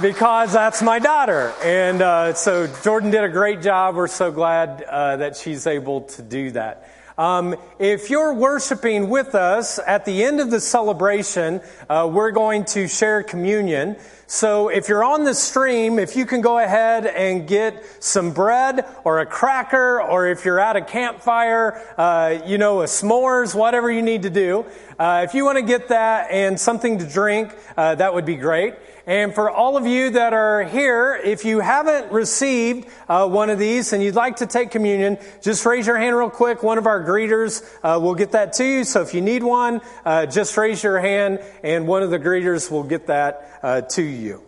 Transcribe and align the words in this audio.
because 0.00 0.52
that's 0.52 0.82
my 0.82 0.98
daughter. 0.98 1.52
And 1.62 2.00
uh, 2.00 2.34
so 2.34 2.66
Jordan 2.82 3.10
did 3.10 3.24
a 3.24 3.28
great 3.28 3.60
job. 3.60 3.96
We're 3.96 4.06
so 4.06 4.30
glad 4.30 4.82
uh, 4.82 5.16
that 5.16 5.36
she's 5.36 5.66
able 5.66 6.02
to 6.02 6.22
do 6.22 6.52
that. 6.52 6.88
Um, 7.18 7.56
if 7.78 8.08
you're 8.08 8.32
worshiping 8.32 9.10
with 9.10 9.34
us 9.34 9.78
at 9.84 10.06
the 10.06 10.24
end 10.24 10.40
of 10.40 10.50
the 10.50 10.60
celebration, 10.60 11.60
uh, 11.88 12.08
we're 12.10 12.30
going 12.30 12.64
to 12.66 12.88
share 12.88 13.22
communion. 13.22 13.96
So 14.26 14.68
if 14.68 14.88
you're 14.88 15.02
on 15.02 15.24
the 15.24 15.34
stream, 15.34 15.98
if 15.98 16.14
you 16.14 16.24
can 16.24 16.40
go 16.40 16.58
ahead 16.58 17.04
and 17.04 17.48
get 17.48 17.84
some 17.98 18.32
bread 18.32 18.86
or 19.04 19.18
a 19.18 19.26
cracker, 19.26 20.00
or 20.00 20.28
if 20.28 20.44
you're 20.44 20.60
at 20.60 20.76
a 20.76 20.80
campfire, 20.80 21.84
uh, 21.98 22.40
you 22.46 22.56
know, 22.56 22.80
a 22.80 22.84
s'mores, 22.84 23.54
whatever 23.54 23.90
you 23.90 24.02
need 24.02 24.22
to 24.22 24.30
do. 24.30 24.64
Uh, 25.00 25.24
if 25.26 25.32
you 25.32 25.46
want 25.46 25.56
to 25.56 25.62
get 25.62 25.88
that 25.88 26.30
and 26.30 26.60
something 26.60 26.98
to 26.98 27.06
drink, 27.06 27.56
uh, 27.74 27.94
that 27.94 28.12
would 28.12 28.26
be 28.26 28.36
great. 28.36 28.74
And 29.06 29.34
for 29.34 29.50
all 29.50 29.78
of 29.78 29.86
you 29.86 30.10
that 30.10 30.34
are 30.34 30.62
here, 30.62 31.18
if 31.24 31.46
you 31.46 31.60
haven't 31.60 32.12
received 32.12 32.86
uh, 33.08 33.26
one 33.26 33.48
of 33.48 33.58
these 33.58 33.94
and 33.94 34.02
you'd 34.02 34.14
like 34.14 34.36
to 34.36 34.46
take 34.46 34.70
communion, 34.70 35.16
just 35.40 35.64
raise 35.64 35.86
your 35.86 35.96
hand 35.96 36.14
real 36.14 36.28
quick. 36.28 36.62
One 36.62 36.76
of 36.76 36.86
our 36.86 37.02
greeters 37.02 37.64
uh, 37.82 37.98
will 37.98 38.14
get 38.14 38.32
that 38.32 38.52
to 38.54 38.64
you. 38.64 38.84
So 38.84 39.00
if 39.00 39.14
you 39.14 39.22
need 39.22 39.42
one, 39.42 39.80
uh, 40.04 40.26
just 40.26 40.54
raise 40.58 40.82
your 40.82 41.00
hand 41.00 41.40
and 41.64 41.86
one 41.86 42.02
of 42.02 42.10
the 42.10 42.18
greeters 42.18 42.70
will 42.70 42.84
get 42.84 43.06
that 43.06 43.58
uh, 43.62 43.80
to 43.80 44.02
you. 44.02 44.42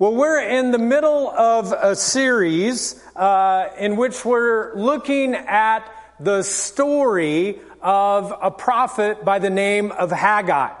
Well, 0.00 0.16
we're 0.16 0.40
in 0.40 0.72
the 0.72 0.78
middle 0.78 1.30
of 1.30 1.70
a 1.70 1.94
series 1.94 3.00
in 3.16 3.96
which 3.96 4.24
we're 4.24 4.74
looking 4.74 5.36
at 5.36 5.88
the 6.20 6.42
story 6.42 7.60
of 7.82 8.32
a 8.40 8.50
prophet 8.50 9.24
by 9.24 9.38
the 9.38 9.50
name 9.50 9.92
of 9.92 10.10
Haggai. 10.10 10.74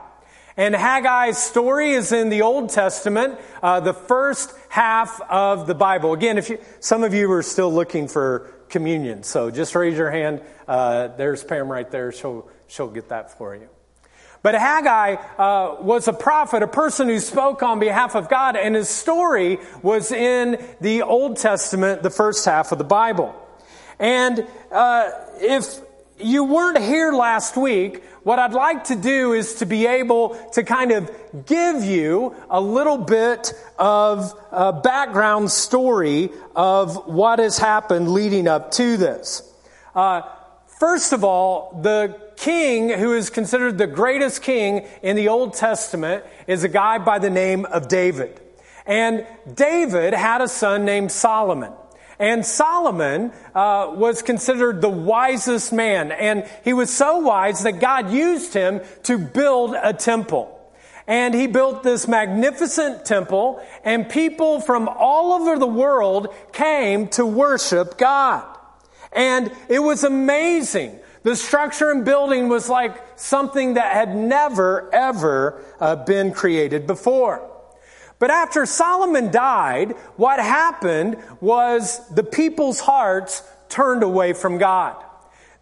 And 0.56 0.74
Haggai's 0.74 1.38
story 1.38 1.92
is 1.92 2.10
in 2.10 2.30
the 2.30 2.42
Old 2.42 2.70
Testament, 2.70 3.38
uh, 3.62 3.78
the 3.78 3.94
first 3.94 4.52
half 4.68 5.20
of 5.30 5.68
the 5.68 5.74
Bible. 5.74 6.12
Again, 6.12 6.36
if 6.36 6.50
you, 6.50 6.58
some 6.80 7.04
of 7.04 7.14
you 7.14 7.30
are 7.30 7.44
still 7.44 7.72
looking 7.72 8.08
for 8.08 8.52
communion, 8.68 9.22
so 9.22 9.52
just 9.52 9.76
raise 9.76 9.96
your 9.96 10.10
hand. 10.10 10.42
Uh, 10.66 11.08
there's 11.16 11.44
Pam 11.44 11.70
right 11.70 11.88
there. 11.90 12.10
She'll, 12.10 12.50
she'll 12.66 12.90
get 12.90 13.10
that 13.10 13.38
for 13.38 13.54
you. 13.54 13.68
But 14.42 14.54
Haggai 14.54 15.14
uh, 15.14 15.76
was 15.80 16.08
a 16.08 16.12
prophet, 16.12 16.62
a 16.62 16.68
person 16.68 17.08
who 17.08 17.20
spoke 17.20 17.62
on 17.62 17.78
behalf 17.78 18.16
of 18.16 18.28
God, 18.28 18.56
and 18.56 18.74
his 18.74 18.88
story 18.88 19.58
was 19.82 20.10
in 20.10 20.60
the 20.80 21.02
Old 21.02 21.36
Testament, 21.36 22.02
the 22.02 22.10
first 22.10 22.44
half 22.44 22.72
of 22.72 22.78
the 22.78 22.84
Bible. 22.84 23.34
And 24.00 24.46
uh, 24.72 25.10
if 25.40 25.80
you 26.20 26.44
weren't 26.44 26.78
here 26.78 27.12
last 27.12 27.56
week, 27.56 28.02
what 28.22 28.38
I'd 28.38 28.52
like 28.52 28.84
to 28.84 28.96
do 28.96 29.32
is 29.32 29.54
to 29.56 29.66
be 29.66 29.86
able 29.86 30.30
to 30.52 30.62
kind 30.62 30.92
of 30.92 31.10
give 31.46 31.84
you 31.84 32.34
a 32.50 32.60
little 32.60 32.98
bit 32.98 33.52
of 33.78 34.38
a 34.50 34.72
background 34.72 35.50
story 35.50 36.30
of 36.54 37.06
what 37.06 37.38
has 37.38 37.58
happened 37.58 38.10
leading 38.12 38.48
up 38.48 38.70
to 38.72 38.96
this. 38.96 39.42
Uh, 39.94 40.22
first 40.78 41.12
of 41.12 41.24
all, 41.24 41.80
the 41.82 42.20
king 42.36 42.90
who 42.90 43.14
is 43.14 43.30
considered 43.30 43.78
the 43.78 43.86
greatest 43.86 44.42
king 44.42 44.86
in 45.02 45.16
the 45.16 45.28
Old 45.28 45.54
Testament 45.54 46.24
is 46.46 46.64
a 46.64 46.68
guy 46.68 46.98
by 46.98 47.18
the 47.18 47.30
name 47.30 47.64
of 47.66 47.88
David. 47.88 48.40
And 48.86 49.26
David 49.52 50.14
had 50.14 50.40
a 50.40 50.48
son 50.48 50.84
named 50.84 51.12
Solomon. 51.12 51.72
And 52.18 52.44
Solomon 52.44 53.32
uh, 53.54 53.92
was 53.94 54.22
considered 54.22 54.80
the 54.80 54.88
wisest 54.88 55.72
man, 55.72 56.10
and 56.10 56.48
he 56.64 56.72
was 56.72 56.90
so 56.90 57.18
wise 57.18 57.62
that 57.62 57.80
God 57.80 58.10
used 58.10 58.54
him 58.54 58.80
to 59.04 59.18
build 59.18 59.74
a 59.80 59.92
temple. 59.92 60.54
And 61.06 61.32
he 61.32 61.46
built 61.46 61.82
this 61.82 62.08
magnificent 62.08 63.04
temple, 63.04 63.64
and 63.84 64.08
people 64.08 64.60
from 64.60 64.88
all 64.88 65.32
over 65.32 65.58
the 65.58 65.66
world 65.66 66.34
came 66.52 67.08
to 67.10 67.24
worship 67.24 67.96
God. 67.96 68.44
And 69.12 69.52
it 69.68 69.78
was 69.78 70.04
amazing. 70.04 70.98
The 71.22 71.36
structure 71.36 71.90
and 71.90 72.04
building 72.04 72.48
was 72.48 72.68
like 72.68 73.18
something 73.18 73.74
that 73.74 73.92
had 73.92 74.14
never, 74.14 74.92
ever 74.92 75.64
uh, 75.80 75.96
been 75.96 76.32
created 76.32 76.86
before. 76.86 77.48
But 78.18 78.30
after 78.30 78.66
Solomon 78.66 79.30
died, 79.30 79.92
what 80.16 80.40
happened 80.40 81.18
was 81.40 82.06
the 82.08 82.24
people's 82.24 82.80
hearts 82.80 83.42
turned 83.68 84.02
away 84.02 84.32
from 84.32 84.58
God. 84.58 85.04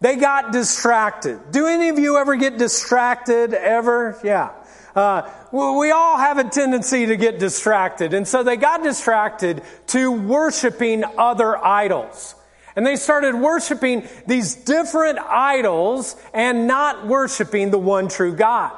They 0.00 0.16
got 0.16 0.52
distracted. 0.52 1.50
Do 1.50 1.66
any 1.66 1.88
of 1.88 1.98
you 1.98 2.16
ever 2.18 2.36
get 2.36 2.58
distracted 2.58 3.54
ever? 3.54 4.18
Yeah. 4.22 4.52
Uh, 4.94 5.30
we 5.52 5.90
all 5.90 6.16
have 6.16 6.38
a 6.38 6.44
tendency 6.44 7.06
to 7.06 7.16
get 7.16 7.38
distracted. 7.38 8.14
And 8.14 8.26
so 8.26 8.42
they 8.42 8.56
got 8.56 8.82
distracted 8.82 9.62
to 9.88 10.10
worshiping 10.10 11.04
other 11.18 11.62
idols. 11.62 12.34
And 12.74 12.86
they 12.86 12.96
started 12.96 13.34
worshiping 13.34 14.06
these 14.26 14.54
different 14.54 15.18
idols 15.18 16.16
and 16.32 16.66
not 16.66 17.06
worshiping 17.06 17.70
the 17.70 17.78
one 17.78 18.08
true 18.08 18.34
God. 18.34 18.72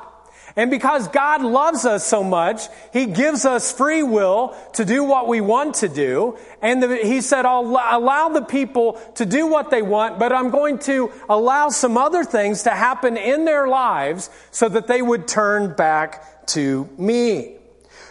And 0.58 0.72
because 0.72 1.06
God 1.06 1.40
loves 1.40 1.86
us 1.86 2.04
so 2.04 2.24
much, 2.24 2.62
He 2.92 3.06
gives 3.06 3.44
us 3.44 3.70
free 3.70 4.02
will 4.02 4.56
to 4.72 4.84
do 4.84 5.04
what 5.04 5.28
we 5.28 5.40
want 5.40 5.76
to 5.76 5.88
do. 5.88 6.36
And 6.60 6.82
the, 6.82 6.96
He 6.96 7.20
said, 7.20 7.46
I'll 7.46 7.64
allow 7.64 8.30
the 8.30 8.42
people 8.42 8.94
to 9.14 9.24
do 9.24 9.46
what 9.46 9.70
they 9.70 9.82
want, 9.82 10.18
but 10.18 10.32
I'm 10.32 10.50
going 10.50 10.80
to 10.80 11.12
allow 11.28 11.68
some 11.68 11.96
other 11.96 12.24
things 12.24 12.64
to 12.64 12.70
happen 12.70 13.16
in 13.16 13.44
their 13.44 13.68
lives 13.68 14.30
so 14.50 14.68
that 14.68 14.88
they 14.88 15.00
would 15.00 15.28
turn 15.28 15.76
back 15.76 16.48
to 16.48 16.88
me. 16.98 17.54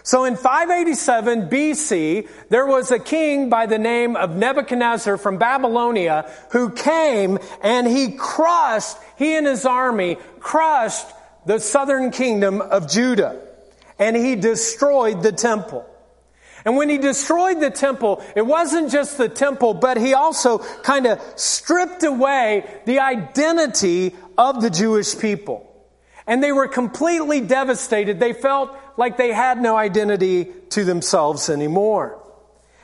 So 0.04 0.24
in 0.24 0.38
587 0.38 1.50
BC, 1.50 2.30
there 2.48 2.66
was 2.66 2.92
a 2.92 3.00
king 3.00 3.50
by 3.50 3.66
the 3.66 3.78
name 3.78 4.16
of 4.16 4.38
Nebuchadnezzar 4.38 5.18
from 5.18 5.38
Babylonia 5.38 6.32
who 6.52 6.70
came 6.70 7.40
and 7.62 7.86
he 7.86 8.14
crushed, 8.14 8.96
he 9.18 9.36
and 9.36 9.46
his 9.46 9.66
army 9.66 10.16
crushed 10.40 11.08
the 11.48 11.60
southern 11.60 12.12
kingdom 12.12 12.62
of 12.62 12.90
Judah. 12.90 13.42
And 13.98 14.16
he 14.16 14.36
destroyed 14.36 15.24
the 15.24 15.32
temple. 15.32 15.86
And 16.66 16.76
when 16.76 16.90
he 16.90 16.98
destroyed 16.98 17.62
the 17.62 17.72
temple, 17.72 18.22
it 18.36 18.46
wasn't 18.46 18.92
just 18.92 19.18
the 19.18 19.30
temple, 19.30 19.74
but 19.74 19.98
he 19.98 20.14
also 20.14 20.58
kind 20.60 21.08
of 21.08 21.22
stripped 21.38 22.04
away 22.04 22.70
the 22.86 23.00
identity 23.00 24.14
of 24.38 24.62
the 24.62 24.70
Jewish 24.70 25.18
people. 25.18 25.64
And 26.28 26.44
they 26.44 26.52
were 26.52 26.68
completely 26.68 27.40
devastated. 27.40 28.20
They 28.20 28.34
felt 28.34 28.78
like 28.98 29.16
they 29.16 29.32
had 29.32 29.62
no 29.62 29.78
identity 29.78 30.52
to 30.72 30.84
themselves 30.84 31.50
anymore. 31.50 32.22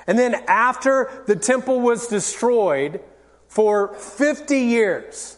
And 0.08 0.18
then 0.18 0.36
after 0.48 1.24
the 1.28 1.36
temple 1.36 1.82
was 1.82 2.08
destroyed 2.08 3.02
for 3.50 3.94
50 3.96 4.58
years, 4.58 5.38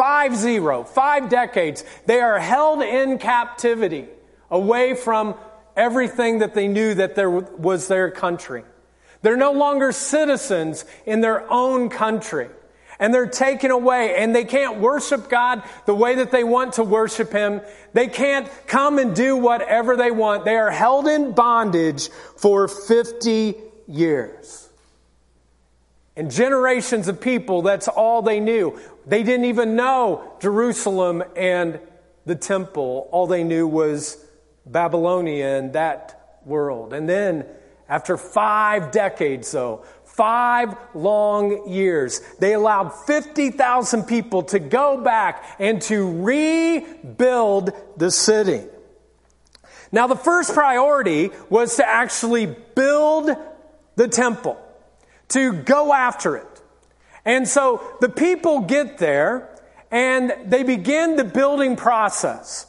Five 0.00 0.34
zero, 0.34 0.82
five 0.82 1.28
decades. 1.28 1.84
They 2.06 2.22
are 2.22 2.38
held 2.38 2.80
in 2.80 3.18
captivity 3.18 4.06
away 4.50 4.94
from 4.94 5.34
everything 5.76 6.38
that 6.38 6.54
they 6.54 6.68
knew 6.68 6.94
that 6.94 7.16
there 7.16 7.28
was 7.28 7.86
their 7.86 8.10
country. 8.10 8.64
They're 9.20 9.36
no 9.36 9.52
longer 9.52 9.92
citizens 9.92 10.86
in 11.04 11.20
their 11.20 11.44
own 11.52 11.90
country. 11.90 12.48
And 12.98 13.12
they're 13.12 13.26
taken 13.26 13.70
away 13.70 14.16
and 14.16 14.34
they 14.34 14.44
can't 14.44 14.80
worship 14.80 15.28
God 15.28 15.64
the 15.84 15.94
way 15.94 16.14
that 16.14 16.30
they 16.30 16.44
want 16.44 16.72
to 16.74 16.82
worship 16.82 17.30
Him. 17.30 17.60
They 17.92 18.06
can't 18.06 18.48
come 18.66 18.98
and 18.98 19.14
do 19.14 19.36
whatever 19.36 19.98
they 19.98 20.10
want. 20.10 20.46
They 20.46 20.56
are 20.56 20.70
held 20.70 21.08
in 21.08 21.32
bondage 21.32 22.08
for 22.38 22.68
50 22.68 23.54
years. 23.86 24.69
And 26.20 26.30
generations 26.30 27.08
of 27.08 27.18
people, 27.18 27.62
that's 27.62 27.88
all 27.88 28.20
they 28.20 28.40
knew. 28.40 28.78
They 29.06 29.22
didn't 29.22 29.46
even 29.46 29.74
know 29.74 30.34
Jerusalem 30.38 31.24
and 31.34 31.80
the 32.26 32.34
temple. 32.34 33.08
All 33.10 33.26
they 33.26 33.42
knew 33.42 33.66
was 33.66 34.22
Babylonia 34.66 35.56
and 35.56 35.72
that 35.72 36.42
world. 36.44 36.92
And 36.92 37.08
then, 37.08 37.46
after 37.88 38.18
five 38.18 38.90
decades, 38.90 39.50
though, 39.50 39.86
five 40.04 40.76
long 40.92 41.66
years, 41.70 42.20
they 42.38 42.52
allowed 42.52 42.90
50,000 42.90 44.02
people 44.02 44.42
to 44.42 44.58
go 44.58 45.00
back 45.00 45.42
and 45.58 45.80
to 45.84 46.22
rebuild 46.22 47.72
the 47.96 48.10
city. 48.10 48.66
Now, 49.90 50.06
the 50.06 50.16
first 50.16 50.52
priority 50.52 51.30
was 51.48 51.76
to 51.76 51.88
actually 51.88 52.44
build 52.74 53.30
the 53.96 54.06
temple, 54.06 54.60
to 55.30 55.52
go 55.52 55.92
after 55.92 56.36
it. 56.36 56.62
And 57.24 57.46
so 57.46 57.82
the 58.00 58.08
people 58.08 58.60
get 58.60 58.98
there 58.98 59.48
and 59.90 60.32
they 60.46 60.62
begin 60.62 61.16
the 61.16 61.24
building 61.24 61.76
process. 61.76 62.66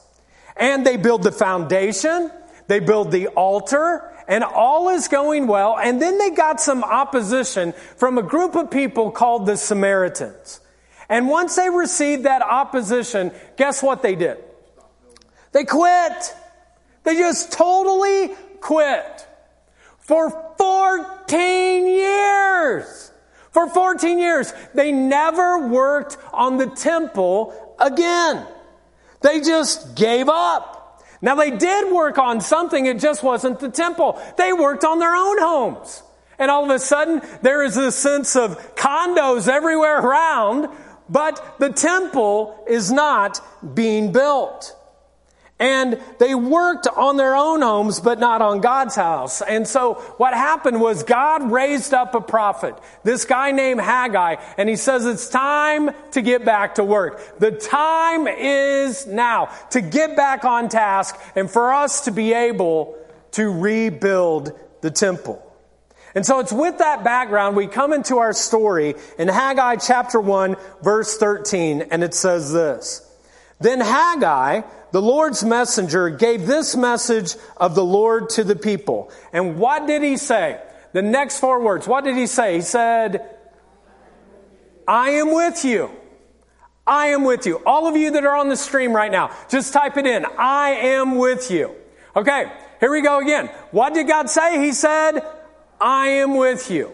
And 0.56 0.86
they 0.86 0.98
build 0.98 1.24
the 1.24 1.32
foundation, 1.32 2.30
they 2.68 2.80
build 2.80 3.12
the 3.12 3.28
altar, 3.28 4.12
and 4.28 4.44
all 4.44 4.90
is 4.90 5.08
going 5.08 5.48
well. 5.48 5.78
And 5.78 6.02
then 6.02 6.18
they 6.18 6.32
got 6.32 6.60
some 6.60 6.84
opposition 6.84 7.74
from 7.96 8.18
a 8.18 8.24
group 8.24 8.56
of 8.56 8.70
people 8.70 9.12
called 9.12 9.46
the 9.46 9.58
Samaritans. 9.58 10.60
And 11.10 11.28
once 11.28 11.56
they 11.56 11.70
received 11.70 12.24
that 12.24 12.42
opposition, 12.42 13.32
guess 13.58 13.82
what 13.82 14.02
they 14.02 14.16
did? 14.16 14.38
They 15.52 15.66
quit. 15.66 16.36
They 17.04 17.16
just 17.18 17.52
totally 17.52 18.30
quit. 18.60 19.28
for 20.02 20.51
14 20.62 21.88
years. 21.88 23.12
For 23.50 23.68
14 23.68 24.20
years, 24.20 24.54
they 24.76 24.92
never 24.92 25.68
worked 25.68 26.18
on 26.32 26.58
the 26.58 26.68
temple 26.68 27.76
again. 27.80 28.46
They 29.22 29.42
just 29.42 29.96
gave 29.96 30.30
up. 30.30 31.04
Now 31.20 31.34
they 31.34 31.50
did 31.50 31.92
work 31.92 32.20
on 32.20 32.42
something, 32.42 32.86
it 32.86 33.00
just 33.00 33.24
wasn't 33.24 33.60
the 33.60 33.70
temple. 33.70 34.22
They 34.38 34.54
worked 34.54 34.84
on 34.84 35.00
their 35.00 35.16
own 35.16 35.40
homes. 35.40 36.04
And 36.38 36.52
all 36.52 36.64
of 36.64 36.70
a 36.70 36.78
sudden, 36.78 37.24
there 37.42 37.64
is 37.64 37.74
this 37.74 37.96
sense 37.96 38.36
of 38.36 38.76
condos 38.76 39.48
everywhere 39.48 40.00
around, 40.00 40.70
but 41.10 41.58
the 41.58 41.72
temple 41.72 42.64
is 42.68 42.92
not 42.92 43.42
being 43.76 44.12
built. 44.12 44.76
And 45.62 46.02
they 46.18 46.34
worked 46.34 46.88
on 46.88 47.18
their 47.18 47.36
own 47.36 47.62
homes, 47.62 48.00
but 48.00 48.20
not 48.20 48.42
on 48.42 48.62
God's 48.62 48.96
house. 48.96 49.44
And 49.44 49.68
so 49.68 49.94
what 50.18 50.34
happened 50.34 50.82
was 50.82 51.04
God 51.04 51.52
raised 51.52 51.94
up 51.94 52.16
a 52.16 52.20
prophet, 52.20 52.76
this 53.04 53.26
guy 53.26 53.52
named 53.52 53.80
Haggai, 53.80 54.38
and 54.58 54.68
he 54.68 54.76
says 54.76 55.06
it's 55.06 55.30
time 55.30 55.92
to 56.14 56.24
get 56.24 56.44
back 56.44 56.76
to 56.76 56.84
work. 56.84 57.38
The 57.38 57.52
time 57.52 58.28
is 58.28 59.06
now 59.06 59.52
to 59.70 59.82
get 59.82 60.16
back 60.16 60.46
on 60.46 60.68
task 60.68 61.16
and 61.36 61.50
for 61.50 61.72
us 61.72 62.06
to 62.06 62.12
be 62.12 62.34
able 62.34 62.98
to 63.34 63.48
rebuild 63.48 64.58
the 64.82 64.90
temple. 64.90 65.48
And 66.16 66.26
so 66.26 66.40
it's 66.40 66.52
with 66.52 66.80
that 66.80 67.04
background 67.04 67.56
we 67.56 67.68
come 67.68 67.94
into 67.94 68.18
our 68.18 68.34
story 68.34 68.96
in 69.20 69.28
Haggai 69.28 69.76
chapter 69.76 70.20
1 70.20 70.56
verse 70.82 71.18
13 71.18 71.84
and 71.92 72.04
it 72.04 72.16
says 72.16 72.52
this. 72.52 73.08
Then 73.60 73.80
Haggai, 73.80 74.62
the 74.92 75.02
Lord's 75.02 75.44
messenger, 75.44 76.10
gave 76.10 76.48
this 76.48 76.76
message 76.76 77.36
of 77.58 77.76
the 77.76 77.84
Lord 77.84 78.30
to 78.32 78.44
the 78.44 78.56
people. 78.56 79.12
And 79.34 79.58
what 79.58 79.88
did 79.88 80.04
he 80.04 80.18
say? 80.18 80.62
The 80.94 81.02
next 81.02 81.40
four 81.40 81.62
words. 81.62 81.88
What 81.88 82.04
did 82.04 82.18
he 82.18 82.28
say? 82.28 82.56
He 82.56 82.62
said, 82.62 83.38
I 84.88 85.12
am 85.12 85.34
with 85.34 85.64
you. 85.64 85.90
I 86.86 87.08
am 87.08 87.24
with 87.24 87.46
you. 87.46 87.62
All 87.66 87.88
of 87.88 87.96
you 87.96 88.12
that 88.12 88.26
are 88.26 88.36
on 88.36 88.50
the 88.50 88.58
stream 88.58 88.94
right 88.94 89.12
now, 89.12 89.32
just 89.50 89.72
type 89.72 89.98
it 89.98 90.06
in. 90.06 90.26
I 90.38 90.72
am 90.72 91.18
with 91.18 91.50
you. 91.50 91.74
Okay, 92.16 92.52
here 92.80 92.92
we 92.92 93.02
go 93.02 93.20
again. 93.20 93.48
What 93.72 93.94
did 93.94 94.08
God 94.08 94.30
say? 94.30 94.60
He 94.60 94.74
said, 94.74 95.22
I 95.80 96.08
am 96.08 96.36
with 96.36 96.70
you. 96.70 96.92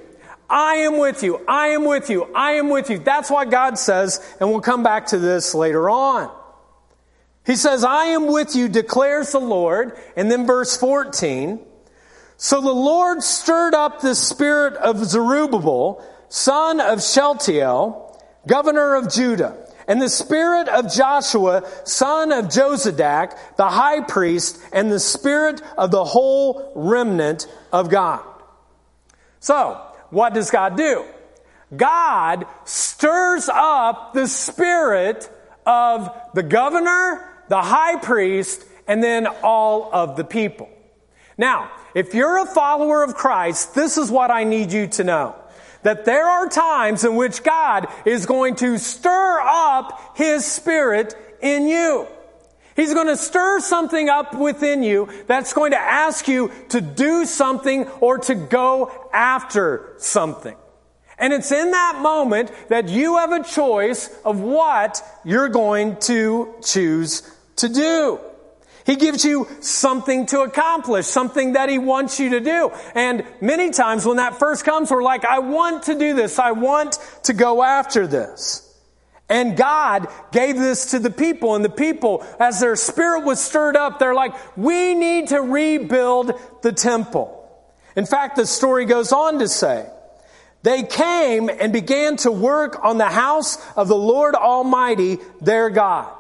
I 0.50 0.76
am 0.76 0.98
with 0.98 1.24
you. 1.24 1.44
I 1.48 1.70
am 1.70 1.86
with 1.86 2.10
you. 2.10 2.26
I 2.36 2.54
am 2.54 2.70
with 2.70 2.90
you. 2.90 3.00
That's 3.00 3.32
what 3.32 3.50
God 3.50 3.78
says, 3.78 4.22
and 4.40 4.50
we'll 4.50 4.62
come 4.62 4.84
back 4.84 5.08
to 5.08 5.18
this 5.18 5.56
later 5.56 5.90
on. 5.90 6.32
He 7.48 7.56
says, 7.56 7.86
I 7.86 8.08
am 8.08 8.28
with 8.28 8.58
you, 8.58 8.68
declares 8.68 9.32
the 9.32 9.40
Lord. 9.40 9.98
And 10.18 10.30
then 10.30 10.46
verse 10.46 10.76
14. 10.76 11.62
So 12.36 12.60
the 12.60 12.74
Lord 12.74 13.24
stirred 13.24 13.74
up 13.74 14.02
the 14.02 14.16
spirit 14.16 14.74
of 14.76 15.04
Zerubbabel, 15.06 16.06
son 16.28 16.82
of 16.82 17.02
Shealtiel, 17.02 18.22
governor 18.46 18.96
of 18.96 19.10
Judah, 19.10 19.66
and 19.88 20.02
the 20.02 20.10
spirit 20.10 20.68
of 20.68 20.94
Joshua, 20.94 21.64
son 21.86 22.34
of 22.34 22.48
Jozadak, 22.48 23.56
the 23.56 23.70
high 23.70 24.02
priest, 24.02 24.62
and 24.74 24.92
the 24.92 25.00
spirit 25.00 25.62
of 25.78 25.90
the 25.90 26.04
whole 26.04 26.74
remnant 26.76 27.48
of 27.72 27.90
God. 27.90 28.26
So, 29.40 29.82
what 30.10 30.34
does 30.34 30.52
God 30.52 30.76
do? 30.76 31.06
God 31.76 32.46
stirs 32.66 33.48
up 33.48 34.14
the 34.14 34.28
spirit 34.28 35.30
of 35.66 36.12
the 36.34 36.44
governor 36.44 37.36
the 37.50 37.62
high 37.62 37.98
priest, 37.98 38.66
and 38.88 39.04
then 39.04 39.28
all 39.44 39.90
of 39.94 40.16
the 40.16 40.24
people. 40.24 40.70
Now, 41.38 41.72
if 41.94 42.14
you're 42.14 42.40
a 42.40 42.46
follower 42.46 43.04
of 43.04 43.16
Christ, 43.16 43.76
this 43.76 43.98
is 43.98 44.10
what 44.10 44.32
I 44.32 44.44
need 44.44 44.72
you 44.72 44.88
to 44.88 45.04
know. 45.04 45.36
That 45.84 46.06
there 46.06 46.28
are 46.28 46.50
times 46.50 47.04
in 47.04 47.16
which 47.16 47.44
God 47.44 47.88
is 48.06 48.26
going 48.26 48.56
to 48.56 48.78
stir 48.78 49.40
up 49.42 50.18
His 50.18 50.46
Spirit 50.46 51.16
in 51.42 51.68
you. 51.68 52.08
He's 52.76 52.94
going 52.94 53.08
to 53.08 53.18
stir 53.18 53.60
something 53.60 54.10
up 54.10 54.36
within 54.36 54.84
you 54.84 55.10
that's 55.26 55.54
going 55.54 55.72
to 55.72 55.80
ask 55.80 56.28
you 56.28 56.52
to 56.70 56.82
do 56.82 57.26
something 57.26 57.88
or 58.02 58.20
to 58.20 58.36
go 58.36 59.10
after 59.14 59.96
something. 59.98 60.56
And 61.18 61.34
it's 61.34 61.52
in 61.52 61.72
that 61.72 62.00
moment 62.02 62.52
that 62.70 62.90
you 62.90 63.18
have 63.18 63.32
a 63.32 63.44
choice 63.44 64.16
of 64.24 64.40
what 64.40 65.02
you're 65.26 65.50
going 65.50 65.98
to 66.02 66.54
choose 66.64 67.24
to 67.58 67.70
do. 67.70 68.20
He 68.86 68.96
gives 68.96 69.26
you 69.26 69.48
something 69.60 70.28
to 70.28 70.42
accomplish, 70.42 71.08
something 71.08 71.54
that 71.54 71.68
He 71.68 71.78
wants 71.78 72.22
you 72.22 72.30
to 72.30 72.40
do. 72.40 72.72
And 72.96 73.26
many 73.42 73.72
times 73.72 74.06
when 74.06 74.18
that 74.18 74.40
first 74.40 74.64
comes, 74.64 74.90
we're 74.90 75.04
like, 75.04 75.26
I 75.26 75.40
want 75.40 75.84
to 75.84 76.00
do 76.00 76.14
this. 76.14 76.40
I 76.40 76.54
want 76.54 76.98
to 77.24 77.34
go 77.34 77.62
after 77.62 78.08
this. 78.08 78.64
And 79.28 79.58
God 79.58 80.08
gave 80.32 80.56
this 80.56 80.92
to 80.92 81.00
the 81.00 81.10
people, 81.10 81.54
and 81.56 81.66
the 81.66 81.70
people, 81.70 82.26
as 82.40 82.62
their 82.62 82.78
spirit 82.78 83.26
was 83.26 83.44
stirred 83.44 83.76
up, 83.76 84.00
they're 84.00 84.16
like, 84.16 84.34
we 84.58 84.94
need 84.94 85.28
to 85.30 85.42
rebuild 85.42 86.32
the 86.62 86.72
temple. 86.72 87.34
In 87.98 88.06
fact, 88.06 88.38
the 88.38 88.46
story 88.46 88.86
goes 88.86 89.12
on 89.12 89.40
to 89.40 89.50
say, 89.50 89.86
they 90.64 90.84
came 90.84 91.50
and 91.50 91.74
began 91.74 92.16
to 92.18 92.32
work 92.32 92.84
on 92.86 92.98
the 92.98 93.10
house 93.10 93.58
of 93.76 93.90
the 93.90 93.98
Lord 93.98 94.34
Almighty, 94.34 95.18
their 95.42 95.70
God. 95.70 96.17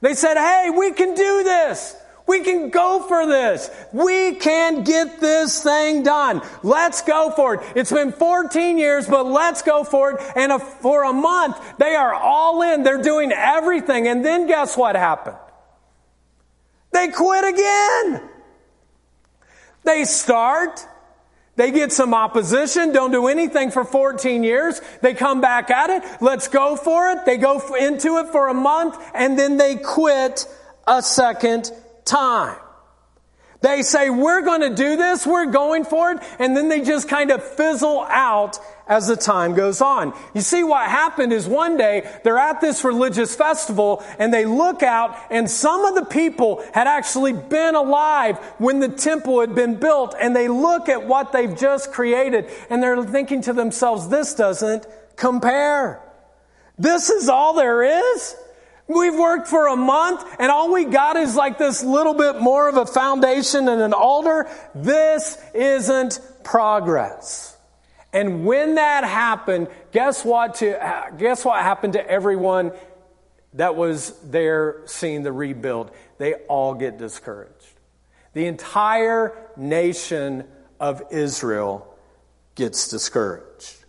They 0.00 0.14
said, 0.14 0.36
hey, 0.36 0.70
we 0.70 0.92
can 0.92 1.14
do 1.14 1.44
this. 1.44 1.96
We 2.26 2.44
can 2.44 2.70
go 2.70 3.04
for 3.08 3.26
this. 3.26 3.68
We 3.92 4.36
can 4.36 4.84
get 4.84 5.20
this 5.20 5.64
thing 5.64 6.04
done. 6.04 6.42
Let's 6.62 7.02
go 7.02 7.32
for 7.34 7.56
it. 7.56 7.72
It's 7.74 7.90
been 7.90 8.12
14 8.12 8.78
years, 8.78 9.08
but 9.08 9.26
let's 9.26 9.62
go 9.62 9.82
for 9.82 10.12
it. 10.12 10.20
And 10.36 10.52
a, 10.52 10.60
for 10.60 11.02
a 11.02 11.12
month, 11.12 11.56
they 11.78 11.96
are 11.96 12.14
all 12.14 12.62
in. 12.62 12.84
They're 12.84 13.02
doing 13.02 13.32
everything. 13.32 14.06
And 14.06 14.24
then 14.24 14.46
guess 14.46 14.76
what 14.76 14.94
happened? 14.94 15.38
They 16.92 17.08
quit 17.08 17.52
again. 17.52 18.28
They 19.82 20.04
start, 20.04 20.86
they 21.60 21.72
get 21.72 21.92
some 21.92 22.14
opposition, 22.14 22.92
don't 22.92 23.10
do 23.10 23.26
anything 23.26 23.70
for 23.70 23.84
14 23.84 24.42
years. 24.42 24.80
They 25.02 25.12
come 25.12 25.42
back 25.42 25.70
at 25.70 25.90
it. 25.90 26.02
Let's 26.22 26.48
go 26.48 26.74
for 26.74 27.10
it. 27.10 27.26
They 27.26 27.36
go 27.36 27.58
into 27.74 28.16
it 28.16 28.28
for 28.28 28.48
a 28.48 28.54
month 28.54 28.96
and 29.14 29.38
then 29.38 29.58
they 29.58 29.76
quit 29.76 30.46
a 30.86 31.02
second 31.02 31.70
time. 32.06 32.56
They 33.62 33.82
say, 33.82 34.08
we're 34.08 34.40
going 34.40 34.62
to 34.62 34.74
do 34.74 34.96
this, 34.96 35.26
we're 35.26 35.46
going 35.46 35.84
for 35.84 36.12
it, 36.12 36.22
and 36.38 36.56
then 36.56 36.68
they 36.68 36.80
just 36.80 37.08
kind 37.08 37.30
of 37.30 37.44
fizzle 37.44 38.00
out 38.08 38.58
as 38.90 39.06
the 39.06 39.16
time 39.16 39.54
goes 39.54 39.80
on. 39.80 40.12
You 40.34 40.40
see, 40.40 40.64
what 40.64 40.88
happened 40.90 41.32
is 41.32 41.46
one 41.46 41.76
day 41.76 42.10
they're 42.24 42.38
at 42.38 42.60
this 42.60 42.82
religious 42.84 43.36
festival 43.36 44.02
and 44.18 44.34
they 44.34 44.46
look 44.46 44.82
out 44.82 45.16
and 45.30 45.48
some 45.48 45.84
of 45.84 45.94
the 45.94 46.04
people 46.04 46.64
had 46.74 46.88
actually 46.88 47.32
been 47.32 47.76
alive 47.76 48.38
when 48.58 48.80
the 48.80 48.88
temple 48.88 49.40
had 49.40 49.54
been 49.54 49.76
built 49.76 50.16
and 50.20 50.34
they 50.34 50.48
look 50.48 50.88
at 50.88 51.06
what 51.06 51.30
they've 51.30 51.56
just 51.56 51.92
created 51.92 52.50
and 52.68 52.82
they're 52.82 53.04
thinking 53.04 53.42
to 53.42 53.52
themselves, 53.52 54.08
this 54.08 54.34
doesn't 54.34 54.86
compare. 55.14 56.02
This 56.76 57.10
is 57.10 57.28
all 57.28 57.54
there 57.54 57.82
is. 57.84 58.34
We've 58.90 59.14
worked 59.14 59.46
for 59.46 59.68
a 59.68 59.76
month 59.76 60.24
and 60.40 60.50
all 60.50 60.72
we 60.72 60.84
got 60.84 61.16
is 61.16 61.36
like 61.36 61.58
this 61.58 61.84
little 61.84 62.14
bit 62.14 62.40
more 62.40 62.68
of 62.68 62.76
a 62.76 62.86
foundation 62.86 63.68
and 63.68 63.80
an 63.80 63.92
altar. 63.92 64.48
This 64.74 65.38
isn't 65.54 66.18
progress. 66.42 67.56
And 68.12 68.44
when 68.44 68.74
that 68.74 69.04
happened, 69.04 69.68
guess 69.92 70.24
what 70.24 70.56
to, 70.56 71.12
guess 71.16 71.44
what 71.44 71.62
happened 71.62 71.92
to 71.92 72.10
everyone 72.10 72.72
that 73.54 73.76
was 73.76 74.12
there 74.24 74.82
seeing 74.86 75.22
the 75.22 75.32
rebuild? 75.32 75.92
They 76.18 76.34
all 76.48 76.74
get 76.74 76.98
discouraged. 76.98 77.54
The 78.32 78.46
entire 78.46 79.36
nation 79.56 80.48
of 80.80 81.00
Israel 81.12 81.96
gets 82.56 82.88
discouraged. 82.88 83.84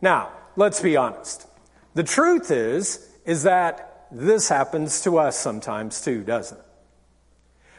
Now, 0.00 0.32
let's 0.56 0.80
be 0.80 0.96
honest. 0.96 1.46
The 1.94 2.04
truth 2.04 2.50
is, 2.50 3.08
is 3.24 3.42
that 3.44 4.06
this 4.10 4.48
happens 4.48 5.02
to 5.02 5.18
us 5.18 5.38
sometimes 5.38 6.00
too, 6.00 6.22
doesn't 6.22 6.58
it? 6.58 6.64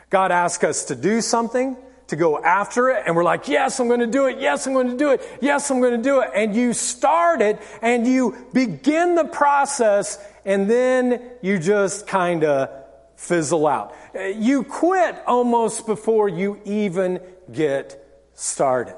God 0.10 0.32
asks 0.32 0.64
us 0.64 0.86
to 0.86 0.96
do 0.96 1.22
something, 1.22 1.76
to 2.08 2.16
go 2.16 2.44
after 2.44 2.90
it, 2.90 3.04
and 3.08 3.16
we're 3.16 3.24
like, 3.24 3.48
yes, 3.48 3.80
I'm 3.80 3.88
going 3.88 4.02
to 4.02 4.08
do 4.08 4.28
it. 4.28 4.40
Yes, 4.40 4.68
I'm 4.68 4.74
going 4.74 4.90
to 4.90 4.98
do 4.98 5.12
it. 5.12 5.22
Yes, 5.42 5.72
I'm 5.72 5.80
going 5.80 5.98
to 5.98 6.04
do 6.04 6.22
it. 6.22 6.30
And 6.36 6.56
you 6.56 6.74
start 6.74 7.42
it 7.42 7.60
and 7.82 8.06
you 8.06 8.36
begin 8.54 9.16
the 9.16 9.26
process 9.26 10.24
and 10.46 10.70
then 10.70 11.22
you 11.42 11.58
just 11.58 12.06
kind 12.06 12.44
of 12.44 12.70
fizzle 13.16 13.66
out. 13.66 13.96
You 14.36 14.64
quit 14.64 15.16
almost 15.26 15.88
before 15.88 16.30
you 16.30 16.60
even 16.66 17.20
get 17.52 18.00
started. 18.34 18.98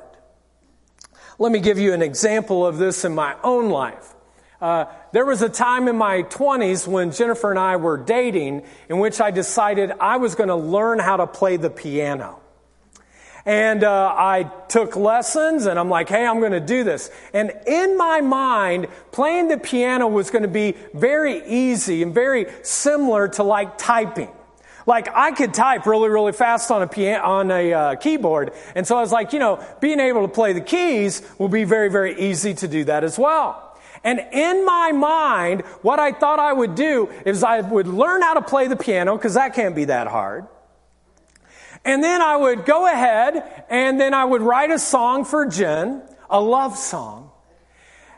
Let 1.37 1.51
me 1.51 1.59
give 1.59 1.77
you 1.77 1.93
an 1.93 2.01
example 2.01 2.65
of 2.65 2.77
this 2.77 3.05
in 3.05 3.13
my 3.13 3.35
own 3.43 3.69
life. 3.69 4.14
Uh, 4.61 4.85
there 5.11 5.25
was 5.25 5.41
a 5.41 5.49
time 5.49 5.87
in 5.87 5.97
my 5.97 6.23
20s 6.23 6.87
when 6.87 7.11
Jennifer 7.11 7.49
and 7.49 7.59
I 7.59 7.75
were 7.75 7.97
dating 7.97 8.63
in 8.89 8.99
which 8.99 9.19
I 9.19 9.31
decided 9.31 9.91
I 9.99 10.17
was 10.17 10.35
going 10.35 10.49
to 10.49 10.55
learn 10.55 10.99
how 10.99 11.17
to 11.17 11.27
play 11.27 11.57
the 11.57 11.69
piano. 11.69 12.39
And 13.45 13.83
uh, 13.83 14.13
I 14.17 14.49
took 14.69 14.95
lessons 14.95 15.67
and 15.67 15.77
I'm 15.77 15.89
like, 15.89 16.09
hey, 16.09 16.25
I'm 16.25 16.39
going 16.39 16.53
to 16.53 16.59
do 16.59 16.83
this. 16.83 17.11
And 17.31 17.51
in 17.67 17.95
my 17.95 18.21
mind, 18.21 18.87
playing 19.11 19.49
the 19.49 19.59
piano 19.59 20.07
was 20.07 20.31
going 20.31 20.41
to 20.41 20.47
be 20.47 20.73
very 20.95 21.45
easy 21.47 22.01
and 22.01 22.13
very 22.13 22.47
similar 22.63 23.27
to 23.29 23.43
like 23.43 23.77
typing. 23.77 24.31
Like 24.87 25.09
I 25.13 25.31
could 25.31 25.53
type 25.53 25.85
really, 25.85 26.09
really 26.09 26.31
fast 26.31 26.71
on 26.71 26.81
a 26.81 26.87
piano, 26.87 27.23
on 27.23 27.51
a 27.51 27.73
uh, 27.73 27.95
keyboard. 27.95 28.51
And 28.73 28.85
so 28.85 28.97
I 28.97 29.01
was 29.01 29.11
like, 29.11 29.31
you 29.31 29.39
know, 29.39 29.63
being 29.79 29.99
able 29.99 30.23
to 30.23 30.27
play 30.27 30.53
the 30.53 30.61
keys 30.61 31.21
will 31.37 31.49
be 31.49 31.65
very, 31.65 31.89
very 31.89 32.19
easy 32.19 32.55
to 32.55 32.67
do 32.67 32.83
that 32.85 33.03
as 33.03 33.19
well. 33.19 33.64
And 34.05 34.19
in 34.31 34.63
my 34.63 34.91
mind, 34.91 35.61
what 35.81 35.99
I 35.99 36.11
thought 36.11 36.37
I 36.37 36.53
would 36.53 36.75
do 36.75 37.09
is 37.25 37.43
I 37.43 37.61
would 37.61 37.87
learn 37.87 38.21
how 38.21 38.35
to 38.35 38.41
play 38.43 38.67
the 38.67 38.75
piano 38.75 39.17
because 39.17 39.33
that 39.33 39.55
can't 39.55 39.75
be 39.75 39.85
that 39.85 40.05
hard. 40.05 40.45
And 41.83 42.03
then 42.03 42.21
I 42.21 42.37
would 42.37 42.65
go 42.65 42.85
ahead 42.85 43.65
and 43.67 43.99
then 43.99 44.13
I 44.13 44.23
would 44.23 44.43
write 44.43 44.69
a 44.69 44.77
song 44.77 45.25
for 45.25 45.47
Jen, 45.47 46.03
a 46.29 46.39
love 46.39 46.77
song. 46.77 47.31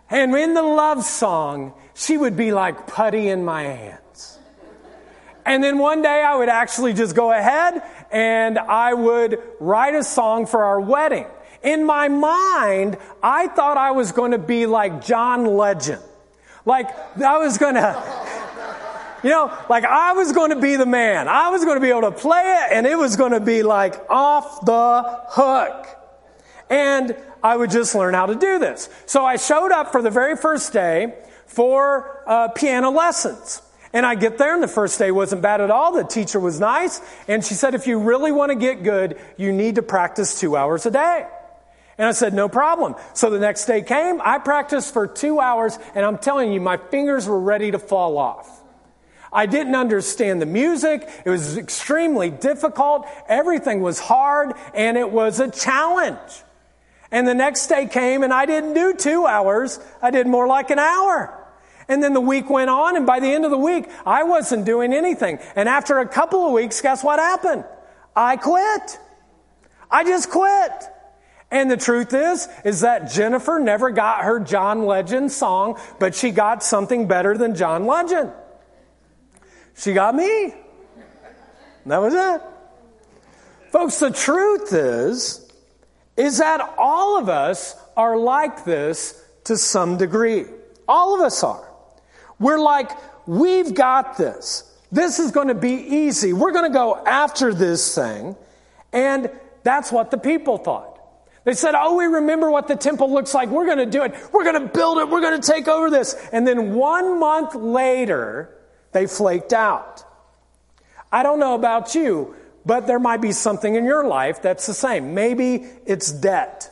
And 0.09 0.35
in 0.35 0.53
the 0.53 0.61
love 0.61 1.05
song, 1.05 1.73
she 1.93 2.17
would 2.17 2.35
be 2.35 2.51
like 2.51 2.87
putty 2.87 3.29
in 3.29 3.45
my 3.45 3.63
hands. 3.63 4.39
And 5.45 5.63
then 5.63 5.77
one 5.77 6.01
day 6.01 6.21
I 6.21 6.35
would 6.35 6.49
actually 6.49 6.93
just 6.93 7.15
go 7.15 7.31
ahead 7.31 7.81
and 8.11 8.59
I 8.59 8.93
would 8.93 9.41
write 9.61 9.95
a 9.95 10.03
song 10.03 10.47
for 10.47 10.65
our 10.65 10.81
wedding. 10.81 11.27
In 11.63 11.85
my 11.85 12.07
mind, 12.07 12.97
I 13.21 13.47
thought 13.47 13.77
I 13.77 13.91
was 13.91 14.11
going 14.11 14.31
to 14.31 14.37
be 14.37 14.65
like 14.65 15.05
John 15.05 15.45
Legend. 15.45 16.01
Like 16.65 16.87
I 17.19 17.37
was 17.37 17.57
going 17.57 17.75
to 17.75 18.37
you 19.23 19.29
know, 19.31 19.51
like 19.69 19.83
I 19.83 20.13
was 20.13 20.31
going 20.31 20.51
to 20.51 20.59
be 20.59 20.75
the 20.75 20.85
man. 20.85 21.27
I 21.27 21.49
was 21.49 21.65
going 21.65 21.77
to 21.77 21.81
be 21.81 21.89
able 21.89 22.01
to 22.01 22.11
play 22.11 22.43
it 22.63 22.73
and 22.73 22.85
it 22.85 22.97
was 22.97 23.15
going 23.15 23.31
to 23.31 23.39
be 23.39 23.63
like 23.63 23.95
off 24.09 24.65
the 24.65 25.21
hook. 25.29 25.87
And 26.69 27.15
I 27.43 27.55
would 27.55 27.71
just 27.71 27.95
learn 27.95 28.13
how 28.13 28.27
to 28.27 28.35
do 28.35 28.59
this. 28.59 28.89
So 29.05 29.25
I 29.25 29.37
showed 29.37 29.71
up 29.71 29.91
for 29.91 30.01
the 30.01 30.09
very 30.09 30.35
first 30.35 30.73
day 30.73 31.15
for 31.45 32.23
uh, 32.27 32.49
piano 32.49 32.91
lessons. 32.91 33.61
And 33.93 34.05
I 34.05 34.15
get 34.15 34.37
there 34.37 34.53
and 34.53 34.61
the 34.61 34.67
first 34.67 34.99
day 34.99 35.11
wasn't 35.11 35.41
bad 35.41 35.61
at 35.61 35.71
all. 35.71 35.93
The 35.93 36.03
teacher 36.03 36.39
was 36.39 36.59
nice. 36.59 37.01
And 37.27 37.43
she 37.43 37.53
said, 37.53 37.73
if 37.73 37.87
you 37.87 37.99
really 37.99 38.31
want 38.31 38.51
to 38.51 38.55
get 38.55 38.83
good, 38.83 39.17
you 39.37 39.51
need 39.51 39.75
to 39.75 39.81
practice 39.81 40.39
two 40.39 40.55
hours 40.55 40.85
a 40.85 40.91
day. 40.91 41.25
And 41.97 42.07
I 42.07 42.11
said, 42.11 42.33
no 42.33 42.47
problem. 42.47 42.95
So 43.13 43.29
the 43.29 43.39
next 43.39 43.65
day 43.65 43.81
came, 43.81 44.21
I 44.21 44.37
practiced 44.37 44.93
for 44.93 45.07
two 45.07 45.39
hours, 45.39 45.79
and 45.95 46.05
I'm 46.05 46.19
telling 46.19 46.51
you, 46.51 46.61
my 46.61 46.77
fingers 46.77 47.27
were 47.27 47.39
ready 47.39 47.71
to 47.71 47.79
fall 47.79 48.17
off. 48.17 48.61
I 49.31 49.45
didn't 49.45 49.75
understand 49.75 50.41
the 50.41 50.45
music. 50.45 51.07
It 51.25 51.29
was 51.29 51.57
extremely 51.57 52.29
difficult. 52.29 53.07
Everything 53.27 53.81
was 53.81 53.99
hard 53.99 54.53
and 54.73 54.97
it 54.97 55.11
was 55.11 55.39
a 55.39 55.51
challenge. 55.51 56.43
And 57.11 57.27
the 57.27 57.35
next 57.35 57.67
day 57.67 57.87
came 57.87 58.23
and 58.23 58.33
I 58.33 58.45
didn't 58.45 58.73
do 58.73 58.93
two 58.93 59.25
hours. 59.25 59.79
I 60.01 60.11
did 60.11 60.27
more 60.27 60.47
like 60.47 60.69
an 60.69 60.79
hour. 60.79 61.33
And 61.89 62.03
then 62.03 62.13
the 62.13 62.21
week 62.21 62.49
went 62.49 62.69
on 62.69 62.97
and 62.97 63.05
by 63.05 63.19
the 63.19 63.27
end 63.27 63.45
of 63.45 63.51
the 63.51 63.57
week, 63.57 63.89
I 64.05 64.23
wasn't 64.23 64.65
doing 64.65 64.93
anything. 64.93 65.39
And 65.55 65.69
after 65.69 65.99
a 65.99 66.07
couple 66.07 66.45
of 66.45 66.53
weeks, 66.53 66.81
guess 66.81 67.03
what 67.03 67.19
happened? 67.19 67.63
I 68.15 68.35
quit. 68.35 68.99
I 69.89 70.03
just 70.03 70.29
quit. 70.29 70.71
And 71.49 71.71
the 71.71 71.77
truth 71.77 72.13
is, 72.13 72.47
is 72.65 72.81
that 72.81 73.09
Jennifer 73.09 73.59
never 73.59 73.89
got 73.89 74.23
her 74.23 74.39
John 74.39 74.85
Legend 74.85 75.31
song, 75.31 75.79
but 75.99 76.13
she 76.13 76.31
got 76.31 76.61
something 76.61 77.07
better 77.07 77.37
than 77.37 77.55
John 77.55 77.85
Legend. 77.85 78.31
She 79.77 79.93
got 79.93 80.13
me. 80.13 80.53
That 81.85 81.99
was 81.99 82.13
it. 82.13 82.41
Folks, 83.71 83.99
the 83.99 84.11
truth 84.11 84.73
is, 84.73 85.49
is 86.17 86.39
that 86.39 86.75
all 86.77 87.17
of 87.17 87.29
us 87.29 87.75
are 87.95 88.17
like 88.17 88.65
this 88.65 89.23
to 89.45 89.55
some 89.55 89.97
degree. 89.97 90.45
All 90.87 91.15
of 91.15 91.21
us 91.21 91.43
are. 91.43 91.71
We're 92.39 92.59
like, 92.59 92.91
we've 93.25 93.73
got 93.73 94.17
this. 94.17 94.63
This 94.91 95.19
is 95.19 95.31
going 95.31 95.47
to 95.47 95.55
be 95.55 95.73
easy. 95.73 96.33
We're 96.33 96.51
going 96.51 96.69
to 96.69 96.73
go 96.73 97.01
after 97.05 97.53
this 97.53 97.95
thing. 97.95 98.35
And 98.91 99.29
that's 99.63 99.91
what 99.91 100.11
the 100.11 100.17
people 100.17 100.57
thought. 100.57 100.96
They 101.47 101.53
said, 101.53 101.75
Oh, 101.77 101.95
we 101.95 102.07
remember 102.07 102.51
what 102.51 102.67
the 102.67 102.75
temple 102.75 103.09
looks 103.09 103.33
like. 103.33 103.47
We're 103.47 103.67
going 103.67 103.77
to 103.77 103.85
do 103.85 104.03
it. 104.03 104.13
We're 104.33 104.43
going 104.43 104.61
to 104.61 104.67
build 104.67 104.97
it. 104.97 105.07
We're 105.07 105.21
going 105.21 105.39
to 105.39 105.47
take 105.51 105.69
over 105.69 105.89
this. 105.89 106.13
And 106.33 106.45
then 106.45 106.73
one 106.73 107.21
month 107.21 107.55
later, 107.55 108.53
they 108.91 109.07
flaked 109.07 109.53
out. 109.53 110.03
I 111.09 111.23
don't 111.23 111.39
know 111.39 111.55
about 111.55 111.95
you, 111.95 112.35
but 112.65 112.85
there 112.85 112.99
might 112.99 113.21
be 113.21 113.31
something 113.31 113.75
in 113.75 113.85
your 113.85 114.05
life 114.05 114.41
that's 114.41 114.67
the 114.67 114.73
same. 114.73 115.13
Maybe 115.13 115.65
it's 115.85 116.11
debt. 116.11 116.69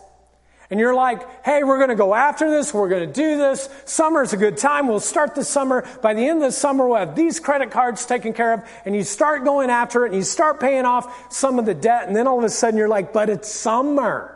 And 0.70 0.78
you're 0.78 0.94
like, 0.94 1.46
hey, 1.46 1.64
we're 1.64 1.78
going 1.78 1.88
to 1.88 1.96
go 1.96 2.14
after 2.14 2.52
this. 2.52 2.74
We're 2.74 2.90
going 2.90 3.08
to 3.08 3.14
do 3.14 3.38
this. 3.38 3.70
Summer's 3.86 4.34
a 4.34 4.38
good 4.38 4.58
time. 4.58 4.90
We'll 4.90 5.00
start 5.00 5.36
the 5.36 5.46
summer. 5.46 5.88
By 6.02 6.16
the 6.16 6.28
end 6.28 6.40
of 6.40 6.50
the 6.50 6.52
summer, 6.52 6.86
we'll 6.86 6.98
have 6.98 7.16
these 7.16 7.40
credit 7.40 7.72
cards 7.72 8.06
taken 8.06 8.34
care 8.34 8.52
of. 8.52 8.70
And 8.84 8.94
you 8.94 9.04
start 9.04 9.46
going 9.46 9.70
after 9.70 10.04
it 10.04 10.10
and 10.10 10.16
you 10.16 10.24
start 10.24 10.60
paying 10.60 10.84
off 10.84 11.32
some 11.32 11.60
of 11.60 11.66
the 11.66 11.74
debt. 11.76 12.08
And 12.08 12.16
then 12.16 12.28
all 12.28 12.40
of 12.40 12.44
a 12.44 12.50
sudden 12.50 12.78
you're 12.78 12.90
like, 12.90 13.14
but 13.14 13.30
it's 13.30 13.50
summer. 13.50 14.35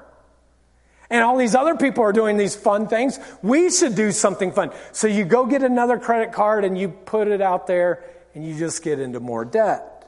And 1.10 1.24
all 1.24 1.38
these 1.38 1.56
other 1.56 1.76
people 1.76 2.04
are 2.04 2.14
doing 2.14 2.38
these 2.38 2.56
fun 2.56 2.88
things. 2.88 3.20
We 3.42 3.72
should 3.72 3.96
do 3.96 4.12
something 4.12 4.52
fun. 4.52 4.72
So 4.92 5.08
you 5.08 5.26
go 5.26 5.46
get 5.46 5.64
another 5.64 5.98
credit 5.98 6.32
card 6.32 6.66
and 6.66 6.78
you 6.78 6.90
put 6.90 7.28
it 7.28 7.42
out 7.42 7.66
there 7.66 8.04
and 8.36 8.46
you 8.46 8.58
just 8.58 8.84
get 8.84 9.00
into 9.00 9.20
more 9.20 9.44
debt. 9.44 10.08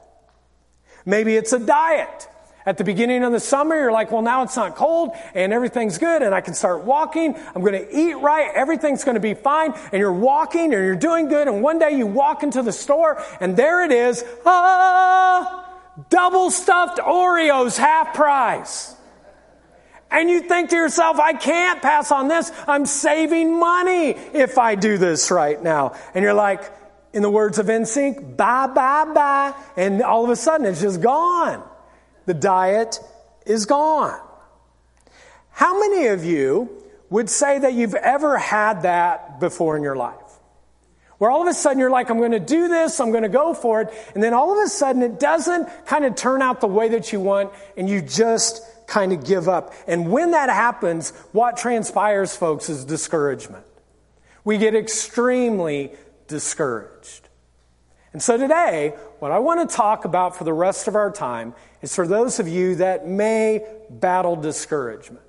Maybe 1.04 1.36
it's 1.36 1.52
a 1.52 1.58
diet. 1.58 2.28
At 2.64 2.78
the 2.78 2.84
beginning 2.84 3.24
of 3.24 3.32
the 3.32 3.40
summer, 3.40 3.74
you're 3.74 3.90
like, 3.90 4.12
well, 4.12 4.22
now 4.22 4.44
it's 4.44 4.54
not 4.54 4.76
cold 4.76 5.16
and 5.34 5.52
everything's 5.52 5.98
good 5.98 6.22
and 6.22 6.32
I 6.32 6.40
can 6.40 6.54
start 6.54 6.84
walking. 6.84 7.34
I'm 7.54 7.62
going 7.62 7.72
to 7.72 7.96
eat 7.96 8.14
right. 8.14 8.52
Everything's 8.54 9.02
going 9.02 9.16
to 9.16 9.20
be 9.20 9.34
fine. 9.34 9.72
And 9.90 9.94
you're 9.94 10.12
walking 10.12 10.72
and 10.72 10.84
you're 10.84 10.94
doing 10.94 11.26
good. 11.28 11.48
And 11.48 11.62
one 11.62 11.80
day 11.80 11.96
you 11.96 12.06
walk 12.06 12.44
into 12.44 12.62
the 12.62 12.70
store 12.70 13.20
and 13.40 13.56
there 13.56 13.84
it 13.84 13.90
is. 13.90 14.24
Ah, 14.46 15.68
double 16.08 16.52
stuffed 16.52 16.98
Oreos 16.98 17.76
half 17.76 18.14
price. 18.14 18.94
And 20.12 20.28
you 20.28 20.40
think 20.42 20.70
to 20.70 20.76
yourself, 20.76 21.18
I 21.18 21.32
can't 21.32 21.80
pass 21.80 22.12
on 22.12 22.28
this. 22.28 22.52
I'm 22.68 22.84
saving 22.84 23.58
money 23.58 24.10
if 24.10 24.58
I 24.58 24.74
do 24.74 24.98
this 24.98 25.30
right 25.30 25.60
now. 25.60 25.96
And 26.14 26.22
you're 26.22 26.34
like, 26.34 26.70
in 27.14 27.22
the 27.22 27.30
words 27.30 27.58
of 27.58 27.66
NSYNC, 27.66 28.36
bye, 28.36 28.66
bye, 28.66 29.10
bye. 29.12 29.54
And 29.76 30.02
all 30.02 30.24
of 30.24 30.30
a 30.30 30.36
sudden 30.36 30.66
it's 30.66 30.82
just 30.82 31.00
gone. 31.00 31.62
The 32.26 32.34
diet 32.34 33.00
is 33.46 33.66
gone. 33.66 34.20
How 35.50 35.78
many 35.80 36.06
of 36.06 36.24
you 36.24 36.70
would 37.10 37.28
say 37.28 37.58
that 37.58 37.74
you've 37.74 37.94
ever 37.94 38.38
had 38.38 38.82
that 38.82 39.40
before 39.40 39.76
in 39.76 39.82
your 39.82 39.96
life? 39.96 40.16
Where 41.18 41.30
all 41.30 41.42
of 41.42 41.48
a 41.48 41.54
sudden 41.54 41.78
you're 41.78 41.90
like, 41.90 42.10
I'm 42.10 42.18
going 42.18 42.32
to 42.32 42.40
do 42.40 42.68
this, 42.68 42.98
I'm 42.98 43.12
going 43.12 43.22
to 43.22 43.28
go 43.28 43.54
for 43.54 43.82
it. 43.82 43.94
And 44.14 44.22
then 44.22 44.34
all 44.34 44.52
of 44.52 44.64
a 44.64 44.68
sudden 44.68 45.02
it 45.02 45.20
doesn't 45.20 45.68
kind 45.86 46.04
of 46.04 46.16
turn 46.16 46.42
out 46.42 46.60
the 46.60 46.66
way 46.66 46.88
that 46.88 47.12
you 47.12 47.20
want 47.20 47.52
and 47.76 47.88
you 47.88 48.02
just 48.02 48.62
kind 48.86 49.12
of 49.12 49.24
give 49.24 49.48
up. 49.48 49.72
And 49.86 50.10
when 50.10 50.32
that 50.32 50.48
happens, 50.48 51.10
what 51.32 51.56
transpires, 51.56 52.36
folks, 52.36 52.68
is 52.68 52.84
discouragement. 52.84 53.64
We 54.44 54.58
get 54.58 54.74
extremely 54.74 55.92
discouraged. 56.26 57.28
And 58.12 58.22
so 58.22 58.36
today, 58.36 58.94
what 59.20 59.32
I 59.32 59.38
want 59.38 59.68
to 59.68 59.76
talk 59.76 60.04
about 60.04 60.36
for 60.36 60.44
the 60.44 60.52
rest 60.52 60.86
of 60.88 60.94
our 60.94 61.10
time 61.10 61.54
is 61.80 61.94
for 61.94 62.06
those 62.06 62.40
of 62.40 62.48
you 62.48 62.76
that 62.76 63.08
may 63.08 63.64
battle 63.88 64.36
discouragement. 64.36 65.24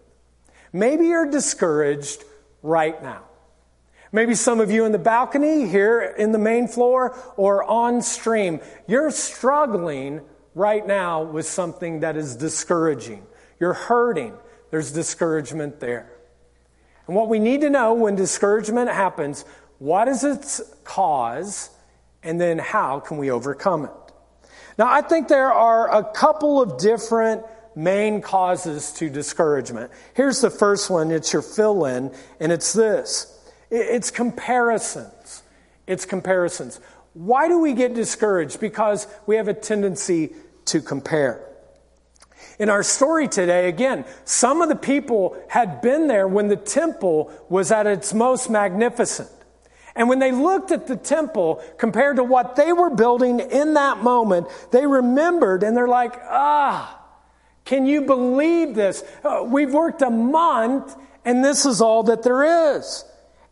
Maybe 0.73 1.07
you're 1.07 1.29
discouraged 1.29 2.23
right 2.61 3.01
now. 3.01 3.23
Maybe 4.11 4.35
some 4.35 4.59
of 4.59 4.69
you 4.69 4.85
in 4.85 4.91
the 4.91 4.99
balcony 4.99 5.67
here 5.67 6.01
in 6.01 6.31
the 6.31 6.37
main 6.37 6.67
floor 6.67 7.17
or 7.35 7.63
on 7.63 8.01
stream, 8.01 8.59
you're 8.87 9.11
struggling 9.11 10.21
right 10.53 10.85
now 10.85 11.23
with 11.23 11.47
something 11.47 12.01
that 12.01 12.15
is 12.15 12.35
discouraging. 12.35 13.25
You're 13.63 13.71
hurting. 13.71 14.33
There's 14.71 14.91
discouragement 14.91 15.79
there. 15.79 16.11
And 17.07 17.15
what 17.15 17.29
we 17.29 17.39
need 17.39 17.61
to 17.61 17.69
know 17.69 17.93
when 17.93 18.17
discouragement 18.17 18.89
happens, 18.89 19.45
what 19.79 20.09
is 20.09 20.25
its 20.25 20.59
cause, 20.83 21.69
and 22.23 22.41
then 22.41 22.59
how 22.59 22.99
can 22.99 23.15
we 23.15 23.31
overcome 23.31 23.85
it? 23.85 23.91
Now, 24.77 24.91
I 24.91 24.99
think 24.99 25.29
there 25.29 25.53
are 25.53 25.95
a 25.95 26.03
couple 26.03 26.61
of 26.61 26.77
different 26.77 27.45
main 27.73 28.21
causes 28.21 28.91
to 28.95 29.09
discouragement. 29.09 29.91
Here's 30.13 30.41
the 30.41 30.49
first 30.49 30.89
one 30.89 31.09
it's 31.09 31.31
your 31.31 31.41
fill 31.41 31.85
in, 31.85 32.13
and 32.41 32.51
it's 32.51 32.73
this 32.73 33.39
it's 33.71 34.11
comparisons. 34.11 35.41
It's 35.87 36.03
comparisons. 36.03 36.81
Why 37.13 37.47
do 37.47 37.59
we 37.59 37.71
get 37.71 37.93
discouraged? 37.93 38.59
Because 38.59 39.07
we 39.25 39.37
have 39.37 39.47
a 39.47 39.53
tendency 39.53 40.33
to 40.65 40.81
compare. 40.81 41.52
In 42.63 42.69
our 42.69 42.81
story 42.81 43.27
today, 43.27 43.67
again, 43.67 44.05
some 44.23 44.61
of 44.61 44.69
the 44.69 44.75
people 44.77 45.35
had 45.49 45.81
been 45.81 46.07
there 46.07 46.29
when 46.29 46.47
the 46.47 46.55
temple 46.55 47.29
was 47.49 47.73
at 47.73 47.87
its 47.87 48.13
most 48.13 48.49
magnificent. 48.49 49.27
And 49.97 50.07
when 50.07 50.19
they 50.19 50.31
looked 50.31 50.71
at 50.71 50.87
the 50.87 50.95
temple 50.95 51.61
compared 51.77 52.15
to 52.15 52.23
what 52.23 52.55
they 52.55 52.71
were 52.71 52.89
building 52.89 53.41
in 53.41 53.73
that 53.73 54.01
moment, 54.01 54.47
they 54.71 54.87
remembered 54.87 55.63
and 55.63 55.75
they're 55.75 55.89
like, 55.89 56.13
ah, 56.23 57.01
Can 57.65 57.85
you 57.85 58.03
believe 58.03 58.75
this? 58.75 59.03
Uh, 59.25 59.43
we've 59.45 59.73
worked 59.73 60.01
a 60.01 60.09
month 60.09 60.95
and 61.25 61.43
this 61.43 61.65
is 61.65 61.81
all 61.81 62.03
that 62.03 62.23
there 62.23 62.77
is. 62.77 63.03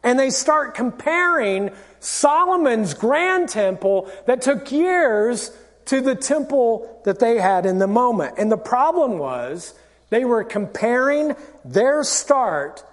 And 0.03 0.17
they 0.17 0.29
start 0.29 0.73
comparing 0.73 1.71
Solomon's 1.99 2.93
grand 2.93 3.49
temple 3.49 4.09
that 4.25 4.41
took 4.41 4.71
years 4.71 5.51
to 5.85 6.01
the 6.01 6.15
temple 6.15 7.01
that 7.05 7.19
they 7.19 7.37
had 7.37 7.65
in 7.65 7.79
the 7.79 7.87
moment. 7.87 8.35
And 8.37 8.51
the 8.51 8.57
problem 8.57 9.17
was 9.17 9.73
they 10.09 10.25
were 10.25 10.43
comparing 10.43 11.35
their 11.63 12.03
start 12.03 12.83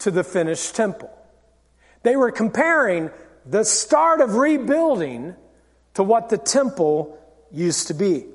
to 0.00 0.10
the 0.10 0.24
finished 0.24 0.74
temple. 0.74 1.10
They 2.02 2.16
were 2.16 2.30
comparing 2.30 3.10
the 3.44 3.64
start 3.64 4.20
of 4.20 4.34
rebuilding 4.34 5.34
to 5.94 6.02
what 6.02 6.28
the 6.28 6.38
temple 6.38 7.18
used 7.50 7.88
to 7.88 7.94
be. 7.94 8.26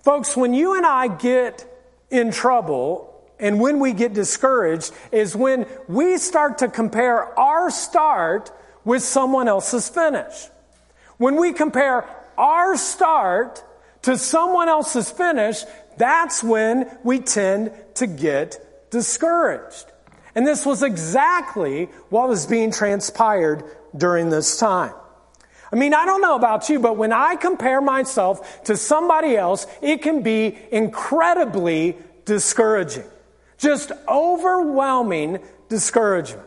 Folks, 0.00 0.36
when 0.36 0.52
you 0.52 0.76
and 0.76 0.84
I 0.84 1.08
get 1.08 1.66
in 2.10 2.30
trouble 2.30 3.10
and 3.40 3.60
when 3.60 3.80
we 3.80 3.92
get 3.92 4.12
discouraged 4.12 4.92
is 5.10 5.34
when 5.34 5.66
we 5.88 6.18
start 6.18 6.58
to 6.58 6.68
compare 6.68 7.38
our 7.38 7.70
start 7.70 8.50
with 8.84 9.02
someone 9.02 9.48
else's 9.48 9.88
finish. 9.88 10.48
When 11.16 11.36
we 11.36 11.52
compare 11.52 12.06
our 12.36 12.76
start 12.76 13.64
to 14.02 14.18
someone 14.18 14.68
else's 14.68 15.10
finish, 15.10 15.64
that's 15.96 16.42
when 16.42 16.90
we 17.04 17.20
tend 17.20 17.72
to 17.94 18.06
get 18.06 18.90
discouraged. 18.90 19.86
And 20.34 20.46
this 20.46 20.66
was 20.66 20.82
exactly 20.82 21.86
what 22.10 22.28
was 22.28 22.46
being 22.46 22.72
transpired 22.72 23.64
during 23.96 24.30
this 24.30 24.58
time. 24.58 24.94
I 25.72 25.76
mean, 25.76 25.94
I 25.94 26.04
don't 26.04 26.20
know 26.20 26.36
about 26.36 26.68
you, 26.68 26.78
but 26.78 26.96
when 26.96 27.12
I 27.12 27.36
compare 27.36 27.80
myself 27.80 28.64
to 28.64 28.76
somebody 28.76 29.36
else, 29.36 29.66
it 29.82 30.02
can 30.02 30.22
be 30.22 30.56
incredibly 30.70 31.96
discouraging. 32.24 33.04
Just 33.58 33.90
overwhelming 34.08 35.40
discouragement. 35.68 36.46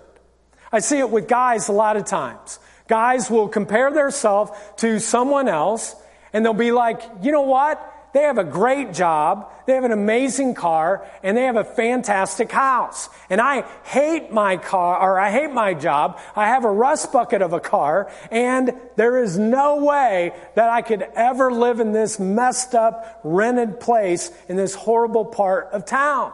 I 0.72 0.79
see 0.79 1.00
it 1.00 1.10
with 1.10 1.27
guys 1.27 1.70
a 1.70 1.74
lot 1.74 1.98
of 1.98 2.06
times. 2.06 2.60
Guys 2.88 3.29
will 3.29 3.48
compare 3.48 3.91
themselves 3.91 4.51
to 4.77 5.00
someone 5.00 5.48
else 5.48 5.96
and 6.34 6.46
they'll 6.46 6.53
be 6.53 6.72
like, 6.72 7.01
you 7.22 7.32
know 7.32 7.41
what? 7.41 7.94
They 8.13 8.24
have 8.24 8.38
a 8.38 8.44
great 8.44 8.94
job, 8.94 9.51
they 9.67 9.74
have 9.74 9.84
an 9.84 9.91
amazing 9.91 10.56
car, 10.56 11.06
and 11.22 11.38
they 11.38 11.44
have 11.44 11.58
a 11.58 11.63
fantastic 11.63 12.51
house. 12.51 13.10
And 13.29 13.39
I 13.39 13.63
hate 13.84 14.32
my 14.32 14.58
car, 14.58 14.98
or 15.00 15.20
I 15.20 15.29
hate 15.29 15.51
my 15.51 15.74
job. 15.74 16.20
I 16.36 16.48
have 16.48 16.65
a 16.65 16.72
rust 16.72 17.12
bucket 17.12 17.41
of 17.41 17.53
a 17.53 17.60
car, 17.60 18.10
and 18.32 18.74
there 18.96 19.22
is 19.22 19.38
no 19.38 19.84
way 19.84 20.32
that 20.56 20.70
I 20.70 20.82
could 20.82 21.03
ever 21.15 21.51
live 21.51 21.79
in 21.79 21.91
this 21.91 22.20
messed 22.20 22.74
up, 22.74 23.20
rented 23.24 23.79
place 23.79 24.32
in 24.48 24.56
this 24.56 24.74
horrible 24.74 25.25
part 25.25 25.67
of 25.72 25.86
town. 25.86 26.32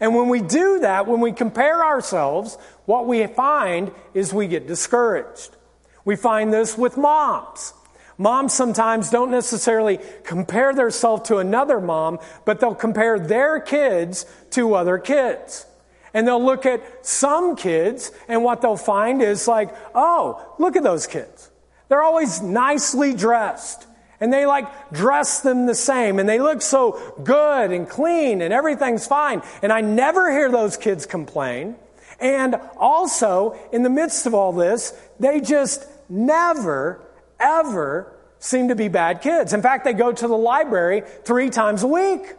And 0.00 0.16
when 0.16 0.28
we 0.28 0.40
do 0.40 0.80
that, 0.80 1.06
when 1.06 1.20
we 1.20 1.32
compare 1.32 1.84
ourselves, 1.84 2.58
what 2.86 3.06
we 3.06 3.24
find 3.28 3.92
is 4.14 4.34
we 4.34 4.48
get 4.48 4.66
discouraged. 4.66 5.56
We 6.04 6.16
find 6.16 6.52
this 6.52 6.76
with 6.76 6.96
moms. 6.96 7.72
Moms 8.16 8.52
sometimes 8.52 9.10
don't 9.10 9.30
necessarily 9.30 9.98
compare 10.22 10.72
themselves 10.72 11.28
to 11.28 11.38
another 11.38 11.80
mom, 11.80 12.18
but 12.44 12.60
they'll 12.60 12.74
compare 12.74 13.18
their 13.18 13.58
kids 13.58 14.24
to 14.50 14.74
other 14.74 14.98
kids. 14.98 15.66
And 16.12 16.28
they'll 16.28 16.44
look 16.44 16.64
at 16.64 17.04
some 17.04 17.56
kids, 17.56 18.12
and 18.28 18.44
what 18.44 18.60
they'll 18.60 18.76
find 18.76 19.20
is 19.20 19.48
like, 19.48 19.74
oh, 19.94 20.54
look 20.58 20.76
at 20.76 20.84
those 20.84 21.08
kids. 21.08 21.50
They're 21.88 22.04
always 22.04 22.40
nicely 22.40 23.14
dressed. 23.14 23.86
And 24.20 24.32
they 24.32 24.46
like 24.46 24.92
dress 24.92 25.40
them 25.40 25.66
the 25.66 25.74
same, 25.74 26.20
and 26.20 26.28
they 26.28 26.38
look 26.38 26.62
so 26.62 27.16
good 27.24 27.72
and 27.72 27.88
clean, 27.88 28.42
and 28.42 28.54
everything's 28.54 29.08
fine. 29.08 29.42
And 29.60 29.72
I 29.72 29.80
never 29.80 30.30
hear 30.30 30.52
those 30.52 30.76
kids 30.76 31.04
complain. 31.04 31.74
And 32.20 32.54
also, 32.76 33.58
in 33.72 33.82
the 33.82 33.90
midst 33.90 34.24
of 34.26 34.34
all 34.34 34.52
this, 34.52 34.94
they 35.18 35.40
just 35.40 35.84
never 36.08 37.04
ever 37.40 38.12
seem 38.38 38.68
to 38.68 38.74
be 38.74 38.88
bad 38.88 39.22
kids. 39.22 39.52
In 39.52 39.62
fact, 39.62 39.84
they 39.84 39.92
go 39.92 40.12
to 40.12 40.28
the 40.28 40.36
library 40.36 41.02
three 41.24 41.50
times 41.50 41.82
a 41.82 41.88
week. 41.88 42.34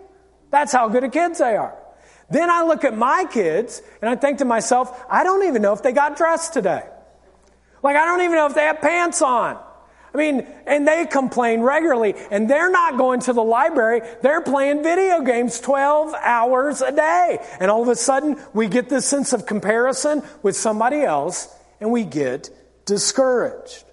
That's 0.51 0.71
how 0.71 0.87
good 0.89 1.03
of 1.03 1.11
kids 1.11 1.39
they 1.39 1.55
are. 1.55 1.75
Then 2.29 2.49
I 2.49 2.63
look 2.63 2.83
at 2.83 2.97
my 2.97 3.25
kids 3.31 3.81
and 4.01 4.09
I 4.09 4.15
think 4.15 4.39
to 4.39 4.45
myself, 4.45 5.03
I 5.09 5.23
don't 5.23 5.47
even 5.47 5.61
know 5.61 5.73
if 5.73 5.83
they 5.83 5.91
got 5.91 6.17
dressed 6.17 6.53
today. 6.53 6.83
Like, 7.83 7.95
I 7.95 8.05
don't 8.05 8.21
even 8.21 8.35
know 8.35 8.47
if 8.47 8.55
they 8.55 8.63
have 8.63 8.81
pants 8.81 9.21
on. 9.21 9.59
I 10.13 10.17
mean, 10.17 10.47
and 10.65 10.87
they 10.87 11.05
complain 11.05 11.59
regularly, 11.59 12.15
and 12.31 12.49
they're 12.49 12.71
not 12.71 12.97
going 12.97 13.19
to 13.21 13.33
the 13.33 13.43
library. 13.43 14.01
They're 14.21 14.39
playing 14.39 14.81
video 14.81 15.21
games 15.21 15.59
12 15.59 16.15
hours 16.15 16.81
a 16.81 16.93
day. 16.93 17.39
And 17.59 17.69
all 17.69 17.81
of 17.81 17.89
a 17.89 17.97
sudden, 17.97 18.41
we 18.53 18.69
get 18.69 18.87
this 18.87 19.05
sense 19.05 19.33
of 19.33 19.45
comparison 19.45 20.23
with 20.41 20.55
somebody 20.55 21.01
else, 21.01 21.53
and 21.81 21.91
we 21.91 22.05
get 22.05 22.49
discouraged. 22.85 23.83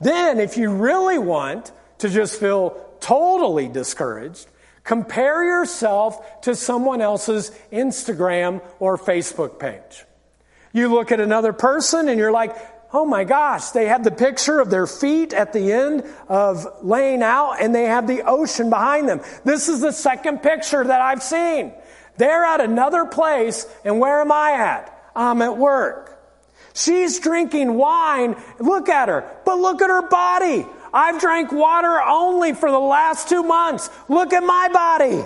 Then, 0.00 0.40
if 0.40 0.56
you 0.56 0.70
really 0.70 1.18
want 1.18 1.72
to 1.98 2.08
just 2.08 2.38
feel 2.38 2.80
totally 3.00 3.68
discouraged, 3.68 4.46
compare 4.84 5.42
yourself 5.44 6.42
to 6.42 6.54
someone 6.54 7.00
else's 7.00 7.50
Instagram 7.72 8.62
or 8.78 8.98
Facebook 8.98 9.58
page. 9.58 10.04
You 10.72 10.92
look 10.92 11.10
at 11.10 11.20
another 11.20 11.52
person 11.52 12.08
and 12.08 12.18
you're 12.18 12.32
like, 12.32 12.54
oh 12.92 13.04
my 13.04 13.24
gosh, 13.24 13.70
they 13.70 13.86
have 13.86 14.04
the 14.04 14.10
picture 14.10 14.60
of 14.60 14.70
their 14.70 14.86
feet 14.86 15.32
at 15.32 15.52
the 15.52 15.72
end 15.72 16.04
of 16.28 16.66
laying 16.82 17.22
out 17.22 17.56
and 17.60 17.74
they 17.74 17.84
have 17.84 18.06
the 18.06 18.22
ocean 18.22 18.70
behind 18.70 19.08
them. 19.08 19.20
This 19.44 19.68
is 19.68 19.80
the 19.80 19.92
second 19.92 20.42
picture 20.42 20.84
that 20.84 21.00
I've 21.00 21.22
seen. 21.22 21.72
They're 22.16 22.44
at 22.44 22.60
another 22.60 23.04
place 23.06 23.66
and 23.84 23.98
where 23.98 24.20
am 24.20 24.30
I 24.30 24.52
at? 24.52 25.10
I'm 25.14 25.42
at 25.42 25.56
work. 25.56 26.15
She's 26.76 27.18
drinking 27.20 27.74
wine. 27.74 28.36
Look 28.58 28.90
at 28.90 29.08
her. 29.08 29.24
But 29.46 29.58
look 29.58 29.80
at 29.80 29.88
her 29.88 30.06
body. 30.08 30.66
I've 30.92 31.18
drank 31.18 31.50
water 31.50 32.02
only 32.02 32.52
for 32.52 32.70
the 32.70 32.78
last 32.78 33.30
two 33.30 33.42
months. 33.42 33.88
Look 34.10 34.34
at 34.34 34.42
my 34.42 34.68
body. 34.70 35.24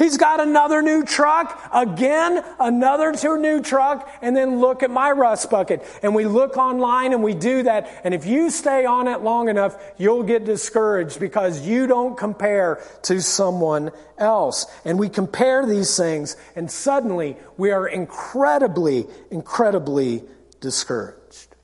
He's 0.00 0.16
got 0.16 0.40
another 0.40 0.80
new 0.80 1.04
truck, 1.04 1.60
again, 1.74 2.42
another 2.58 3.12
two 3.12 3.36
new 3.38 3.60
truck, 3.60 4.10
and 4.22 4.34
then 4.34 4.58
look 4.58 4.82
at 4.82 4.90
my 4.90 5.12
rust 5.12 5.50
bucket. 5.50 5.84
And 6.02 6.14
we 6.14 6.24
look 6.24 6.56
online 6.56 7.12
and 7.12 7.22
we 7.22 7.34
do 7.34 7.64
that. 7.64 8.00
And 8.02 8.14
if 8.14 8.24
you 8.24 8.48
stay 8.48 8.86
on 8.86 9.08
it 9.08 9.20
long 9.20 9.50
enough, 9.50 9.76
you'll 9.98 10.22
get 10.22 10.46
discouraged 10.46 11.20
because 11.20 11.66
you 11.66 11.86
don't 11.86 12.16
compare 12.16 12.82
to 13.02 13.20
someone 13.20 13.90
else. 14.16 14.64
And 14.86 14.98
we 14.98 15.10
compare 15.10 15.66
these 15.66 15.94
things, 15.98 16.34
and 16.56 16.70
suddenly 16.70 17.36
we 17.58 17.70
are 17.70 17.86
incredibly, 17.86 19.06
incredibly 19.30 20.24
discouraged. 20.62 21.54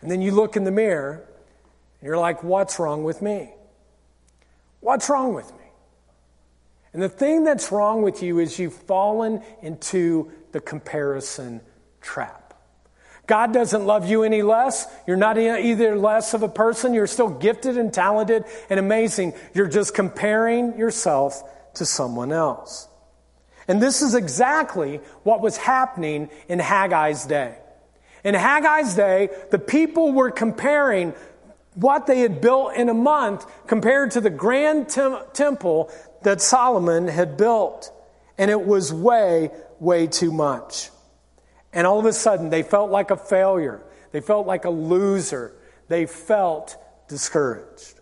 And 0.00 0.10
then 0.10 0.22
you 0.22 0.30
look 0.30 0.56
in 0.56 0.64
the 0.64 0.70
mirror, 0.70 1.22
and 2.00 2.06
you're 2.06 2.16
like, 2.16 2.42
what's 2.42 2.78
wrong 2.78 3.04
with 3.04 3.20
me? 3.20 3.52
What's 4.80 5.10
wrong 5.10 5.34
with 5.34 5.52
me? 5.52 5.55
And 6.96 7.02
the 7.02 7.10
thing 7.10 7.44
that's 7.44 7.70
wrong 7.70 8.00
with 8.00 8.22
you 8.22 8.38
is 8.38 8.58
you've 8.58 8.72
fallen 8.72 9.42
into 9.60 10.32
the 10.52 10.60
comparison 10.60 11.60
trap. 12.00 12.54
God 13.26 13.52
doesn't 13.52 13.84
love 13.84 14.08
you 14.08 14.22
any 14.22 14.40
less. 14.40 14.86
You're 15.06 15.18
not 15.18 15.36
either 15.36 15.94
less 15.94 16.32
of 16.32 16.42
a 16.42 16.48
person. 16.48 16.94
You're 16.94 17.06
still 17.06 17.28
gifted 17.28 17.76
and 17.76 17.92
talented 17.92 18.44
and 18.70 18.80
amazing. 18.80 19.34
You're 19.52 19.68
just 19.68 19.94
comparing 19.94 20.78
yourself 20.78 21.42
to 21.74 21.84
someone 21.84 22.32
else. 22.32 22.88
And 23.68 23.82
this 23.82 24.00
is 24.00 24.14
exactly 24.14 25.00
what 25.22 25.42
was 25.42 25.58
happening 25.58 26.30
in 26.48 26.58
Haggai's 26.58 27.26
day. 27.26 27.58
In 28.24 28.34
Haggai's 28.34 28.94
day, 28.94 29.28
the 29.50 29.58
people 29.58 30.12
were 30.14 30.30
comparing 30.30 31.12
what 31.76 32.06
they 32.06 32.20
had 32.20 32.40
built 32.40 32.74
in 32.74 32.88
a 32.88 32.94
month 32.94 33.46
compared 33.66 34.10
to 34.12 34.20
the 34.20 34.30
grand 34.30 34.88
tem- 34.88 35.22
temple 35.32 35.92
that 36.22 36.40
Solomon 36.40 37.06
had 37.06 37.36
built. 37.36 37.92
And 38.38 38.50
it 38.50 38.66
was 38.66 38.92
way, 38.92 39.50
way 39.78 40.06
too 40.06 40.32
much. 40.32 40.90
And 41.72 41.86
all 41.86 42.00
of 42.00 42.06
a 42.06 42.12
sudden, 42.12 42.50
they 42.50 42.62
felt 42.62 42.90
like 42.90 43.10
a 43.10 43.16
failure. 43.16 43.82
They 44.10 44.20
felt 44.20 44.46
like 44.46 44.64
a 44.64 44.70
loser. 44.70 45.52
They 45.88 46.06
felt 46.06 46.76
discouraged. 47.08 48.00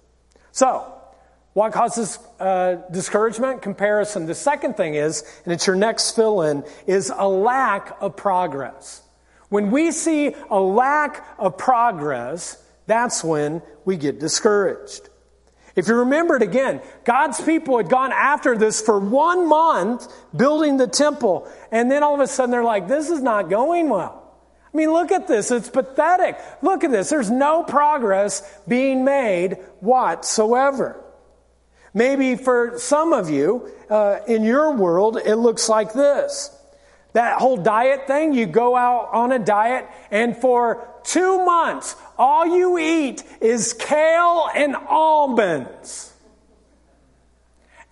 So, 0.52 0.92
what 1.54 1.72
causes 1.72 2.18
uh, 2.38 2.76
discouragement? 2.90 3.62
Comparison. 3.62 4.26
The 4.26 4.34
second 4.34 4.76
thing 4.76 4.94
is, 4.94 5.24
and 5.44 5.52
it's 5.52 5.66
your 5.66 5.76
next 5.76 6.14
fill 6.14 6.42
in, 6.42 6.64
is 6.86 7.12
a 7.14 7.28
lack 7.28 7.96
of 8.00 8.16
progress. 8.16 9.02
When 9.48 9.70
we 9.70 9.90
see 9.92 10.34
a 10.50 10.58
lack 10.58 11.24
of 11.38 11.58
progress, 11.58 12.63
that's 12.86 13.24
when 13.24 13.62
we 13.84 13.96
get 13.96 14.20
discouraged. 14.20 15.08
If 15.76 15.88
you 15.88 15.96
remember 15.96 16.36
it 16.36 16.42
again, 16.42 16.82
God's 17.04 17.40
people 17.40 17.78
had 17.78 17.88
gone 17.88 18.12
after 18.12 18.56
this 18.56 18.80
for 18.80 18.98
one 18.98 19.48
month 19.48 20.06
building 20.36 20.76
the 20.76 20.86
temple. 20.86 21.50
And 21.72 21.90
then 21.90 22.02
all 22.02 22.14
of 22.14 22.20
a 22.20 22.28
sudden 22.28 22.52
they're 22.52 22.62
like, 22.62 22.86
this 22.86 23.10
is 23.10 23.20
not 23.20 23.50
going 23.50 23.88
well. 23.88 24.20
I 24.72 24.76
mean, 24.76 24.92
look 24.92 25.10
at 25.10 25.26
this. 25.26 25.50
It's 25.50 25.68
pathetic. 25.68 26.38
Look 26.62 26.84
at 26.84 26.90
this. 26.90 27.10
There's 27.10 27.30
no 27.30 27.62
progress 27.64 28.42
being 28.68 29.04
made 29.04 29.54
whatsoever. 29.80 31.00
Maybe 31.92 32.34
for 32.34 32.78
some 32.78 33.12
of 33.12 33.30
you, 33.30 33.70
uh, 33.88 34.18
in 34.26 34.42
your 34.42 34.72
world, 34.72 35.16
it 35.24 35.36
looks 35.36 35.68
like 35.68 35.92
this. 35.92 36.50
That 37.12 37.38
whole 37.40 37.56
diet 37.56 38.08
thing, 38.08 38.34
you 38.34 38.46
go 38.46 38.76
out 38.76 39.10
on 39.12 39.30
a 39.30 39.38
diet, 39.38 39.88
and 40.10 40.36
for 40.36 40.88
two 41.04 41.44
months, 41.44 41.96
all 42.18 42.46
you 42.46 42.78
eat 42.78 43.22
is 43.40 43.72
kale 43.72 44.48
and 44.54 44.74
almonds. 44.74 46.12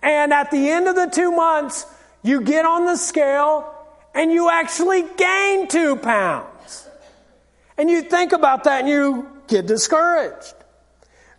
And 0.01 0.33
at 0.33 0.51
the 0.51 0.69
end 0.69 0.87
of 0.87 0.95
the 0.95 1.07
two 1.07 1.31
months, 1.31 1.85
you 2.23 2.41
get 2.41 2.65
on 2.65 2.85
the 2.85 2.97
scale 2.97 3.73
and 4.13 4.31
you 4.31 4.49
actually 4.49 5.05
gain 5.17 5.67
two 5.67 5.95
pounds. 5.95 6.87
And 7.77 7.89
you 7.89 8.01
think 8.01 8.33
about 8.33 8.65
that 8.65 8.81
and 8.81 8.89
you 8.89 9.27
get 9.47 9.65
discouraged. 9.65 10.53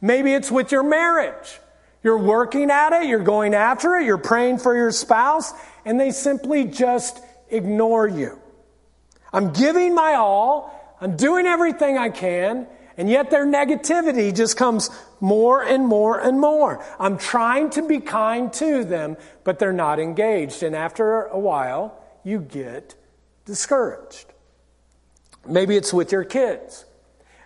Maybe 0.01 0.33
it's 0.33 0.51
with 0.51 0.73
your 0.73 0.83
marriage. 0.83 1.61
You're 2.03 2.19
working 2.19 2.71
at 2.71 2.93
it, 2.93 3.09
you're 3.09 3.21
going 3.21 3.55
after 3.55 3.97
it, 3.97 4.05
you're 4.05 4.19
praying 4.19 4.59
for 4.59 4.77
your 4.77 4.91
spouse, 4.91 5.55
and 5.87 5.99
they 5.99 6.11
simply 6.11 6.65
just 6.65 7.23
ignore 7.49 8.07
you. 8.07 8.39
I'm 9.33 9.55
giving 9.55 9.95
my 9.95 10.15
all, 10.15 10.84
I'm 11.05 11.17
doing 11.19 11.45
everything 11.45 11.99
I 11.99 12.09
can, 12.09 12.67
and 12.97 13.11
yet 13.11 13.31
their 13.31 13.45
negativity 13.45 14.35
just 14.35 14.57
comes 14.57 14.89
more 15.21 15.63
and 15.63 15.87
more 15.87 16.19
and 16.19 16.41
more. 16.41 16.83
I'm 16.99 17.19
trying 17.19 17.69
to 17.71 17.87
be 17.87 18.01
kind 18.01 18.51
to 18.55 18.85
them, 18.85 19.19
but 19.45 19.59
they're 19.59 19.75
not 19.75 20.01
engaged. 20.01 20.63
And 20.63 20.75
after 20.75 21.25
a 21.25 21.39
while, 21.39 22.03
you 22.25 22.39
get 22.41 22.95
discouraged. 23.45 24.33
Maybe 25.47 25.77
it's 25.77 25.93
with 25.93 26.11
your 26.11 26.25
kids. 26.25 26.87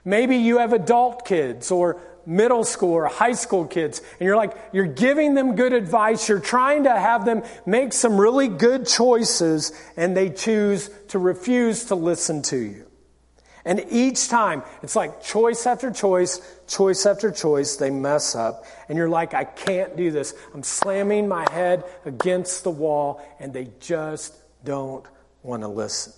Maybe 0.05 0.37
you 0.37 0.59
have 0.59 0.73
adult 0.73 1.27
kids 1.27 1.73
or 1.73 2.01
middle 2.25 2.63
school 2.63 2.93
or 2.93 3.07
high 3.07 3.33
school 3.33 3.67
kids, 3.67 4.01
and 4.21 4.27
you're 4.27 4.37
like, 4.37 4.57
you're 4.73 4.87
giving 4.87 5.35
them 5.35 5.57
good 5.57 5.73
advice, 5.73 6.29
you're 6.29 6.39
trying 6.39 6.85
to 6.85 6.97
have 6.97 7.25
them 7.25 7.43
make 7.67 7.93
some 7.93 8.21
really 8.21 8.47
good 8.47 8.87
choices, 8.87 9.73
and 9.97 10.17
they 10.17 10.31
choose 10.31 10.91
to 11.09 11.19
refuse 11.19 11.87
to 11.87 11.97
listen 11.97 12.43
to 12.43 12.57
you. 12.57 12.88
And 13.69 13.85
each 13.91 14.29
time, 14.29 14.63
it's 14.83 14.97
like 14.97 15.23
choice 15.23 15.67
after 15.67 15.91
choice, 15.91 16.41
choice 16.67 17.05
after 17.05 17.31
choice, 17.31 17.77
they 17.77 17.91
mess 17.91 18.35
up. 18.35 18.65
And 18.89 18.97
you're 18.97 19.11
like, 19.11 19.35
I 19.35 19.45
can't 19.45 19.95
do 19.95 20.11
this. 20.11 20.33
I'm 20.55 20.63
slamming 20.63 21.29
my 21.29 21.45
head 21.51 21.85
against 22.07 22.65
the 22.65 22.71
wall, 22.71 23.21
and 23.39 23.53
they 23.53 23.69
just 23.79 24.35
don't 24.65 25.05
want 25.43 25.65
to 25.65 25.69
listen. 25.69 26.15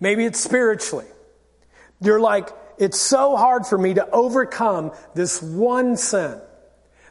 Maybe 0.00 0.24
it's 0.24 0.40
spiritually. 0.40 1.06
You're 2.00 2.20
like, 2.20 2.48
it's 2.76 2.98
so 2.98 3.36
hard 3.36 3.64
for 3.64 3.78
me 3.78 3.94
to 3.94 4.10
overcome 4.10 4.90
this 5.14 5.40
one 5.40 5.96
sin. 5.96 6.40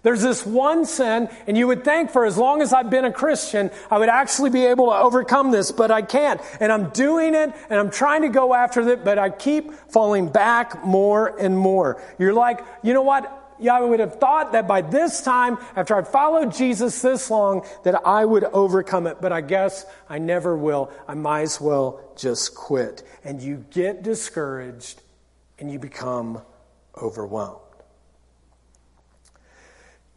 There's 0.05 0.21
this 0.21 0.45
one 0.45 0.85
sin, 0.85 1.29
and 1.47 1.57
you 1.57 1.65
would 1.65 1.83
think 1.83 2.11
for 2.11 2.27
as 2.27 2.37
long 2.37 2.61
as 2.61 2.71
I've 2.73 2.91
been 2.91 3.05
a 3.05 3.11
Christian, 3.11 3.71
I 3.89 3.97
would 3.97 4.07
actually 4.07 4.51
be 4.51 4.63
able 4.67 4.91
to 4.91 4.97
overcome 4.97 5.49
this, 5.49 5.71
but 5.71 5.89
I 5.89 6.03
can't. 6.03 6.39
And 6.59 6.71
I'm 6.71 6.91
doing 6.91 7.33
it, 7.33 7.51
and 7.71 7.79
I'm 7.79 7.89
trying 7.89 8.21
to 8.21 8.29
go 8.29 8.53
after 8.53 8.87
it, 8.87 9.03
but 9.03 9.17
I 9.17 9.31
keep 9.31 9.73
falling 9.89 10.29
back 10.29 10.85
more 10.85 11.35
and 11.39 11.57
more. 11.57 11.99
You're 12.19 12.35
like, 12.35 12.63
you 12.83 12.93
know 12.93 13.01
what? 13.01 13.55
Yeah, 13.57 13.73
I 13.73 13.81
would 13.81 13.99
have 13.99 14.19
thought 14.19 14.51
that 14.51 14.67
by 14.67 14.81
this 14.81 15.23
time, 15.23 15.57
after 15.75 15.95
I'd 15.95 16.07
followed 16.07 16.53
Jesus 16.53 17.01
this 17.01 17.31
long, 17.31 17.65
that 17.83 18.05
I 18.05 18.25
would 18.25 18.43
overcome 18.43 19.07
it, 19.07 19.17
but 19.21 19.31
I 19.31 19.41
guess 19.41 19.87
I 20.07 20.19
never 20.19 20.55
will. 20.55 20.91
I 21.07 21.15
might 21.15 21.41
as 21.41 21.59
well 21.59 21.99
just 22.15 22.53
quit. 22.53 23.01
And 23.23 23.41
you 23.41 23.65
get 23.71 24.03
discouraged 24.03 25.01
and 25.57 25.71
you 25.71 25.79
become 25.79 26.43
overwhelmed. 26.95 27.64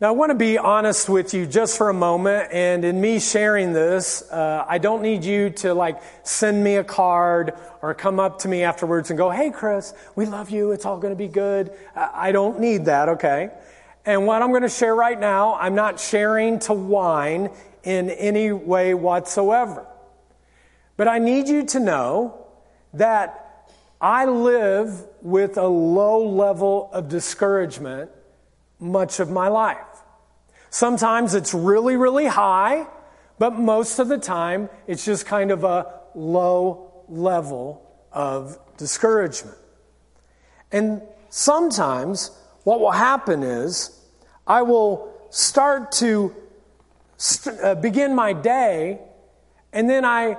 Now, 0.01 0.11
I 0.11 0.11
want 0.13 0.31
to 0.31 0.37
be 0.37 0.59
honest 0.59 1.09
with 1.09 1.35
you 1.35 1.45
just 1.45 1.77
for 1.77 1.89
a 1.89 1.93
moment, 1.93 2.53
and 2.53 2.85
in 2.85 3.01
me 3.01 3.19
sharing 3.19 3.73
this, 3.73 4.23
uh, 4.31 4.65
I 4.69 4.79
don't 4.79 5.03
need 5.03 5.25
you 5.25 5.51
to 5.51 5.75
like 5.75 6.01
send 6.23 6.63
me 6.63 6.77
a 6.77 6.85
card 6.85 7.55
or 7.83 7.95
come 7.95 8.21
up 8.21 8.39
to 8.41 8.49
me 8.49 8.63
afterwards 8.63 9.11
and 9.11 9.19
go, 9.19 9.29
Hey, 9.29 9.51
Chris, 9.51 9.93
we 10.15 10.25
love 10.25 10.51
you. 10.51 10.71
It's 10.71 10.87
all 10.87 10.99
going 10.99 11.13
to 11.13 11.19
be 11.19 11.27
good. 11.27 11.73
I 11.97 12.31
don't 12.31 12.61
need 12.61 12.85
that, 12.85 13.09
okay? 13.09 13.51
And 14.07 14.25
what 14.25 14.41
I'm 14.41 14.51
going 14.51 14.63
to 14.63 14.69
share 14.69 14.95
right 14.95 15.19
now, 15.19 15.55
I'm 15.55 15.75
not 15.75 15.99
sharing 15.99 16.61
to 16.61 16.75
whine 16.75 17.51
in 17.83 18.09
any 18.11 18.53
way 18.53 18.95
whatsoever. 18.95 19.85
But 20.97 21.09
I 21.09 21.19
need 21.19 21.49
you 21.49 21.67
to 21.67 21.81
know 21.81 22.47
that 22.95 23.73
I 24.01 24.27
live 24.27 25.05
with 25.23 25.59
a 25.59 25.67
low 25.67 26.25
level 26.25 26.89
of 26.93 27.09
discouragement 27.09 28.13
much 28.81 29.21
of 29.21 29.31
my 29.31 29.49
life. 29.49 29.88
Sometimes 30.71 31.35
it's 31.35 31.55
really, 31.55 31.97
really 31.97 32.27
high, 32.27 32.87
but 33.39 33.55
most 33.55 33.99
of 33.99 34.09
the 34.09 34.19
time 34.19 34.69
it's 34.87 35.05
just 35.05 35.27
kind 35.27 35.51
of 35.51 35.65
a 35.65 36.01
low 36.15 37.05
level 37.09 37.83
of 38.13 38.59
discouragement. 38.77 39.57
And 40.71 41.03
sometimes 41.31 42.31
what 42.65 42.81
will 42.81 42.91
happen 42.91 43.43
is 43.43 43.99
I 44.47 44.63
will 44.63 45.13
start 45.31 45.93
to 45.93 46.35
st- 47.17 47.61
uh, 47.61 47.75
begin 47.77 48.15
my 48.15 48.33
day 48.33 49.01
and 49.73 49.89
then 49.89 50.05
I 50.05 50.37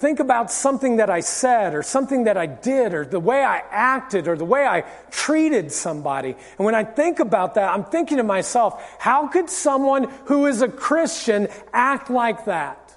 think 0.00 0.18
about 0.18 0.50
something 0.50 0.96
that 0.96 1.10
I 1.10 1.20
said 1.20 1.74
or 1.74 1.82
something 1.82 2.24
that 2.24 2.38
I 2.38 2.46
did 2.46 2.94
or 2.94 3.04
the 3.04 3.20
way 3.20 3.44
I 3.44 3.58
acted 3.70 4.28
or 4.28 4.36
the 4.36 4.46
way 4.46 4.66
I 4.66 4.80
treated 5.10 5.70
somebody. 5.70 6.30
And 6.30 6.64
when 6.64 6.74
I 6.74 6.84
think 6.84 7.20
about 7.20 7.56
that, 7.56 7.70
I'm 7.70 7.84
thinking 7.84 8.16
to 8.16 8.22
myself, 8.22 8.82
how 8.98 9.28
could 9.28 9.50
someone 9.50 10.04
who 10.24 10.46
is 10.46 10.62
a 10.62 10.68
Christian 10.68 11.48
act 11.74 12.08
like 12.08 12.46
that? 12.46 12.96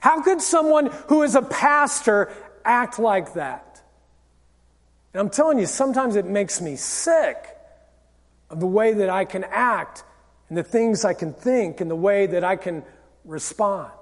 How 0.00 0.22
could 0.22 0.40
someone 0.40 0.86
who 1.08 1.22
is 1.22 1.34
a 1.34 1.42
pastor 1.42 2.32
act 2.64 2.98
like 2.98 3.34
that? 3.34 3.82
And 5.12 5.20
I'm 5.20 5.28
telling 5.28 5.58
you, 5.58 5.66
sometimes 5.66 6.16
it 6.16 6.24
makes 6.24 6.62
me 6.62 6.76
sick 6.76 7.36
of 8.48 8.58
the 8.58 8.66
way 8.66 8.94
that 8.94 9.10
I 9.10 9.26
can 9.26 9.44
act 9.44 10.02
and 10.48 10.56
the 10.56 10.62
things 10.62 11.04
I 11.04 11.12
can 11.12 11.34
think 11.34 11.82
and 11.82 11.90
the 11.90 11.96
way 11.96 12.26
that 12.26 12.42
I 12.42 12.56
can 12.56 12.84
respond. 13.26 13.92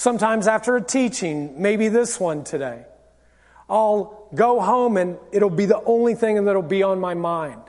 Sometimes 0.00 0.48
after 0.48 0.76
a 0.76 0.80
teaching, 0.80 1.60
maybe 1.60 1.88
this 1.88 2.18
one 2.18 2.42
today, 2.42 2.86
I'll 3.68 4.30
go 4.34 4.58
home 4.58 4.96
and 4.96 5.18
it'll 5.30 5.50
be 5.50 5.66
the 5.66 5.82
only 5.84 6.14
thing 6.14 6.42
that'll 6.42 6.62
be 6.62 6.82
on 6.82 6.98
my 7.00 7.12
mind. 7.12 7.60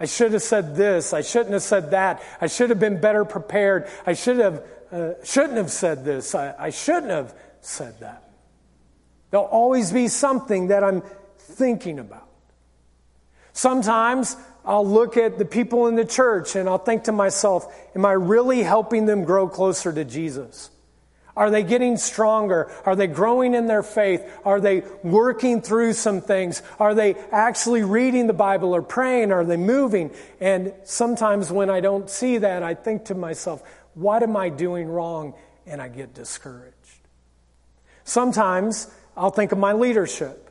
I 0.00 0.06
should 0.06 0.32
have 0.32 0.40
said 0.40 0.76
this. 0.76 1.12
I 1.12 1.20
shouldn't 1.20 1.52
have 1.52 1.62
said 1.62 1.90
that. 1.90 2.22
I 2.40 2.46
should 2.46 2.70
have 2.70 2.80
been 2.80 3.02
better 3.02 3.26
prepared. 3.26 3.86
I 4.06 4.14
should 4.14 4.38
have, 4.38 4.64
uh, 4.90 5.22
shouldn't 5.24 5.58
have 5.58 5.70
said 5.70 6.06
this. 6.06 6.34
I, 6.34 6.54
I 6.58 6.70
shouldn't 6.70 7.10
have 7.10 7.34
said 7.60 8.00
that. 8.00 8.30
There'll 9.30 9.44
always 9.44 9.92
be 9.92 10.08
something 10.08 10.68
that 10.68 10.82
I'm 10.82 11.02
thinking 11.36 11.98
about. 11.98 12.28
Sometimes 13.52 14.38
I'll 14.64 14.88
look 14.88 15.18
at 15.18 15.36
the 15.36 15.44
people 15.44 15.86
in 15.88 15.96
the 15.96 16.06
church 16.06 16.56
and 16.56 16.66
I'll 16.66 16.78
think 16.78 17.04
to 17.04 17.12
myself, 17.12 17.70
am 17.94 18.06
I 18.06 18.12
really 18.12 18.62
helping 18.62 19.04
them 19.04 19.24
grow 19.24 19.48
closer 19.48 19.92
to 19.92 20.06
Jesus? 20.06 20.70
Are 21.36 21.50
they 21.50 21.62
getting 21.62 21.96
stronger? 21.96 22.70
Are 22.84 22.94
they 22.94 23.06
growing 23.06 23.54
in 23.54 23.66
their 23.66 23.82
faith? 23.82 24.22
Are 24.44 24.60
they 24.60 24.82
working 25.02 25.62
through 25.62 25.94
some 25.94 26.20
things? 26.20 26.62
Are 26.78 26.94
they 26.94 27.14
actually 27.32 27.82
reading 27.82 28.26
the 28.26 28.34
Bible 28.34 28.74
or 28.74 28.82
praying? 28.82 29.32
Are 29.32 29.44
they 29.44 29.56
moving? 29.56 30.10
And 30.40 30.74
sometimes 30.84 31.50
when 31.50 31.70
I 31.70 31.80
don't 31.80 32.10
see 32.10 32.38
that, 32.38 32.62
I 32.62 32.74
think 32.74 33.06
to 33.06 33.14
myself, 33.14 33.62
what 33.94 34.22
am 34.22 34.36
I 34.36 34.50
doing 34.50 34.88
wrong? 34.88 35.34
And 35.66 35.80
I 35.80 35.88
get 35.88 36.12
discouraged. 36.12 36.76
Sometimes 38.04 38.90
I'll 39.16 39.30
think 39.30 39.52
of 39.52 39.58
my 39.58 39.72
leadership. 39.72 40.50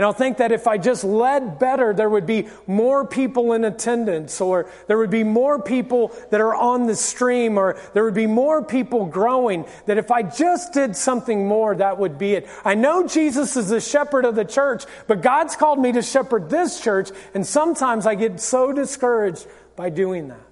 And 0.00 0.06
I'll 0.06 0.14
think 0.14 0.38
that 0.38 0.50
if 0.50 0.66
I 0.66 0.78
just 0.78 1.04
led 1.04 1.58
better, 1.58 1.92
there 1.92 2.08
would 2.08 2.24
be 2.24 2.48
more 2.66 3.06
people 3.06 3.52
in 3.52 3.64
attendance, 3.64 4.40
or 4.40 4.66
there 4.86 4.96
would 4.96 5.10
be 5.10 5.24
more 5.24 5.60
people 5.60 6.16
that 6.30 6.40
are 6.40 6.54
on 6.54 6.86
the 6.86 6.96
stream, 6.96 7.58
or 7.58 7.78
there 7.92 8.02
would 8.02 8.14
be 8.14 8.26
more 8.26 8.64
people 8.64 9.04
growing. 9.04 9.66
That 9.84 9.98
if 9.98 10.10
I 10.10 10.22
just 10.22 10.72
did 10.72 10.96
something 10.96 11.46
more, 11.46 11.74
that 11.74 11.98
would 11.98 12.16
be 12.16 12.32
it. 12.32 12.48
I 12.64 12.76
know 12.76 13.06
Jesus 13.06 13.58
is 13.58 13.68
the 13.68 13.78
shepherd 13.78 14.24
of 14.24 14.36
the 14.36 14.44
church, 14.46 14.86
but 15.06 15.20
God's 15.20 15.54
called 15.54 15.78
me 15.78 15.92
to 15.92 16.00
shepherd 16.00 16.48
this 16.48 16.80
church, 16.80 17.10
and 17.34 17.46
sometimes 17.46 18.06
I 18.06 18.14
get 18.14 18.40
so 18.40 18.72
discouraged 18.72 19.46
by 19.76 19.90
doing 19.90 20.28
that. 20.28 20.46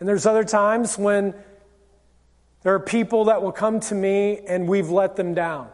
And 0.00 0.08
there's 0.08 0.26
other 0.26 0.42
times 0.42 0.98
when 0.98 1.32
there 2.64 2.74
are 2.74 2.80
people 2.80 3.26
that 3.26 3.40
will 3.40 3.52
come 3.52 3.78
to 3.78 3.94
me 3.94 4.40
and 4.48 4.66
we've 4.66 4.90
let 4.90 5.14
them 5.14 5.32
down. 5.32 5.70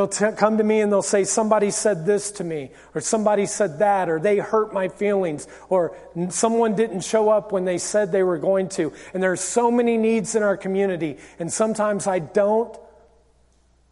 They'll 0.00 0.08
t- 0.08 0.34
come 0.34 0.56
to 0.56 0.64
me 0.64 0.80
and 0.80 0.90
they'll 0.90 1.02
say, 1.02 1.24
Somebody 1.24 1.70
said 1.70 2.06
this 2.06 2.30
to 2.32 2.44
me, 2.44 2.70
or 2.94 3.02
somebody 3.02 3.44
said 3.44 3.80
that, 3.80 4.08
or 4.08 4.18
they 4.18 4.38
hurt 4.38 4.72
my 4.72 4.88
feelings, 4.88 5.46
or 5.68 5.94
someone 6.30 6.74
didn't 6.74 7.02
show 7.02 7.28
up 7.28 7.52
when 7.52 7.66
they 7.66 7.76
said 7.76 8.10
they 8.10 8.22
were 8.22 8.38
going 8.38 8.70
to. 8.70 8.94
And 9.12 9.22
there 9.22 9.30
are 9.30 9.36
so 9.36 9.70
many 9.70 9.98
needs 9.98 10.34
in 10.34 10.42
our 10.42 10.56
community, 10.56 11.18
and 11.38 11.52
sometimes 11.52 12.06
I 12.06 12.18
don't 12.18 12.74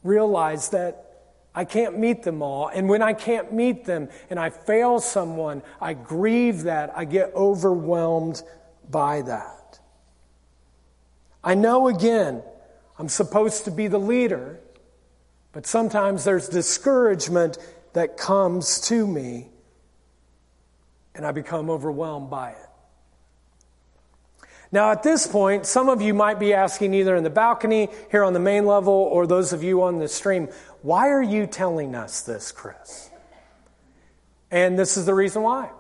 realize 0.03 0.71
that 0.71 1.27
I 1.55 1.67
can't 1.67 1.99
meet 1.99 2.23
them 2.23 2.41
all. 2.41 2.69
And 2.69 2.89
when 2.89 3.03
I 3.03 3.13
can't 3.13 3.53
meet 3.53 3.85
them 3.85 4.09
and 4.31 4.41
I 4.41 4.49
fail 4.49 5.01
someone, 5.01 5.61
I 5.79 5.93
grieve 5.93 6.63
that. 6.63 6.91
I 6.97 7.05
get 7.05 7.35
overwhelmed 7.35 8.43
by 8.91 9.21
that. 9.21 9.79
I 11.45 11.55
know 11.55 11.87
again, 11.87 12.43
I'm 12.99 13.11
supposed 13.11 13.67
to 13.67 13.71
be 13.71 13.89
the 13.89 14.01
leader, 14.01 14.61
but 15.59 15.67
sometimes 15.67 16.23
there's 16.23 16.49
discouragement 16.49 17.59
that 17.93 18.17
comes 18.17 18.81
to 18.83 19.05
me 19.05 19.49
and 21.17 21.27
I 21.27 21.33
become 21.33 21.69
overwhelmed 21.69 22.31
by 22.31 22.51
it. 22.51 22.69
Now, 24.71 24.93
at 24.93 25.03
this 25.03 25.27
point, 25.27 25.67
some 25.67 25.89
of 25.89 26.01
you 26.01 26.15
might 26.15 26.39
be 26.39 26.55
asking 26.55 26.95
either 26.95 27.17
in 27.17 27.25
the 27.25 27.31
balcony, 27.31 27.89
here 28.09 28.23
on 28.23 28.35
the 28.35 28.39
main 28.39 28.67
level, 28.67 28.93
or 28.93 29.27
those 29.27 29.53
of 29.53 29.65
you 29.65 29.83
on 29.83 29.99
the 29.99 30.07
stream, 30.07 30.49
why 30.83 31.09
are 31.09 31.25
you 31.25 31.45
telling 31.45 31.97
us 31.97 32.21
this, 32.21 32.53
Chris? 32.53 33.11
And 34.53 34.79
this 34.79 34.97
is 34.97 35.07
the 35.07 35.15
reason 35.15 35.43
why. 35.43 35.71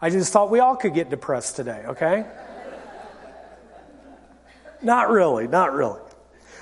I 0.00 0.08
just 0.08 0.32
thought 0.32 0.50
we 0.50 0.60
all 0.60 0.74
could 0.74 0.94
get 0.94 1.10
depressed 1.10 1.54
today, 1.54 1.84
okay? 1.88 2.24
not 4.82 5.10
really, 5.10 5.46
not 5.46 5.74
really. 5.74 6.00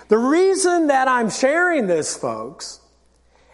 The 0.08 0.18
reason 0.18 0.88
that 0.88 1.08
I'm 1.08 1.30
sharing 1.30 1.86
this, 1.86 2.16
folks, 2.16 2.80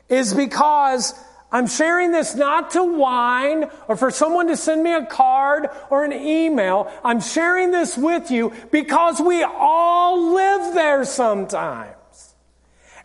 is 0.09 0.35
because 0.35 1.15
I'm 1.51 1.67
sharing 1.67 2.13
this 2.13 2.35
not 2.35 2.71
to 2.73 2.83
whine 2.83 3.71
or 3.89 3.97
for 3.97 4.11
someone 4.11 4.49
to 4.49 4.57
send 4.57 4.83
me 4.83 4.95
a 4.95 5.05
card 5.05 5.69
or 5.91 6.05
an 6.05 6.13
email. 6.13 6.91
I'm 7.05 7.21
sharing 7.21 7.71
this 7.71 7.97
with 7.97 8.31
you 8.31 8.53
because 8.71 9.21
we 9.21 9.43
all 9.43 10.35
live 10.35 10.75
there 10.75 11.05
sometimes. 11.05 12.35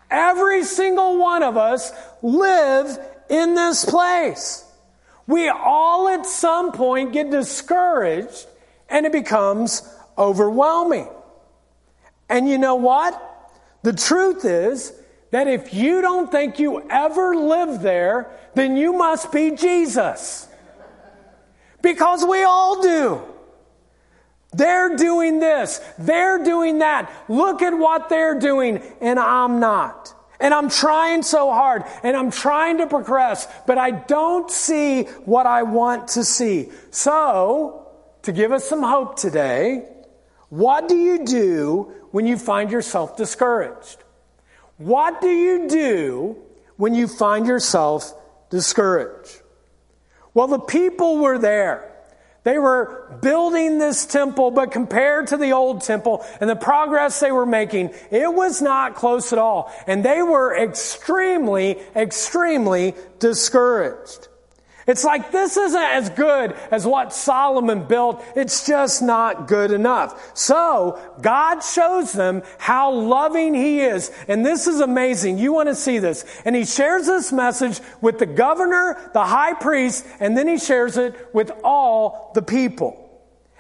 Every 0.09 0.63
single 0.63 1.17
one 1.17 1.43
of 1.43 1.57
us 1.57 1.91
live 2.21 2.97
in 3.29 3.55
this 3.55 3.83
place. 3.83 4.63
We 5.27 5.49
all 5.49 6.07
at 6.07 6.25
some 6.25 6.71
point 6.71 7.11
get 7.11 7.29
discouraged 7.29 8.47
and 8.89 9.05
it 9.05 9.11
becomes 9.11 9.83
overwhelming. 10.17 11.09
And 12.29 12.47
you 12.47 12.57
know 12.57 12.75
what? 12.75 13.21
The 13.83 13.93
truth 13.93 14.45
is, 14.45 14.93
that 15.31 15.47
if 15.47 15.73
you 15.73 16.01
don't 16.01 16.31
think 16.31 16.59
you 16.59 16.87
ever 16.89 17.35
lived 17.35 17.81
there, 17.81 18.31
then 18.55 18.77
you 18.77 18.93
must 18.93 19.31
be 19.31 19.51
Jesus. 19.51 20.47
Because 21.81 22.25
we 22.25 22.43
all 22.43 22.81
do. 22.81 23.21
They're 24.53 24.95
doing 24.95 25.39
this. 25.39 25.79
They're 25.99 26.43
doing 26.43 26.79
that. 26.79 27.11
Look 27.27 27.61
at 27.61 27.77
what 27.77 28.09
they're 28.09 28.39
doing, 28.39 28.81
and 29.01 29.19
I'm 29.19 29.59
not. 29.59 30.13
And 30.39 30.53
I'm 30.53 30.69
trying 30.69 31.23
so 31.23 31.51
hard, 31.51 31.83
and 32.03 32.15
I'm 32.15 32.31
trying 32.31 32.77
to 32.77 32.87
progress, 32.87 33.47
but 33.65 33.77
I 33.77 33.91
don't 33.91 34.49
see 34.49 35.03
what 35.25 35.45
I 35.45 35.63
want 35.63 36.09
to 36.09 36.23
see. 36.23 36.71
So, 36.91 37.87
to 38.23 38.31
give 38.31 38.51
us 38.51 38.63
some 38.63 38.83
hope 38.83 39.17
today, 39.17 39.87
what 40.49 40.87
do 40.87 40.95
you 40.95 41.25
do 41.25 41.91
when 42.11 42.25
you 42.25 42.37
find 42.37 42.71
yourself 42.71 43.17
discouraged? 43.17 44.03
What 44.77 45.21
do 45.21 45.29
you 45.29 45.67
do 45.67 46.37
when 46.77 46.93
you 46.95 47.07
find 47.07 47.47
yourself 47.47 48.13
discouraged? 48.49 49.41
Well, 50.33 50.47
the 50.47 50.59
people 50.59 51.17
were 51.17 51.39
there. 51.39 51.91
They 52.43 52.59
were 52.59 53.17
building 53.21 53.77
this 53.77 54.05
temple, 54.05 54.51
but 54.51 54.71
compared 54.71 55.27
to 55.27 55.37
the 55.37 55.51
old 55.51 55.81
temple 55.81 56.23
and 56.39 56.49
the 56.49 56.55
progress 56.55 57.19
they 57.19 57.31
were 57.31 57.45
making, 57.45 57.89
it 58.09 58.33
was 58.33 58.61
not 58.61 58.95
close 58.95 59.33
at 59.33 59.39
all. 59.39 59.69
And 59.85 60.05
they 60.05 60.21
were 60.21 60.55
extremely, 60.57 61.77
extremely 61.93 62.95
discouraged. 63.19 64.29
It's 64.87 65.03
like 65.03 65.31
this 65.31 65.57
isn't 65.57 65.81
as 65.81 66.09
good 66.11 66.53
as 66.71 66.87
what 66.87 67.11
Solomon 67.11 67.83
built. 67.83 68.23
It's 68.37 68.65
just 68.65 69.01
not 69.01 69.45
good 69.45 69.71
enough. 69.71 70.31
So 70.35 70.97
God 71.21 71.59
shows 71.59 72.13
them 72.13 72.41
how 72.57 72.93
loving 72.93 73.53
He 73.53 73.81
is. 73.81 74.09
And 74.29 74.45
this 74.45 74.65
is 74.65 74.79
amazing. 74.79 75.39
You 75.39 75.51
want 75.51 75.67
to 75.67 75.75
see 75.75 75.99
this. 75.99 76.23
And 76.45 76.55
He 76.55 76.63
shares 76.63 77.05
this 77.05 77.33
message 77.33 77.81
with 77.99 78.17
the 78.17 78.25
governor, 78.25 78.97
the 79.13 79.25
high 79.25 79.53
priest, 79.53 80.05
and 80.21 80.37
then 80.37 80.47
He 80.47 80.57
shares 80.57 80.95
it 80.95 81.33
with 81.33 81.51
all 81.65 82.31
the 82.33 82.41
people. 82.41 83.03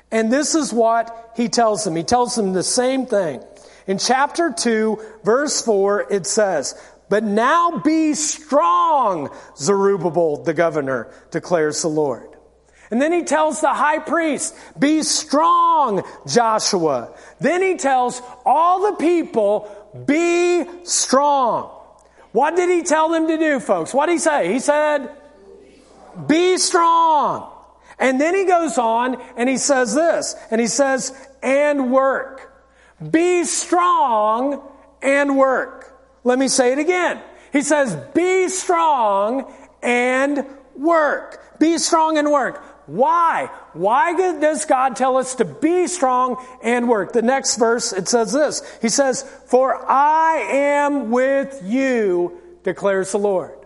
And 0.09 0.31
this 0.31 0.55
is 0.55 0.71
what 0.71 1.33
He 1.35 1.49
tells 1.49 1.83
them. 1.83 1.97
He 1.97 2.03
tells 2.03 2.35
them 2.35 2.53
the 2.53 2.63
same 2.63 3.05
thing. 3.05 3.43
In 3.85 3.97
chapter 3.97 4.53
2, 4.53 4.97
verse 5.23 5.61
4, 5.61 6.11
it 6.11 6.25
says, 6.25 6.73
but 7.09 7.23
now 7.23 7.79
be 7.79 8.13
strong, 8.13 9.29
Zerubbabel, 9.57 10.43
the 10.43 10.53
governor, 10.53 11.13
declares 11.31 11.81
the 11.81 11.87
Lord. 11.87 12.29
And 12.89 13.01
then 13.01 13.11
he 13.11 13.23
tells 13.23 13.59
the 13.59 13.73
high 13.73 13.99
priest, 13.99 14.55
be 14.79 15.03
strong, 15.03 16.03
Joshua. 16.25 17.13
Then 17.39 17.61
he 17.61 17.75
tells 17.75 18.21
all 18.45 18.91
the 18.91 18.97
people, 18.97 19.69
be 20.05 20.65
strong. 20.83 21.69
What 22.31 22.55
did 22.55 22.69
he 22.69 22.83
tell 22.83 23.09
them 23.09 23.27
to 23.27 23.37
do, 23.37 23.59
folks? 23.59 23.93
What 23.93 24.05
did 24.05 24.13
he 24.13 24.19
say? 24.19 24.53
He 24.53 24.59
said, 24.59 25.11
be 26.27 26.57
strong. 26.57 27.51
And 27.99 28.21
then 28.21 28.35
he 28.35 28.45
goes 28.45 28.77
on 28.77 29.21
and 29.37 29.49
he 29.49 29.57
says 29.57 29.93
this, 29.93 30.35
and 30.51 30.61
he 30.61 30.67
says, 30.67 31.13
and 31.41 31.91
work. 31.91 32.53
Be 33.11 33.43
strong 33.43 34.61
and 35.01 35.37
work. 35.37 35.76
Let 36.27 36.39
me 36.39 36.49
say 36.49 36.73
it 36.73 36.77
again. 36.77 37.21
He 37.53 37.61
says, 37.61 37.95
be 38.13 38.49
strong 38.49 39.49
and 39.81 40.45
work. 40.75 41.57
Be 41.57 41.77
strong 41.77 42.17
and 42.17 42.29
work. 42.29 42.61
Why? 42.85 43.49
Why 43.71 44.13
does 44.13 44.65
God 44.65 44.97
tell 44.97 45.15
us 45.15 45.35
to 45.35 45.45
be 45.45 45.87
strong 45.87 46.45
and 46.61 46.89
work? 46.89 47.13
The 47.13 47.21
next 47.21 47.55
verse, 47.55 47.93
it 47.93 48.09
says 48.09 48.33
this. 48.33 48.61
He 48.81 48.89
says, 48.89 49.23
for 49.45 49.89
I 49.89 50.39
am 50.51 51.11
with 51.11 51.61
you, 51.63 52.41
declares 52.61 53.13
the 53.13 53.19
Lord. 53.19 53.57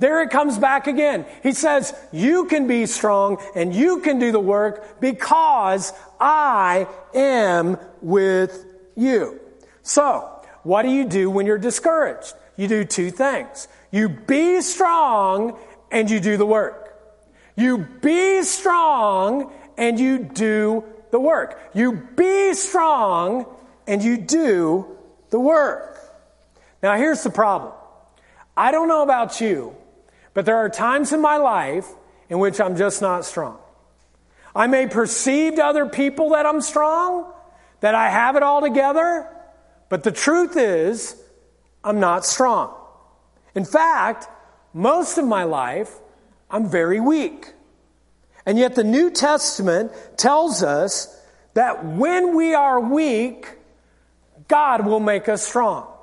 There 0.00 0.20
it 0.20 0.30
comes 0.30 0.58
back 0.58 0.88
again. 0.88 1.24
He 1.44 1.52
says, 1.52 1.94
you 2.12 2.46
can 2.46 2.66
be 2.66 2.86
strong 2.86 3.40
and 3.54 3.72
you 3.72 4.00
can 4.00 4.18
do 4.18 4.32
the 4.32 4.40
work 4.40 5.00
because 5.00 5.92
I 6.18 6.88
am 7.14 7.78
with 8.02 8.66
you. 8.96 9.38
So, 9.82 10.33
what 10.64 10.82
do 10.82 10.88
you 10.88 11.04
do 11.04 11.30
when 11.30 11.46
you're 11.46 11.58
discouraged? 11.58 12.34
You 12.56 12.68
do 12.68 12.84
two 12.84 13.10
things. 13.10 13.68
You 13.90 14.08
be 14.08 14.60
strong 14.60 15.58
and 15.90 16.10
you 16.10 16.20
do 16.20 16.36
the 16.36 16.46
work. 16.46 16.98
You 17.56 17.78
be 17.78 18.42
strong 18.42 19.52
and 19.76 20.00
you 20.00 20.18
do 20.18 20.84
the 21.10 21.20
work. 21.20 21.60
You 21.74 21.92
be 22.16 22.54
strong 22.54 23.46
and 23.86 24.02
you 24.02 24.16
do 24.16 24.86
the 25.30 25.38
work. 25.38 26.00
Now 26.82 26.96
here's 26.96 27.22
the 27.22 27.30
problem. 27.30 27.72
I 28.56 28.70
don't 28.70 28.88
know 28.88 29.02
about 29.02 29.40
you, 29.40 29.76
but 30.32 30.46
there 30.46 30.56
are 30.56 30.68
times 30.68 31.12
in 31.12 31.20
my 31.20 31.36
life 31.36 31.88
in 32.28 32.38
which 32.38 32.60
I'm 32.60 32.76
just 32.76 33.02
not 33.02 33.24
strong. 33.24 33.58
I 34.56 34.66
may 34.66 34.86
perceive 34.86 35.56
to 35.56 35.64
other 35.64 35.86
people 35.86 36.30
that 36.30 36.46
I'm 36.46 36.60
strong, 36.60 37.32
that 37.80 37.94
I 37.94 38.08
have 38.08 38.36
it 38.36 38.42
all 38.42 38.60
together, 38.60 39.28
but 39.88 40.02
the 40.02 40.12
truth 40.12 40.56
is, 40.56 41.20
I'm 41.82 42.00
not 42.00 42.24
strong. 42.24 42.74
In 43.54 43.64
fact, 43.64 44.28
most 44.72 45.18
of 45.18 45.26
my 45.26 45.44
life, 45.44 45.90
I'm 46.50 46.68
very 46.68 47.00
weak. 47.00 47.52
And 48.46 48.58
yet 48.58 48.74
the 48.74 48.84
New 48.84 49.10
Testament 49.10 49.92
tells 50.16 50.62
us 50.62 51.20
that 51.54 51.84
when 51.84 52.36
we 52.36 52.54
are 52.54 52.80
weak, 52.80 53.48
God 54.48 54.84
will 54.84 55.00
make 55.00 55.28
us 55.28 55.46
strong. 55.46 55.93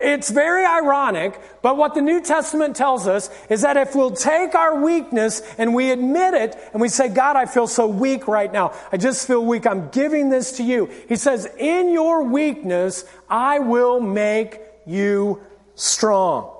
It's 0.00 0.30
very 0.30 0.64
ironic, 0.64 1.38
but 1.60 1.76
what 1.76 1.94
the 1.94 2.00
New 2.00 2.22
Testament 2.22 2.74
tells 2.74 3.06
us 3.06 3.28
is 3.50 3.60
that 3.62 3.76
if 3.76 3.94
we'll 3.94 4.12
take 4.12 4.54
our 4.54 4.82
weakness 4.82 5.42
and 5.58 5.74
we 5.74 5.90
admit 5.90 6.32
it 6.32 6.56
and 6.72 6.80
we 6.80 6.88
say, 6.88 7.08
God, 7.08 7.36
I 7.36 7.44
feel 7.44 7.66
so 7.66 7.86
weak 7.86 8.26
right 8.26 8.50
now. 8.50 8.72
I 8.90 8.96
just 8.96 9.26
feel 9.26 9.44
weak. 9.44 9.66
I'm 9.66 9.90
giving 9.90 10.30
this 10.30 10.52
to 10.52 10.62
you. 10.62 10.86
He 11.06 11.16
says, 11.16 11.46
in 11.58 11.90
your 11.90 12.24
weakness, 12.24 13.04
I 13.28 13.58
will 13.58 14.00
make 14.00 14.58
you 14.86 15.42
strong. 15.74 16.56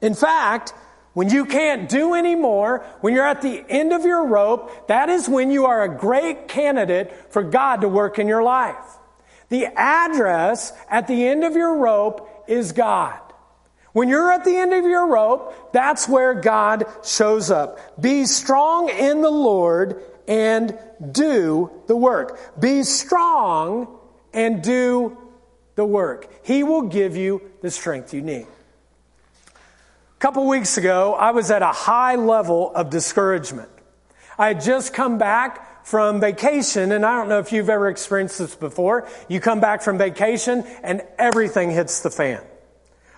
In 0.00 0.14
fact, 0.14 0.74
when 1.12 1.30
you 1.30 1.44
can't 1.44 1.88
do 1.88 2.14
anymore, 2.14 2.84
when 3.00 3.14
you're 3.14 3.26
at 3.26 3.42
the 3.42 3.64
end 3.68 3.92
of 3.92 4.04
your 4.04 4.26
rope, 4.26 4.88
that 4.88 5.08
is 5.08 5.28
when 5.28 5.52
you 5.52 5.66
are 5.66 5.84
a 5.84 5.88
great 5.88 6.48
candidate 6.48 7.32
for 7.32 7.44
God 7.44 7.82
to 7.82 7.88
work 7.88 8.18
in 8.18 8.26
your 8.26 8.42
life. 8.42 8.98
The 9.48 9.66
address 9.66 10.72
at 10.90 11.06
the 11.06 11.26
end 11.26 11.44
of 11.44 11.54
your 11.54 11.76
rope 11.76 12.28
is 12.48 12.72
God. 12.72 13.20
When 13.92 14.08
you're 14.08 14.30
at 14.30 14.44
the 14.44 14.56
end 14.56 14.74
of 14.74 14.84
your 14.84 15.06
rope, 15.06 15.72
that's 15.72 16.06
where 16.06 16.34
God 16.34 16.84
shows 17.02 17.50
up. 17.50 18.00
Be 18.00 18.26
strong 18.26 18.90
in 18.90 19.22
the 19.22 19.30
Lord 19.30 20.02
and 20.28 20.78
do 21.12 21.70
the 21.86 21.96
work. 21.96 22.60
Be 22.60 22.82
strong 22.82 23.88
and 24.34 24.62
do 24.62 25.16
the 25.76 25.84
work. 25.84 26.28
He 26.42 26.62
will 26.62 26.82
give 26.82 27.16
you 27.16 27.40
the 27.62 27.70
strength 27.70 28.12
you 28.12 28.20
need. 28.20 28.46
A 29.56 30.18
couple 30.18 30.46
weeks 30.46 30.76
ago, 30.76 31.14
I 31.14 31.30
was 31.30 31.50
at 31.50 31.62
a 31.62 31.72
high 31.72 32.16
level 32.16 32.74
of 32.74 32.90
discouragement. 32.90 33.70
I 34.38 34.48
had 34.48 34.60
just 34.60 34.92
come 34.92 35.18
back 35.18 35.75
from 35.86 36.20
vacation, 36.20 36.90
and 36.90 37.06
I 37.06 37.16
don't 37.16 37.28
know 37.28 37.38
if 37.38 37.52
you've 37.52 37.70
ever 37.70 37.88
experienced 37.88 38.40
this 38.40 38.56
before. 38.56 39.08
You 39.28 39.38
come 39.38 39.60
back 39.60 39.82
from 39.82 39.98
vacation 39.98 40.64
and 40.82 41.02
everything 41.16 41.70
hits 41.70 42.00
the 42.00 42.10
fan. 42.10 42.42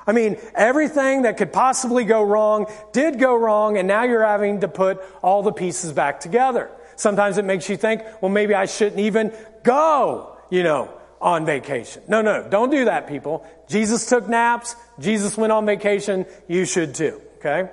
I 0.07 0.13
mean, 0.13 0.37
everything 0.55 1.23
that 1.23 1.39
could 1.39 1.51
possibly 1.51 2.05
go 2.05 2.23
wrong 2.23 2.71
did 2.93 3.19
go 3.19 3.35
wrong, 3.35 3.79
and 3.79 3.89
now 3.89 4.03
you're 4.03 4.25
having 4.25 4.61
to 4.61 4.69
put 4.69 5.01
all 5.23 5.43
the 5.43 5.53
pieces 5.53 5.93
back 5.93 6.21
together. 6.21 6.71
Sometimes 6.97 7.39
it 7.39 7.47
makes 7.47 7.71
you 7.71 7.79
think, 7.79 8.03
well, 8.21 8.31
maybe 8.31 8.53
I 8.55 8.67
shouldn't 8.67 9.01
even 9.01 9.33
go, 9.63 10.37
you 10.51 10.63
know, 10.63 10.93
on 11.23 11.47
vacation. 11.47 12.03
No, 12.07 12.21
no, 12.21 12.47
don't 12.51 12.71
do 12.71 12.85
that, 12.85 13.09
people. 13.09 13.47
Jesus 13.71 14.07
took 14.07 14.29
naps. 14.29 14.77
Jesus 14.99 15.39
went 15.39 15.53
on 15.53 15.65
vacation. 15.65 16.27
You 16.49 16.67
should 16.67 16.95
too, 16.95 17.23
okay? 17.39 17.71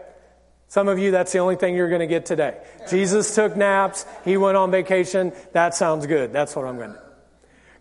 Some 0.68 0.88
of 0.88 1.00
you, 1.00 1.12
that's 1.12 1.32
the 1.32 1.40
only 1.40 1.56
thing 1.56 1.76
you're 1.76 1.90
going 1.90 2.00
to 2.00 2.08
get 2.08 2.26
today. 2.26 2.58
Jesus 2.90 3.34
took 3.34 3.56
naps. 3.56 4.06
He 4.24 4.36
went 4.36 4.58
on 4.58 4.72
vacation. 4.72 5.32
That 5.54 5.76
sounds 5.76 6.08
good. 6.08 6.34
That's 6.34 6.56
what 6.56 6.66
I'm 6.66 6.78
going 6.78 6.94
to 6.94 6.96
do. 6.96 7.02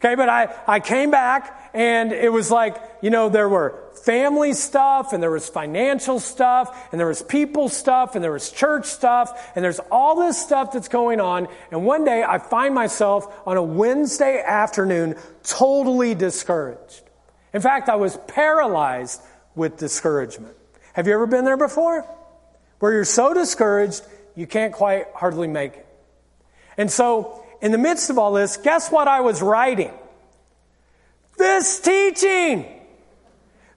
Okay, 0.04 0.16
but 0.16 0.28
I, 0.28 0.54
I 0.66 0.80
came 0.80 1.10
back 1.10 1.70
and 1.72 2.12
it 2.12 2.30
was 2.30 2.50
like, 2.50 2.76
you 3.00 3.08
know, 3.08 3.30
there 3.30 3.48
were 3.48 3.90
family 4.04 4.52
stuff 4.52 5.14
and 5.14 5.22
there 5.22 5.30
was 5.30 5.48
financial 5.48 6.20
stuff 6.20 6.88
and 6.92 7.00
there 7.00 7.06
was 7.06 7.22
people 7.22 7.70
stuff 7.70 8.14
and 8.14 8.22
there 8.22 8.32
was 8.32 8.50
church 8.50 8.84
stuff 8.84 9.52
and 9.56 9.64
there's 9.64 9.80
all 9.90 10.14
this 10.16 10.36
stuff 10.36 10.72
that's 10.72 10.88
going 10.88 11.22
on. 11.22 11.48
And 11.70 11.86
one 11.86 12.04
day 12.04 12.22
I 12.22 12.36
find 12.36 12.74
myself 12.74 13.34
on 13.46 13.56
a 13.56 13.62
Wednesday 13.62 14.42
afternoon 14.46 15.16
totally 15.42 16.14
discouraged. 16.14 17.00
In 17.54 17.62
fact, 17.62 17.88
I 17.88 17.96
was 17.96 18.18
paralyzed 18.28 19.22
with 19.54 19.78
discouragement. 19.78 20.54
Have 20.92 21.06
you 21.06 21.14
ever 21.14 21.26
been 21.26 21.46
there 21.46 21.56
before? 21.56 22.06
Where 22.84 22.92
you're 22.92 23.06
so 23.06 23.32
discouraged, 23.32 24.02
you 24.36 24.46
can't 24.46 24.74
quite 24.74 25.06
hardly 25.14 25.48
make 25.48 25.72
it. 25.72 25.86
And 26.76 26.90
so 26.90 27.42
in 27.62 27.72
the 27.72 27.78
midst 27.78 28.10
of 28.10 28.18
all 28.18 28.34
this, 28.34 28.58
guess 28.58 28.90
what 28.90 29.08
I 29.08 29.22
was 29.22 29.40
writing? 29.40 29.90
This 31.38 31.80
teaching. 31.80 32.66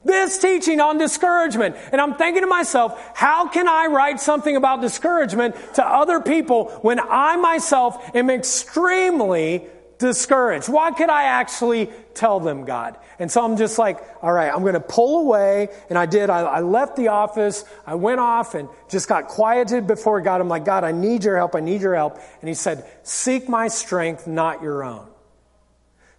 This 0.03 0.37
teaching 0.39 0.81
on 0.81 0.97
discouragement. 0.97 1.77
And 1.93 2.01
I'm 2.01 2.15
thinking 2.15 2.41
to 2.43 2.49
myself, 2.49 3.01
how 3.15 3.47
can 3.47 3.69
I 3.69 3.85
write 3.85 4.19
something 4.19 4.57
about 4.57 4.81
discouragement 4.81 5.55
to 5.75 5.85
other 5.85 6.19
people 6.19 6.65
when 6.81 6.99
I 6.99 7.37
myself 7.37 8.13
am 8.13 8.29
extremely 8.29 9.69
discouraged? 9.97 10.69
What 10.69 10.97
could 10.97 11.09
I 11.09 11.23
actually 11.23 11.89
tell 12.13 12.39
them, 12.39 12.65
God? 12.65 12.97
And 13.19 13.31
so 13.31 13.43
I'm 13.43 13.57
just 13.57 13.79
like, 13.79 13.99
all 14.21 14.31
right, 14.31 14.53
I'm 14.53 14.61
going 14.61 14.73
to 14.73 14.79
pull 14.79 15.19
away. 15.21 15.69
And 15.89 15.97
I 15.97 16.05
did. 16.05 16.29
I, 16.29 16.41
I, 16.41 16.59
left 16.61 16.95
the 16.95 17.09
office. 17.09 17.65
I 17.85 17.95
went 17.95 18.19
off 18.19 18.53
and 18.53 18.69
just 18.89 19.09
got 19.09 19.27
quieted 19.27 19.87
before 19.87 20.21
God. 20.21 20.39
I'm 20.41 20.49
like, 20.49 20.65
God, 20.65 20.83
I 20.83 20.91
need 20.91 21.23
your 21.23 21.37
help. 21.37 21.55
I 21.55 21.59
need 21.59 21.81
your 21.81 21.95
help. 21.95 22.19
And 22.41 22.47
he 22.47 22.53
said, 22.53 22.85
seek 23.03 23.49
my 23.49 23.67
strength, 23.67 24.27
not 24.27 24.61
your 24.61 24.83
own. 24.83 25.07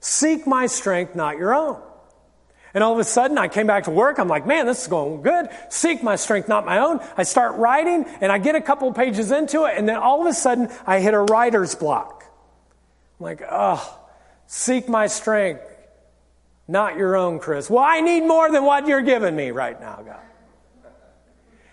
Seek 0.00 0.46
my 0.46 0.66
strength, 0.66 1.14
not 1.14 1.38
your 1.38 1.54
own. 1.54 1.80
And 2.74 2.84
all 2.84 2.92
of 2.92 2.98
a 2.98 3.04
sudden, 3.04 3.38
I 3.38 3.48
came 3.48 3.66
back 3.66 3.84
to 3.84 3.90
work. 3.90 4.18
I'm 4.18 4.28
like, 4.28 4.46
man, 4.46 4.66
this 4.66 4.82
is 4.82 4.88
going 4.88 5.22
good. 5.22 5.48
Seek 5.70 6.02
my 6.02 6.16
strength, 6.16 6.48
not 6.48 6.66
my 6.66 6.78
own. 6.78 7.00
I 7.16 7.22
start 7.22 7.56
writing, 7.56 8.04
and 8.20 8.30
I 8.30 8.38
get 8.38 8.54
a 8.54 8.60
couple 8.60 8.92
pages 8.92 9.32
into 9.32 9.64
it, 9.64 9.74
and 9.76 9.88
then 9.88 9.96
all 9.96 10.20
of 10.20 10.26
a 10.26 10.34
sudden, 10.34 10.68
I 10.86 11.00
hit 11.00 11.14
a 11.14 11.20
writer's 11.20 11.74
block. 11.74 12.17
I'm 13.18 13.24
like, 13.24 13.42
oh, 13.50 13.98
seek 14.46 14.88
my 14.88 15.07
strength, 15.07 15.62
not 16.66 16.96
your 16.96 17.16
own, 17.16 17.38
Chris. 17.38 17.68
Well, 17.68 17.85
I 17.85 18.00
need 18.00 18.20
more 18.20 18.50
than 18.50 18.64
what 18.64 18.87
you're 18.87 19.02
giving 19.02 19.35
me 19.35 19.50
right 19.50 19.81
now, 19.81 20.02
God. 20.04 20.20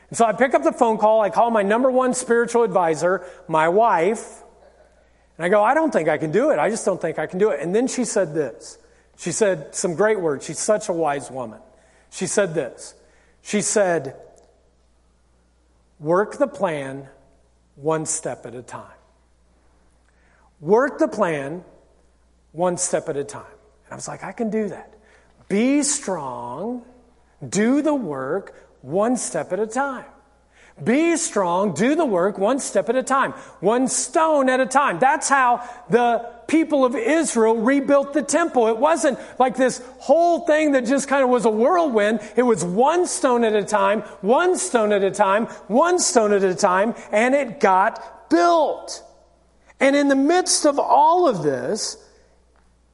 And 0.10 0.18
so 0.18 0.26
I 0.26 0.34
pick 0.34 0.54
up 0.54 0.64
the 0.64 0.72
phone 0.72 0.98
call. 0.98 1.22
I 1.22 1.30
call 1.30 1.52
my 1.52 1.64
number 1.64 1.90
one 1.92 2.14
spiritual 2.14 2.64
advisor, 2.64 3.26
my 3.48 3.70
wife, 3.70 4.44
and 5.38 5.46
I 5.46 5.50
go, 5.50 5.64
I 5.64 5.74
don't 5.74 5.92
think 5.92 6.08
I 6.08 6.18
can 6.18 6.32
do 6.32 6.52
it. 6.52 6.60
I 6.60 6.70
just 6.70 6.86
don't 6.86 7.02
think 7.02 7.20
I 7.20 7.28
can 7.28 7.40
do 7.40 7.50
it. 7.50 7.60
And 7.60 7.76
then 7.76 7.88
she 7.88 8.06
said 8.06 8.34
this. 8.34 8.78
She 9.18 9.32
said 9.32 9.76
some 9.76 9.96
great 9.96 10.20
words. 10.20 10.46
She's 10.46 10.60
such 10.60 10.90
a 10.90 10.94
wise 10.94 11.30
woman. 11.30 11.60
She 12.10 12.28
said 12.28 12.54
this. 12.54 12.96
She 13.42 13.62
said, 13.62 14.16
Work 16.00 16.38
the 16.38 16.48
plan 16.48 17.08
one 17.76 18.06
step 18.06 18.46
at 18.46 18.56
a 18.56 18.62
time. 18.62 18.95
Work 20.66 20.98
the 20.98 21.08
plan 21.08 21.64
one 22.52 22.78
step 22.78 23.08
at 23.08 23.16
a 23.16 23.24
time. 23.24 23.46
And 23.86 23.94
I 23.94 23.96
was 23.96 24.08
like, 24.08 24.24
I 24.24 24.32
can 24.32 24.50
do 24.50 24.70
that. 24.70 24.96
Be 25.48 25.84
strong, 25.84 26.82
do 27.48 27.84
the 27.84 27.94
work 27.94 28.56
one 28.82 29.16
step 29.16 29.54
at 29.54 29.60
a 29.60 29.68
time. 29.68 30.06
Be 30.84 31.18
strong, 31.18 31.76
do 31.76 31.94
the 31.94 32.04
work 32.04 32.40
one 32.40 32.58
step 32.58 32.90
at 32.90 32.96
a 32.96 33.04
time, 33.04 33.34
one 33.60 33.88
stone 33.88 34.50
at 34.50 34.60
a 34.60 34.66
time. 34.66 34.98
That's 34.98 35.30
how 35.30 35.70
the 35.92 36.28
people 36.48 36.84
of 36.84 36.96
Israel 36.96 37.58
rebuilt 37.58 38.14
the 38.14 38.24
temple. 38.24 38.68
It 38.68 38.78
wasn't 38.78 39.20
like 39.38 39.56
this 39.56 39.84
whole 40.00 40.48
thing 40.48 40.72
that 40.72 40.88
just 40.88 41.08
kind 41.08 41.24
of 41.24 41.30
was 41.30 41.46
a 41.46 41.52
whirlwind. 41.52 42.22
It 42.36 42.44
was 42.44 42.66
one 42.66 43.06
stone 43.06 43.44
at 43.44 43.54
a 43.54 43.64
time, 43.64 44.02
one 44.22 44.58
stone 44.58 44.92
at 44.92 45.04
a 45.04 45.12
time, 45.12 45.46
one 45.68 46.00
stone 46.00 46.34
at 46.34 46.42
a 46.42 46.56
time, 46.56 46.96
and 47.12 47.36
it 47.36 47.60
got 47.60 48.32
built. 48.32 49.04
And 49.80 49.96
in 49.96 50.08
the 50.08 50.16
midst 50.16 50.66
of 50.66 50.80
all 50.80 51.28
of 51.28 51.44
this, 51.44 51.98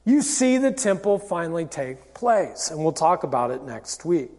you 0.04 0.20
see 0.22 0.58
the 0.58 0.72
temple 0.72 1.18
finally 1.18 1.64
take 1.64 2.14
place. 2.14 2.70
And 2.70 2.82
we'll 2.82 2.92
talk 2.92 3.22
about 3.22 3.50
it 3.50 3.62
next 3.62 4.04
week. 4.04 4.30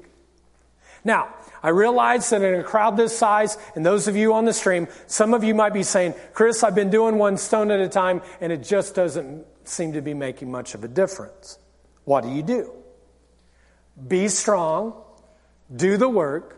Now, 1.05 1.33
I 1.61 1.69
realize 1.69 2.29
that 2.29 2.41
in 2.41 2.59
a 2.59 2.63
crowd 2.63 2.97
this 2.97 3.17
size, 3.17 3.57
and 3.75 3.85
those 3.85 4.07
of 4.07 4.15
you 4.15 4.33
on 4.33 4.45
the 4.45 4.53
stream, 4.53 4.87
some 5.07 5.33
of 5.33 5.43
you 5.43 5.53
might 5.53 5.73
be 5.73 5.83
saying, 5.83 6.13
Chris, 6.33 6.63
I've 6.63 6.75
been 6.75 6.89
doing 6.89 7.17
one 7.17 7.37
stone 7.37 7.71
at 7.71 7.79
a 7.79 7.89
time, 7.89 8.21
and 8.39 8.51
it 8.51 8.63
just 8.63 8.95
doesn't 8.95 9.45
seem 9.65 9.93
to 9.93 10.01
be 10.01 10.13
making 10.13 10.51
much 10.51 10.75
of 10.75 10.83
a 10.83 10.87
difference. 10.87 11.57
What 12.05 12.23
do 12.23 12.29
you 12.29 12.43
do? 12.43 12.71
Be 14.07 14.27
strong, 14.27 15.01
do 15.73 15.97
the 15.97 16.09
work, 16.09 16.57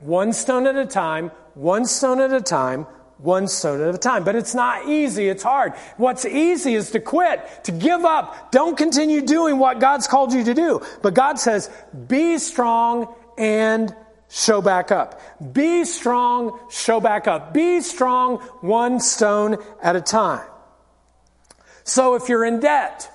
one 0.00 0.32
stone 0.32 0.66
at 0.66 0.76
a 0.76 0.86
time, 0.86 1.30
one 1.54 1.84
stone 1.84 2.20
at 2.20 2.32
a 2.32 2.40
time, 2.40 2.86
one 3.18 3.48
stone 3.48 3.80
at 3.80 3.94
a 3.94 3.98
time. 3.98 4.24
But 4.24 4.36
it's 4.36 4.54
not 4.54 4.88
easy. 4.88 5.28
It's 5.28 5.42
hard. 5.42 5.72
What's 5.96 6.24
easy 6.24 6.74
is 6.74 6.90
to 6.90 7.00
quit, 7.00 7.64
to 7.64 7.72
give 7.72 8.04
up. 8.04 8.52
Don't 8.52 8.76
continue 8.76 9.22
doing 9.22 9.58
what 9.58 9.80
God's 9.80 10.06
called 10.06 10.32
you 10.32 10.44
to 10.44 10.54
do. 10.54 10.82
But 11.02 11.14
God 11.14 11.38
says, 11.38 11.70
be 12.08 12.38
strong 12.38 13.14
and 13.38 13.94
show 14.28 14.60
back 14.60 14.90
up. 14.90 15.20
Be 15.52 15.84
strong, 15.84 16.58
show 16.70 17.00
back 17.00 17.28
up. 17.28 17.54
Be 17.54 17.80
strong 17.80 18.38
one 18.60 19.00
stone 19.00 19.58
at 19.82 19.96
a 19.96 20.00
time. 20.00 20.46
So 21.84 22.14
if 22.14 22.28
you're 22.28 22.44
in 22.44 22.60
debt, 22.60 23.10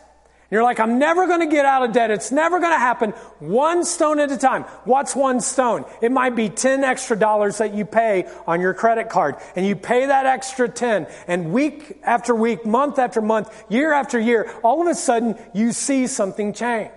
you're 0.52 0.64
like, 0.64 0.80
I'm 0.80 0.98
never 0.98 1.28
going 1.28 1.42
to 1.42 1.46
get 1.46 1.66
out 1.66 1.84
of 1.84 1.92
debt. 1.92 2.10
It's 2.10 2.32
never 2.32 2.60
going 2.60 2.74
to 2.74 2.80
happen. 2.80 3.12
One 3.40 3.86
stone 3.86 4.20
at 4.20 4.32
a 4.32 4.38
time. 4.38 4.64
What's 4.84 5.16
one 5.16 5.42
stone? 5.42 5.86
It 6.02 6.12
might 6.12 6.36
be 6.36 6.50
10 6.50 6.84
extra 6.84 7.18
dollars 7.18 7.60
that 7.60 7.76
you 7.76 7.86
pay 7.86 8.28
on 8.48 8.60
your 8.60 8.74
credit 8.74 9.10
card. 9.10 9.36
And 9.56 9.66
you 9.66 9.76
pay 9.76 10.08
that 10.08 10.26
extra 10.26 10.68
10. 10.68 11.08
And 11.28 11.54
week 11.54 12.00
after 12.04 12.34
week, 12.34 12.66
month 12.66 12.98
after 12.98 13.22
month, 13.22 13.66
year 13.70 13.94
after 13.94 14.20
year, 14.20 14.52
all 14.64 14.82
of 14.82 14.88
a 14.88 14.96
sudden 14.96 15.38
you 15.54 15.72
see 15.72 16.08
something 16.08 16.54
change. 16.54 16.92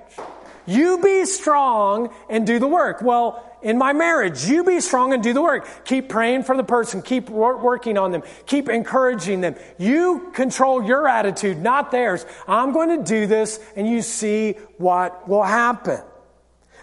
You 0.64 0.98
be 1.02 1.26
strong 1.26 2.14
and 2.30 2.46
do 2.46 2.58
the 2.58 2.68
work. 2.68 3.02
Well, 3.02 3.51
in 3.62 3.78
my 3.78 3.92
marriage, 3.92 4.44
you 4.44 4.64
be 4.64 4.80
strong 4.80 5.12
and 5.12 5.22
do 5.22 5.32
the 5.32 5.42
work. 5.42 5.84
Keep 5.84 6.08
praying 6.08 6.42
for 6.42 6.56
the 6.56 6.64
person. 6.64 7.02
Keep 7.02 7.30
working 7.30 7.96
on 7.96 8.12
them. 8.12 8.22
Keep 8.46 8.68
encouraging 8.68 9.40
them. 9.40 9.54
You 9.78 10.30
control 10.34 10.82
your 10.82 11.08
attitude, 11.08 11.58
not 11.58 11.90
theirs. 11.90 12.26
I'm 12.48 12.72
going 12.72 12.98
to 12.98 13.04
do 13.04 13.26
this 13.26 13.60
and 13.76 13.88
you 13.88 14.02
see 14.02 14.52
what 14.78 15.28
will 15.28 15.44
happen. 15.44 16.00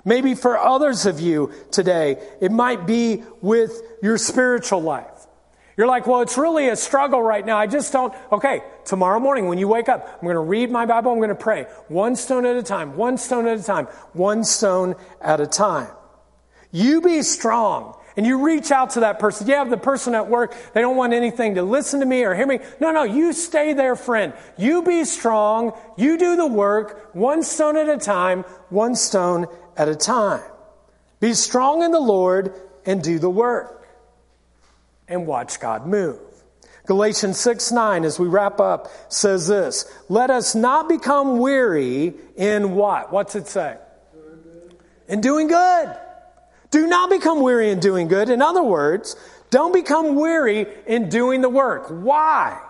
Maybe 0.05 0.33
for 0.35 0.57
others 0.57 1.05
of 1.05 1.19
you 1.19 1.51
today, 1.71 2.17
it 2.39 2.51
might 2.51 2.87
be 2.87 3.23
with 3.41 3.81
your 4.01 4.17
spiritual 4.17 4.81
life. 4.81 5.27
You're 5.75 5.87
like, 5.87 6.07
well, 6.07 6.21
it's 6.21 6.37
really 6.37 6.67
a 6.67 6.75
struggle 6.75 7.21
right 7.21 7.45
now. 7.45 7.57
I 7.57 7.67
just 7.67 7.93
don't. 7.93 8.13
Okay, 8.31 8.61
tomorrow 8.83 9.19
morning 9.19 9.47
when 9.47 9.57
you 9.57 9.67
wake 9.67 9.87
up, 9.87 10.05
I'm 10.13 10.23
going 10.23 10.35
to 10.35 10.41
read 10.41 10.71
my 10.71 10.85
Bible. 10.85 11.11
I'm 11.11 11.19
going 11.19 11.29
to 11.29 11.35
pray. 11.35 11.67
One 11.87 12.17
stone 12.17 12.45
at 12.45 12.57
a 12.57 12.63
time, 12.63 12.97
one 12.97 13.17
stone 13.17 13.47
at 13.47 13.59
a 13.59 13.63
time, 13.63 13.85
one 14.11 14.43
stone 14.43 14.95
at 15.21 15.39
a 15.39 15.47
time. 15.47 15.89
You 16.71 17.01
be 17.01 17.21
strong. 17.21 17.95
And 18.17 18.25
you 18.25 18.45
reach 18.45 18.69
out 18.69 18.91
to 18.91 19.01
that 19.01 19.19
person. 19.19 19.47
You 19.47 19.55
have 19.55 19.69
the 19.69 19.77
person 19.77 20.13
at 20.13 20.27
work, 20.27 20.53
they 20.73 20.81
don't 20.81 20.97
want 20.97 21.13
anything 21.13 21.55
to 21.55 21.63
listen 21.63 22.01
to 22.01 22.05
me 22.05 22.25
or 22.25 22.35
hear 22.35 22.45
me. 22.45 22.59
No, 22.81 22.91
no, 22.91 23.03
you 23.03 23.31
stay 23.31 23.71
there, 23.71 23.95
friend. 23.95 24.33
You 24.57 24.83
be 24.83 25.05
strong. 25.05 25.71
You 25.95 26.17
do 26.17 26.35
the 26.35 26.45
work, 26.47 27.15
one 27.15 27.43
stone 27.43 27.77
at 27.77 27.87
a 27.87 27.97
time, 27.97 28.43
one 28.69 28.95
stone 28.95 29.47
at 29.77 29.87
a 29.87 29.95
time. 29.95 30.43
Be 31.21 31.33
strong 31.33 31.81
in 31.81 31.91
the 31.91 31.99
Lord 31.99 32.53
and 32.85 33.01
do 33.01 33.19
the 33.19 33.29
work 33.29 33.87
and 35.07 35.25
watch 35.25 35.59
God 35.59 35.87
move. 35.87 36.19
Galatians 36.87 37.39
6 37.39 37.71
9, 37.71 38.03
as 38.03 38.19
we 38.19 38.27
wrap 38.27 38.59
up, 38.59 38.89
says 39.07 39.47
this 39.47 39.89
Let 40.09 40.29
us 40.29 40.55
not 40.55 40.89
become 40.89 41.37
weary 41.37 42.15
in 42.35 42.75
what? 42.75 43.13
What's 43.13 43.35
it 43.35 43.47
say? 43.47 43.77
In 45.07 45.21
doing 45.21 45.47
good. 45.47 45.95
Do 46.71 46.87
not 46.87 47.09
become 47.09 47.41
weary 47.41 47.71
in 47.71 47.79
doing 47.79 48.07
good. 48.07 48.29
In 48.29 48.41
other 48.41 48.63
words, 48.63 49.15
don't 49.49 49.73
become 49.73 50.15
weary 50.15 50.67
in 50.85 51.09
doing 51.09 51.41
the 51.41 51.49
work. 51.49 51.87
Why? 51.89 52.61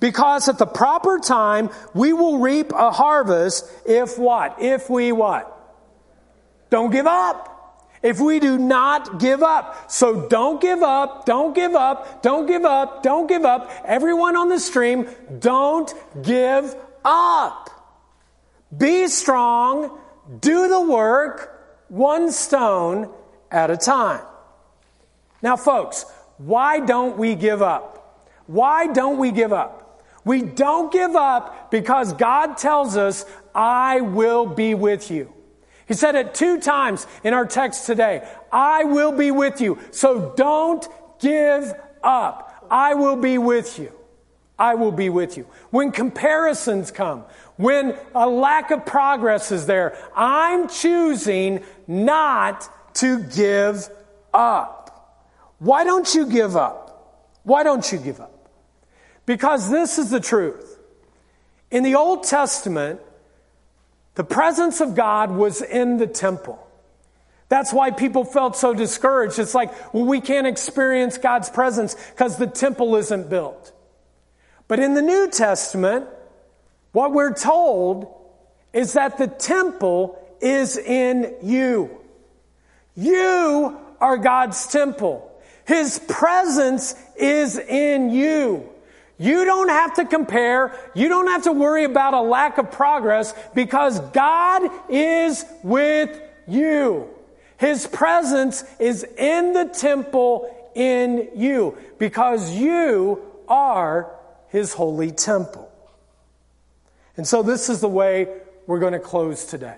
Because 0.00 0.48
at 0.48 0.58
the 0.58 0.66
proper 0.66 1.18
time, 1.18 1.70
we 1.94 2.12
will 2.12 2.38
reap 2.38 2.72
a 2.72 2.90
harvest 2.90 3.70
if 3.86 4.18
what? 4.18 4.60
If 4.60 4.90
we 4.90 5.12
what? 5.12 5.48
Don't 6.70 6.90
give 6.90 7.06
up. 7.06 7.48
If 8.02 8.18
we 8.18 8.40
do 8.40 8.58
not 8.58 9.20
give 9.20 9.42
up. 9.42 9.90
So 9.90 10.28
don't 10.28 10.60
give 10.60 10.82
up, 10.82 11.24
don't 11.24 11.54
give 11.54 11.76
up, 11.76 12.20
don't 12.20 12.46
give 12.46 12.64
up, 12.64 13.04
don't 13.04 13.28
give 13.28 13.44
up. 13.44 13.70
Everyone 13.84 14.36
on 14.36 14.48
the 14.48 14.58
stream, 14.58 15.08
don't 15.38 15.94
give 16.20 16.74
up. 17.04 17.70
Be 18.76 19.06
strong, 19.06 19.98
do 20.40 20.68
the 20.68 20.80
work, 20.80 21.84
one 21.88 22.32
stone 22.32 23.08
at 23.52 23.70
a 23.70 23.76
time. 23.76 24.24
Now, 25.42 25.56
folks, 25.56 26.04
why 26.38 26.80
don't 26.80 27.18
we 27.18 27.34
give 27.34 27.62
up? 27.62 28.26
Why 28.46 28.86
don't 28.86 29.18
we 29.18 29.30
give 29.30 29.52
up? 29.52 30.02
We 30.24 30.42
don't 30.42 30.92
give 30.92 31.14
up 31.14 31.70
because 31.70 32.12
God 32.12 32.56
tells 32.56 32.96
us, 32.96 33.24
I 33.54 34.00
will 34.00 34.46
be 34.46 34.74
with 34.74 35.10
you. 35.10 35.32
He 35.86 35.94
said 35.94 36.14
it 36.14 36.34
two 36.34 36.60
times 36.60 37.06
in 37.24 37.34
our 37.34 37.44
text 37.44 37.86
today. 37.86 38.26
I 38.50 38.84
will 38.84 39.12
be 39.12 39.30
with 39.30 39.60
you. 39.60 39.78
So 39.90 40.32
don't 40.36 40.86
give 41.20 41.74
up. 42.02 42.66
I 42.70 42.94
will 42.94 43.16
be 43.16 43.36
with 43.36 43.78
you. 43.78 43.92
I 44.58 44.76
will 44.76 44.92
be 44.92 45.08
with 45.08 45.36
you. 45.36 45.46
When 45.70 45.90
comparisons 45.90 46.90
come, 46.92 47.24
when 47.56 47.96
a 48.14 48.28
lack 48.28 48.70
of 48.70 48.86
progress 48.86 49.50
is 49.50 49.66
there, 49.66 49.98
I'm 50.14 50.68
choosing 50.68 51.64
not 51.86 52.68
to 52.94 53.20
give 53.20 53.88
up. 54.32 54.82
Why 55.58 55.84
don't 55.84 56.12
you 56.14 56.26
give 56.26 56.56
up? 56.56 57.38
Why 57.44 57.62
don't 57.62 57.90
you 57.90 57.98
give 57.98 58.20
up? 58.20 58.50
Because 59.26 59.70
this 59.70 59.98
is 59.98 60.10
the 60.10 60.20
truth. 60.20 60.78
In 61.70 61.82
the 61.82 61.94
Old 61.94 62.24
Testament, 62.24 63.00
the 64.14 64.24
presence 64.24 64.80
of 64.80 64.94
God 64.94 65.30
was 65.30 65.62
in 65.62 65.96
the 65.96 66.06
temple. 66.06 66.58
That's 67.48 67.72
why 67.72 67.90
people 67.90 68.24
felt 68.24 68.56
so 68.56 68.74
discouraged. 68.74 69.38
It's 69.38 69.54
like, 69.54 69.94
well, 69.94 70.04
we 70.04 70.20
can't 70.20 70.46
experience 70.46 71.18
God's 71.18 71.50
presence 71.50 71.94
because 72.10 72.36
the 72.38 72.46
temple 72.46 72.96
isn't 72.96 73.28
built. 73.28 73.72
But 74.68 74.80
in 74.80 74.94
the 74.94 75.02
New 75.02 75.30
Testament, 75.30 76.06
what 76.92 77.12
we're 77.12 77.34
told 77.34 78.12
is 78.72 78.94
that 78.94 79.18
the 79.18 79.26
temple 79.26 80.18
is 80.40 80.76
in 80.78 81.34
you. 81.42 82.01
You 82.94 83.78
are 84.00 84.16
God's 84.16 84.66
temple. 84.66 85.28
His 85.64 86.00
presence 86.08 86.94
is 87.16 87.58
in 87.58 88.10
you. 88.10 88.68
You 89.18 89.44
don't 89.44 89.68
have 89.68 89.94
to 89.94 90.04
compare. 90.04 90.76
You 90.94 91.08
don't 91.08 91.28
have 91.28 91.44
to 91.44 91.52
worry 91.52 91.84
about 91.84 92.14
a 92.14 92.20
lack 92.20 92.58
of 92.58 92.72
progress 92.72 93.34
because 93.54 94.00
God 94.10 94.68
is 94.88 95.44
with 95.62 96.20
you. 96.48 97.08
His 97.58 97.86
presence 97.86 98.64
is 98.80 99.04
in 99.04 99.52
the 99.52 99.66
temple 99.66 100.52
in 100.74 101.28
you 101.36 101.78
because 101.98 102.56
you 102.56 103.22
are 103.46 104.12
His 104.48 104.72
holy 104.72 105.12
temple. 105.12 105.70
And 107.16 107.26
so 107.26 107.42
this 107.42 107.68
is 107.68 107.80
the 107.80 107.88
way 107.88 108.26
we're 108.66 108.80
going 108.80 108.94
to 108.94 108.98
close 108.98 109.44
today. 109.44 109.76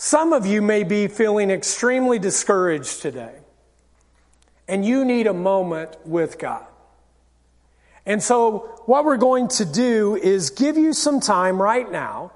Some 0.00 0.32
of 0.32 0.46
you 0.46 0.62
may 0.62 0.84
be 0.84 1.08
feeling 1.08 1.50
extremely 1.50 2.20
discouraged 2.20 3.02
today, 3.02 3.34
and 4.68 4.84
you 4.84 5.04
need 5.04 5.26
a 5.26 5.34
moment 5.34 5.96
with 6.04 6.38
God. 6.38 6.64
And 8.06 8.22
so, 8.22 8.80
what 8.86 9.04
we're 9.04 9.16
going 9.16 9.48
to 9.48 9.64
do 9.64 10.14
is 10.14 10.50
give 10.50 10.78
you 10.78 10.92
some 10.92 11.18
time 11.18 11.60
right 11.60 11.90
now, 11.90 12.30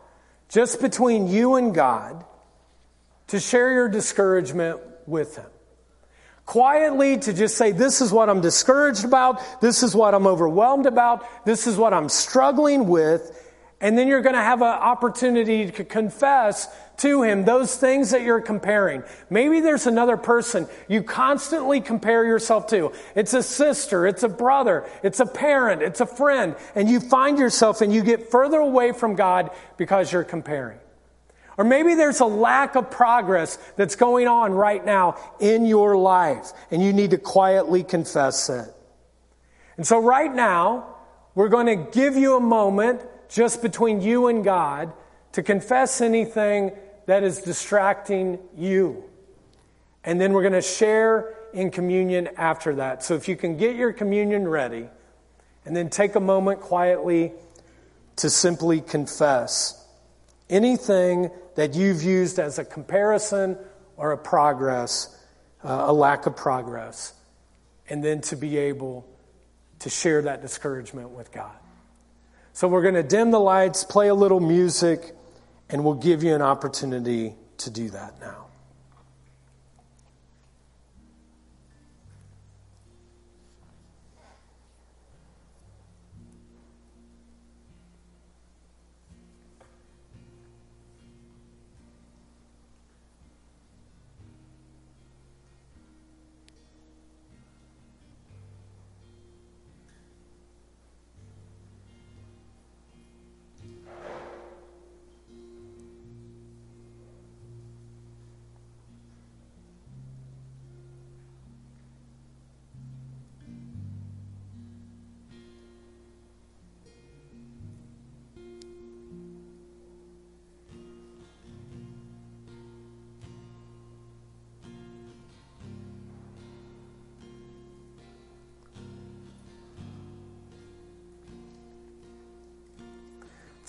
just 0.49 0.81
between 0.81 1.29
you 1.29 1.55
and 1.55 1.73
God, 1.73 2.25
to 3.29 3.39
share 3.39 3.73
your 3.73 3.89
discouragement 3.89 4.81
with 5.07 5.37
Him. 5.37 5.47
Quietly 6.47 7.19
to 7.19 7.33
just 7.33 7.57
say, 7.57 7.71
This 7.71 8.01
is 8.01 8.11
what 8.11 8.29
I'm 8.29 8.41
discouraged 8.41 9.05
about. 9.05 9.61
This 9.61 9.85
is 9.85 9.95
what 9.95 10.17
I'm 10.17 10.27
overwhelmed 10.27 10.87
about. 10.87 11.47
This 11.47 11.69
is 11.69 11.77
what 11.77 11.95
I'm 11.95 12.09
struggling 12.09 12.89
with. 12.89 13.39
And 13.83 13.99
then 13.99 14.07
you're 14.07 14.23
going 14.23 14.37
to 14.37 14.41
have 14.41 14.63
an 14.63 14.69
opportunity 14.69 15.69
to 15.69 15.85
confess 15.85 16.69
to 16.99 17.25
him 17.25 17.45
those 17.45 17.77
things 17.77 18.13
that 18.13 18.23
you're 18.23 18.41
comparing. 18.41 19.03
Maybe 19.29 19.59
there's 19.59 19.89
another 19.89 20.17
person 20.17 20.69
you 20.87 21.03
constantly 21.03 21.81
compare 21.81 22.25
yourself 22.25 22.69
to. 22.69 22.93
It's 23.17 23.35
a 23.35 23.43
sister, 23.43 24.07
it's 24.07 24.23
a 24.23 24.29
brother, 24.29 24.89
it's 25.03 25.19
a 25.19 25.27
parent, 25.27 25.83
it's 25.83 26.01
a 26.01 26.07
friend, 26.07 26.55
and 26.77 26.89
you 26.89 27.01
find 27.01 27.41
yourself 27.41 27.81
and 27.81 27.93
you 27.93 28.05
get 28.05 28.31
further 28.31 28.61
away 28.61 28.93
from 28.93 29.17
God 29.17 29.51
because 29.77 30.13
you're 30.13 30.23
comparing. 30.23 30.79
Or 31.59 31.65
maybe 31.65 31.97
there's 31.97 32.21
a 32.21 32.25
lack 32.25 32.77
of 32.77 32.89
progress 32.89 33.59
that's 33.77 33.97
going 33.97 34.29
on 34.29 34.53
right 34.53 34.85
now 34.85 35.17
in 35.41 35.67
your 35.67 35.97
life, 35.97 36.53
and 36.71 36.81
you 36.81 36.93
need 36.93 37.11
to 37.11 37.19
quietly 37.19 37.83
confess 37.83 38.49
it. 38.49 38.73
And 39.77 39.87
so, 39.87 40.01
right 40.01 40.33
now, 40.33 40.97
we're 41.35 41.49
going 41.49 41.67
to 41.67 41.91
give 41.91 42.17
you 42.17 42.37
a 42.37 42.41
moment 42.41 43.03
just 43.33 43.63
between 43.63 44.01
you 44.01 44.29
and 44.29 44.45
God 44.45 44.93
to 45.33 45.43
confess 45.43 46.01
anything 46.01 46.73
that 47.07 47.23
is 47.23 47.39
distracting 47.41 48.39
you. 48.57 49.05
And 50.05 50.21
then 50.21 50.33
we're 50.33 50.43
going 50.43 50.53
to 50.53 50.61
share 50.61 51.35
in 51.55 51.71
communion 51.71 52.29
after 52.37 52.77
that. 52.77 53.03
So 53.03 53.15
if 53.15 53.29
you 53.29 53.37
can 53.37 53.57
get 53.57 53.77
your 53.77 53.93
communion 53.93 54.47
ready 54.47 54.89
and 55.65 55.75
then 55.75 55.89
take 55.89 56.15
a 56.15 56.21
moment 56.21 56.61
quietly 56.61 57.33
to 58.17 58.29
simply 58.29 58.81
confess 58.81 59.83
anything 60.51 61.31
that 61.55 61.75
you've 61.75 62.03
used 62.03 62.39
as 62.39 62.59
a 62.59 62.65
comparison 62.65 63.57
or 63.97 64.13
a 64.13 64.19
progress, 64.19 65.19
uh, 65.65 65.85
a 65.87 65.93
lack 65.93 66.27
of 66.27 66.37
progress, 66.37 67.15
and 67.89 68.05
then 68.05 68.21
to 68.21 68.37
be 68.37 68.59
able 68.59 69.07
to 69.79 69.89
share 69.89 70.23
that 70.23 70.43
discouragement 70.43 71.11
with 71.11 71.33
God. 71.33 71.62
So 72.55 72.69
we're 72.69 72.83
going 72.83 72.95
to 72.95 73.03
dim 73.03 73.31
the 73.31 73.41
lights, 73.41 73.83
play 73.83 74.09
a 74.09 74.15
little 74.15 74.41
music, 74.41 75.15
and 75.71 75.85
we'll 75.85 75.95
give 75.95 76.23
you 76.23 76.35
an 76.35 76.43
opportunity 76.43 77.35
to 77.59 77.71
do 77.71 77.89
that 77.91 78.21
now. 78.21 78.47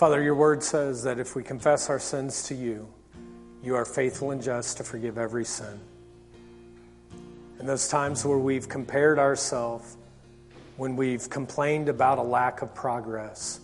Father, 0.03 0.21
your 0.21 0.35
word 0.35 0.61
says 0.61 1.03
that 1.03 1.17
if 1.17 1.33
we 1.33 1.43
confess 1.43 1.89
our 1.89 1.97
sins 1.97 2.43
to 2.43 2.53
you, 2.53 2.89
you 3.63 3.73
are 3.73 3.85
faithful 3.85 4.31
and 4.31 4.43
just 4.43 4.75
to 4.75 4.83
forgive 4.83 5.17
every 5.17 5.45
sin. 5.45 5.79
In 7.57 7.65
those 7.65 7.87
times 7.87 8.25
where 8.25 8.37
we've 8.37 8.67
compared 8.67 9.17
ourselves, 9.17 9.95
when 10.75 10.97
we've 10.97 11.29
complained 11.29 11.87
about 11.87 12.17
a 12.17 12.21
lack 12.21 12.61
of 12.61 12.75
progress, 12.75 13.61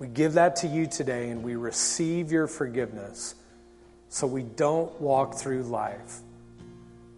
we 0.00 0.08
give 0.08 0.32
that 0.32 0.56
to 0.56 0.66
you 0.66 0.88
today 0.88 1.30
and 1.30 1.44
we 1.44 1.54
receive 1.54 2.32
your 2.32 2.48
forgiveness 2.48 3.36
so 4.08 4.26
we 4.26 4.42
don't 4.42 5.00
walk 5.00 5.36
through 5.36 5.62
life 5.62 6.22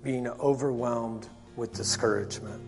being 0.03 0.29
overwhelmed 0.29 1.27
with 1.57 1.73
discouragement. 1.73 2.61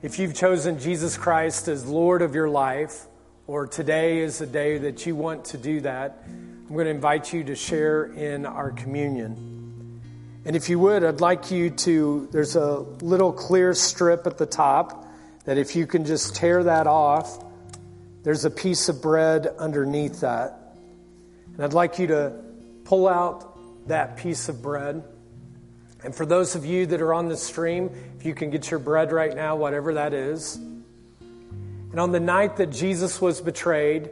If 0.00 0.18
you've 0.18 0.34
chosen 0.34 0.78
Jesus 0.78 1.18
Christ 1.18 1.68
as 1.68 1.84
Lord 1.84 2.22
of 2.22 2.34
your 2.34 2.48
life, 2.48 3.08
or 3.46 3.66
today 3.66 4.18
is 4.18 4.38
the 4.38 4.46
day 4.46 4.78
that 4.78 5.04
you 5.04 5.14
want 5.14 5.44
to 5.46 5.58
do 5.58 5.80
that, 5.82 6.22
I'm 6.26 6.68
going 6.68 6.86
to 6.86 6.90
invite 6.90 7.32
you 7.32 7.44
to 7.44 7.54
share 7.54 8.04
in 8.04 8.46
our 8.46 8.70
communion. 8.70 10.00
And 10.46 10.56
if 10.56 10.68
you 10.68 10.78
would, 10.78 11.04
I'd 11.04 11.20
like 11.20 11.50
you 11.50 11.70
to, 11.70 12.28
there's 12.32 12.56
a 12.56 12.78
little 13.00 13.32
clear 13.32 13.74
strip 13.74 14.26
at 14.26 14.38
the 14.38 14.46
top 14.46 15.06
that 15.44 15.58
if 15.58 15.76
you 15.76 15.86
can 15.86 16.04
just 16.06 16.34
tear 16.34 16.64
that 16.64 16.86
off, 16.86 17.44
there's 18.22 18.46
a 18.46 18.50
piece 18.50 18.88
of 18.88 19.02
bread 19.02 19.46
underneath 19.58 20.20
that. 20.20 20.76
And 21.54 21.64
I'd 21.64 21.74
like 21.74 21.98
you 21.98 22.06
to 22.08 22.32
pull 22.84 23.06
out 23.06 23.88
that 23.88 24.16
piece 24.16 24.48
of 24.48 24.62
bread. 24.62 25.04
And 26.02 26.14
for 26.14 26.24
those 26.24 26.54
of 26.54 26.64
you 26.64 26.86
that 26.86 27.02
are 27.02 27.12
on 27.12 27.28
the 27.28 27.36
stream, 27.36 27.90
if 28.18 28.24
you 28.24 28.34
can 28.34 28.50
get 28.50 28.70
your 28.70 28.80
bread 28.80 29.12
right 29.12 29.34
now, 29.34 29.56
whatever 29.56 29.94
that 29.94 30.14
is. 30.14 30.58
And 31.94 32.00
on 32.00 32.10
the 32.10 32.18
night 32.18 32.56
that 32.56 32.70
Jesus 32.72 33.20
was 33.20 33.40
betrayed, 33.40 34.10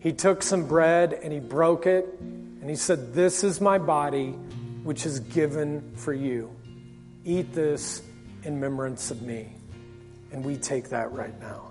he 0.00 0.12
took 0.12 0.42
some 0.42 0.66
bread 0.66 1.12
and 1.12 1.32
he 1.32 1.38
broke 1.38 1.86
it 1.86 2.18
and 2.18 2.68
he 2.68 2.74
said, 2.74 3.14
This 3.14 3.44
is 3.44 3.60
my 3.60 3.78
body 3.78 4.30
which 4.82 5.06
is 5.06 5.20
given 5.20 5.92
for 5.94 6.12
you. 6.12 6.50
Eat 7.24 7.52
this 7.52 8.02
in 8.42 8.54
remembrance 8.54 9.12
of 9.12 9.22
me. 9.22 9.48
And 10.32 10.44
we 10.44 10.56
take 10.56 10.88
that 10.88 11.12
right 11.12 11.40
now. 11.40 11.70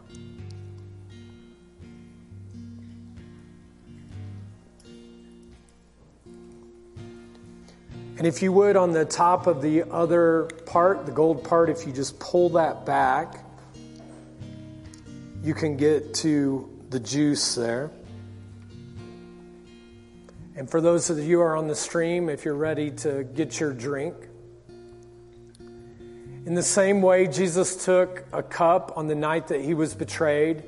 And 8.17 8.25
if 8.25 8.41
you 8.41 8.53
would, 8.53 8.77
on 8.77 8.93
the 8.93 9.03
top 9.03 9.45
of 9.45 9.61
the 9.61 9.83
other 9.91 10.43
part, 10.65 11.05
the 11.05 11.11
gold 11.11 11.43
part, 11.43 11.69
if 11.69 11.85
you 11.85 11.91
just 11.91 12.17
pull 12.17 12.47
that 12.51 12.85
back, 12.85 13.43
you 15.43 15.53
can 15.53 15.77
get 15.77 16.13
to 16.15 16.69
the 16.89 16.99
juice 16.99 17.55
there. 17.55 17.91
And 20.55 20.69
for 20.69 20.81
those 20.81 21.09
of 21.09 21.17
you 21.19 21.37
who 21.37 21.41
are 21.41 21.55
on 21.55 21.67
the 21.67 21.75
stream, 21.75 22.27
if 22.27 22.43
you're 22.43 22.53
ready 22.55 22.91
to 22.91 23.23
get 23.23 23.59
your 23.59 23.71
drink, 23.71 24.15
in 26.45 26.55
the 26.55 26.63
same 26.63 27.01
way, 27.01 27.27
Jesus 27.27 27.85
took 27.85 28.25
a 28.33 28.41
cup 28.41 28.93
on 28.95 29.07
the 29.07 29.15
night 29.15 29.49
that 29.49 29.61
he 29.61 29.73
was 29.73 29.93
betrayed 29.93 30.63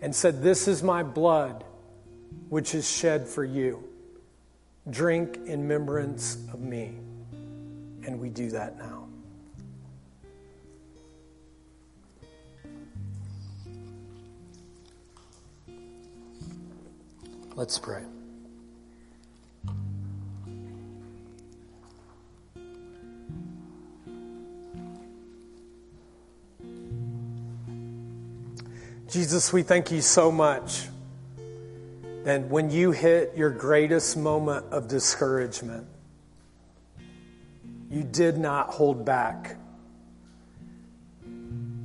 and 0.00 0.14
said, 0.14 0.42
This 0.42 0.68
is 0.68 0.82
my 0.82 1.02
blood, 1.02 1.64
which 2.48 2.74
is 2.74 2.88
shed 2.88 3.26
for 3.26 3.44
you. 3.44 3.82
Drink 4.90 5.36
in 5.46 5.62
remembrance 5.62 6.36
of 6.52 6.60
me. 6.60 6.98
And 8.04 8.20
we 8.20 8.28
do 8.28 8.50
that 8.50 8.78
now. 8.78 9.01
Let's 17.54 17.78
pray. 17.78 18.02
Jesus, 29.10 29.52
we 29.52 29.62
thank 29.62 29.90
you 29.90 30.00
so 30.00 30.32
much 30.32 30.88
that 32.24 32.48
when 32.48 32.70
you 32.70 32.92
hit 32.92 33.36
your 33.36 33.50
greatest 33.50 34.16
moment 34.16 34.64
of 34.70 34.88
discouragement, 34.88 35.86
you 37.90 38.02
did 38.02 38.38
not 38.38 38.68
hold 38.68 39.04
back. 39.04 39.56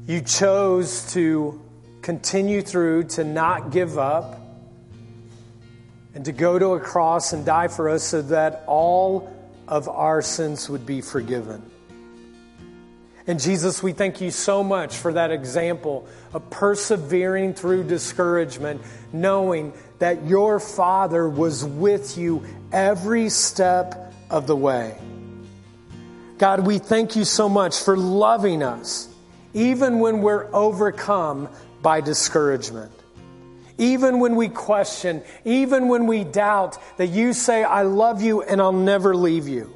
You 0.05 0.21
chose 0.21 1.11
to 1.11 1.61
continue 2.01 2.61
through, 2.61 3.03
to 3.03 3.25
not 3.25 3.71
give 3.71 3.97
up, 3.97 4.36
and 6.17 6.25
to 6.25 6.31
go 6.31 6.57
to 6.57 6.69
a 6.69 6.79
cross 6.79 7.31
and 7.31 7.45
die 7.45 7.67
for 7.67 7.89
us 7.89 8.01
so 8.01 8.23
that 8.23 8.63
all 8.65 9.31
of 9.67 9.87
our 9.87 10.23
sins 10.23 10.67
would 10.67 10.83
be 10.83 10.99
forgiven. 10.99 11.61
And 13.27 13.39
Jesus, 13.39 13.83
we 13.83 13.93
thank 13.93 14.19
you 14.19 14.31
so 14.31 14.63
much 14.63 14.97
for 14.97 15.13
that 15.13 15.29
example 15.29 16.07
of 16.33 16.49
persevering 16.49 17.53
through 17.53 17.83
discouragement, 17.83 18.81
knowing 19.13 19.73
that 19.99 20.25
your 20.25 20.59
Father 20.59 21.29
was 21.29 21.63
with 21.63 22.17
you 22.17 22.43
every 22.71 23.29
step 23.29 24.11
of 24.31 24.47
the 24.47 24.55
way. 24.55 24.97
God, 26.39 26.65
we 26.65 26.79
thank 26.79 27.15
you 27.15 27.25
so 27.25 27.47
much 27.47 27.79
for 27.83 27.95
loving 27.95 28.63
us, 28.63 29.07
even 29.53 29.99
when 29.99 30.23
we're 30.23 30.49
overcome 30.51 31.47
by 31.83 32.01
discouragement. 32.01 32.91
Even 33.77 34.19
when 34.19 34.35
we 34.35 34.49
question, 34.49 35.21
even 35.45 35.87
when 35.87 36.07
we 36.07 36.23
doubt, 36.23 36.77
that 36.97 37.07
you 37.07 37.33
say, 37.33 37.63
I 37.63 37.83
love 37.83 38.21
you 38.21 38.41
and 38.41 38.59
I'll 38.59 38.71
never 38.71 39.15
leave 39.15 39.47
you. 39.47 39.73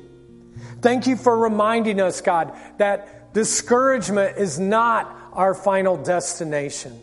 Thank 0.81 1.05
you 1.05 1.15
for 1.15 1.37
reminding 1.37 2.01
us, 2.01 2.21
God, 2.21 2.53
that 2.77 3.21
Discouragement 3.33 4.37
is 4.37 4.59
not 4.59 5.17
our 5.31 5.53
final 5.53 5.95
destination. 5.95 6.99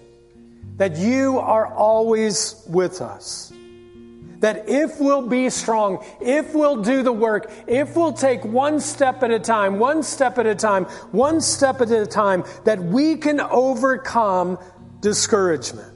That 0.76 0.96
you 0.96 1.38
are 1.38 1.66
always 1.66 2.62
with 2.68 3.01
us. 3.01 3.53
That 4.40 4.68
if 4.68 5.01
we'll 5.01 5.26
be 5.26 5.51
strong, 5.51 6.05
if 6.20 6.55
we'll 6.55 6.82
do 6.82 7.03
the 7.03 7.12
work, 7.12 7.51
if 7.66 7.96
we'll 7.96 8.12
take 8.12 8.44
one 8.44 8.78
step 8.78 9.22
at 9.22 9.32
a 9.32 9.40
time, 9.40 9.78
one 9.80 10.03
step 10.03 10.38
at 10.38 10.46
a 10.46 10.55
time, 10.55 10.84
one 11.11 11.40
step 11.40 11.80
at 11.80 11.90
a 11.90 12.07
time, 12.07 12.44
that 12.64 12.78
we 12.78 13.16
can 13.16 13.40
overcome 13.40 14.59
discouragement. 15.01 15.92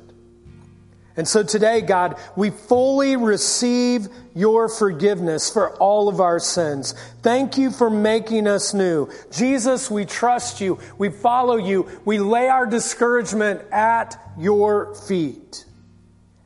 And 1.16 1.28
so 1.28 1.42
today, 1.42 1.82
God, 1.82 2.18
we 2.36 2.50
fully 2.50 3.16
receive 3.16 4.08
your 4.34 4.68
forgiveness 4.68 5.50
for 5.50 5.76
all 5.76 6.08
of 6.08 6.20
our 6.20 6.38
sins. 6.38 6.94
Thank 7.20 7.58
you 7.58 7.70
for 7.70 7.90
making 7.90 8.46
us 8.46 8.72
new. 8.72 9.10
Jesus, 9.30 9.90
we 9.90 10.06
trust 10.06 10.60
you. 10.60 10.78
We 10.96 11.10
follow 11.10 11.56
you. 11.56 11.88
We 12.06 12.18
lay 12.18 12.48
our 12.48 12.66
discouragement 12.66 13.60
at 13.70 14.18
your 14.38 14.94
feet. 14.94 15.66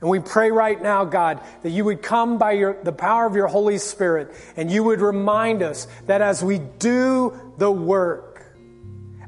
And 0.01 0.11
we 0.11 0.19
pray 0.19 0.51
right 0.51 0.81
now, 0.81 1.05
God, 1.05 1.41
that 1.63 1.71
you 1.71 1.85
would 1.85 2.03
come 2.03 2.37
by 2.39 2.53
your, 2.53 2.77
the 2.83 2.93
power 2.93 3.25
of 3.25 3.35
your 3.35 3.47
Holy 3.47 3.79
Spirit 3.79 4.35
and 4.57 4.71
you 4.71 4.85
would 4.85 5.01
remind 5.01 5.63
us 5.63 5.87
that 6.07 6.21
as 6.21 6.45
we 6.45 6.59
do 6.59 7.55
the 7.59 7.71
work, 7.71 8.26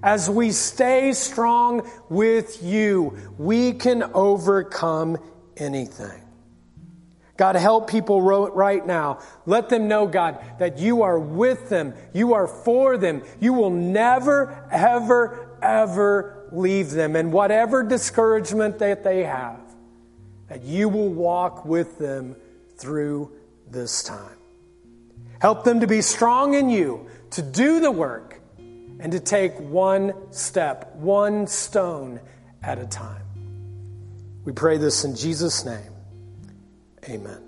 as 0.03 0.29
we 0.31 0.51
stay 0.51 1.13
strong 1.13 1.89
with 2.09 2.63
you, 2.63 3.17
we 3.39 3.73
can 3.73 4.03
overcome 4.15 5.19
anything. 5.57 6.23
God, 7.39 7.55
help 7.55 7.89
people 7.89 8.21
right 8.21 8.85
now. 8.85 9.21
Let 9.47 9.69
them 9.69 9.87
know, 9.87 10.09
God, 10.09 10.45
that 10.59 10.79
you 10.79 11.03
are 11.03 11.19
with 11.19 11.69
them. 11.69 11.95
You 12.13 12.35
are 12.35 12.49
for 12.49 12.99
them. 12.99 13.23
You 13.39 13.53
will 13.53 13.71
never, 13.71 14.67
ever, 14.73 15.57
ever 15.63 16.49
leave 16.51 16.91
them. 16.91 17.15
And 17.15 17.33
whatever 17.33 17.85
discouragement 17.85 18.81
that 18.81 19.05
they 19.05 19.23
have, 19.23 19.61
that 20.49 20.65
you 20.65 20.89
will 20.89 21.11
walk 21.11 21.65
with 21.65 21.97
them 21.99 22.35
through 22.77 23.31
this 23.71 24.03
time. 24.03 24.37
Help 25.41 25.63
them 25.63 25.79
to 25.79 25.87
be 25.87 26.03
strong 26.03 26.55
in 26.55 26.69
you, 26.69 27.07
to 27.31 27.43
do 27.43 27.79
the 27.79 27.93
work, 27.93 28.28
and 29.01 29.13
to 29.13 29.21
take 29.21 29.59
one 29.61 30.13
step, 30.33 30.95
one 30.97 31.47
stone 31.47 32.21
at 32.63 32.79
a 32.79 32.87
time. 32.87 33.23
We 34.45 34.53
pray 34.53 34.79
this 34.79 35.05
in 35.05 35.15
Jesus' 35.15 35.65
name. 35.65 35.93
Amen. 37.09 37.48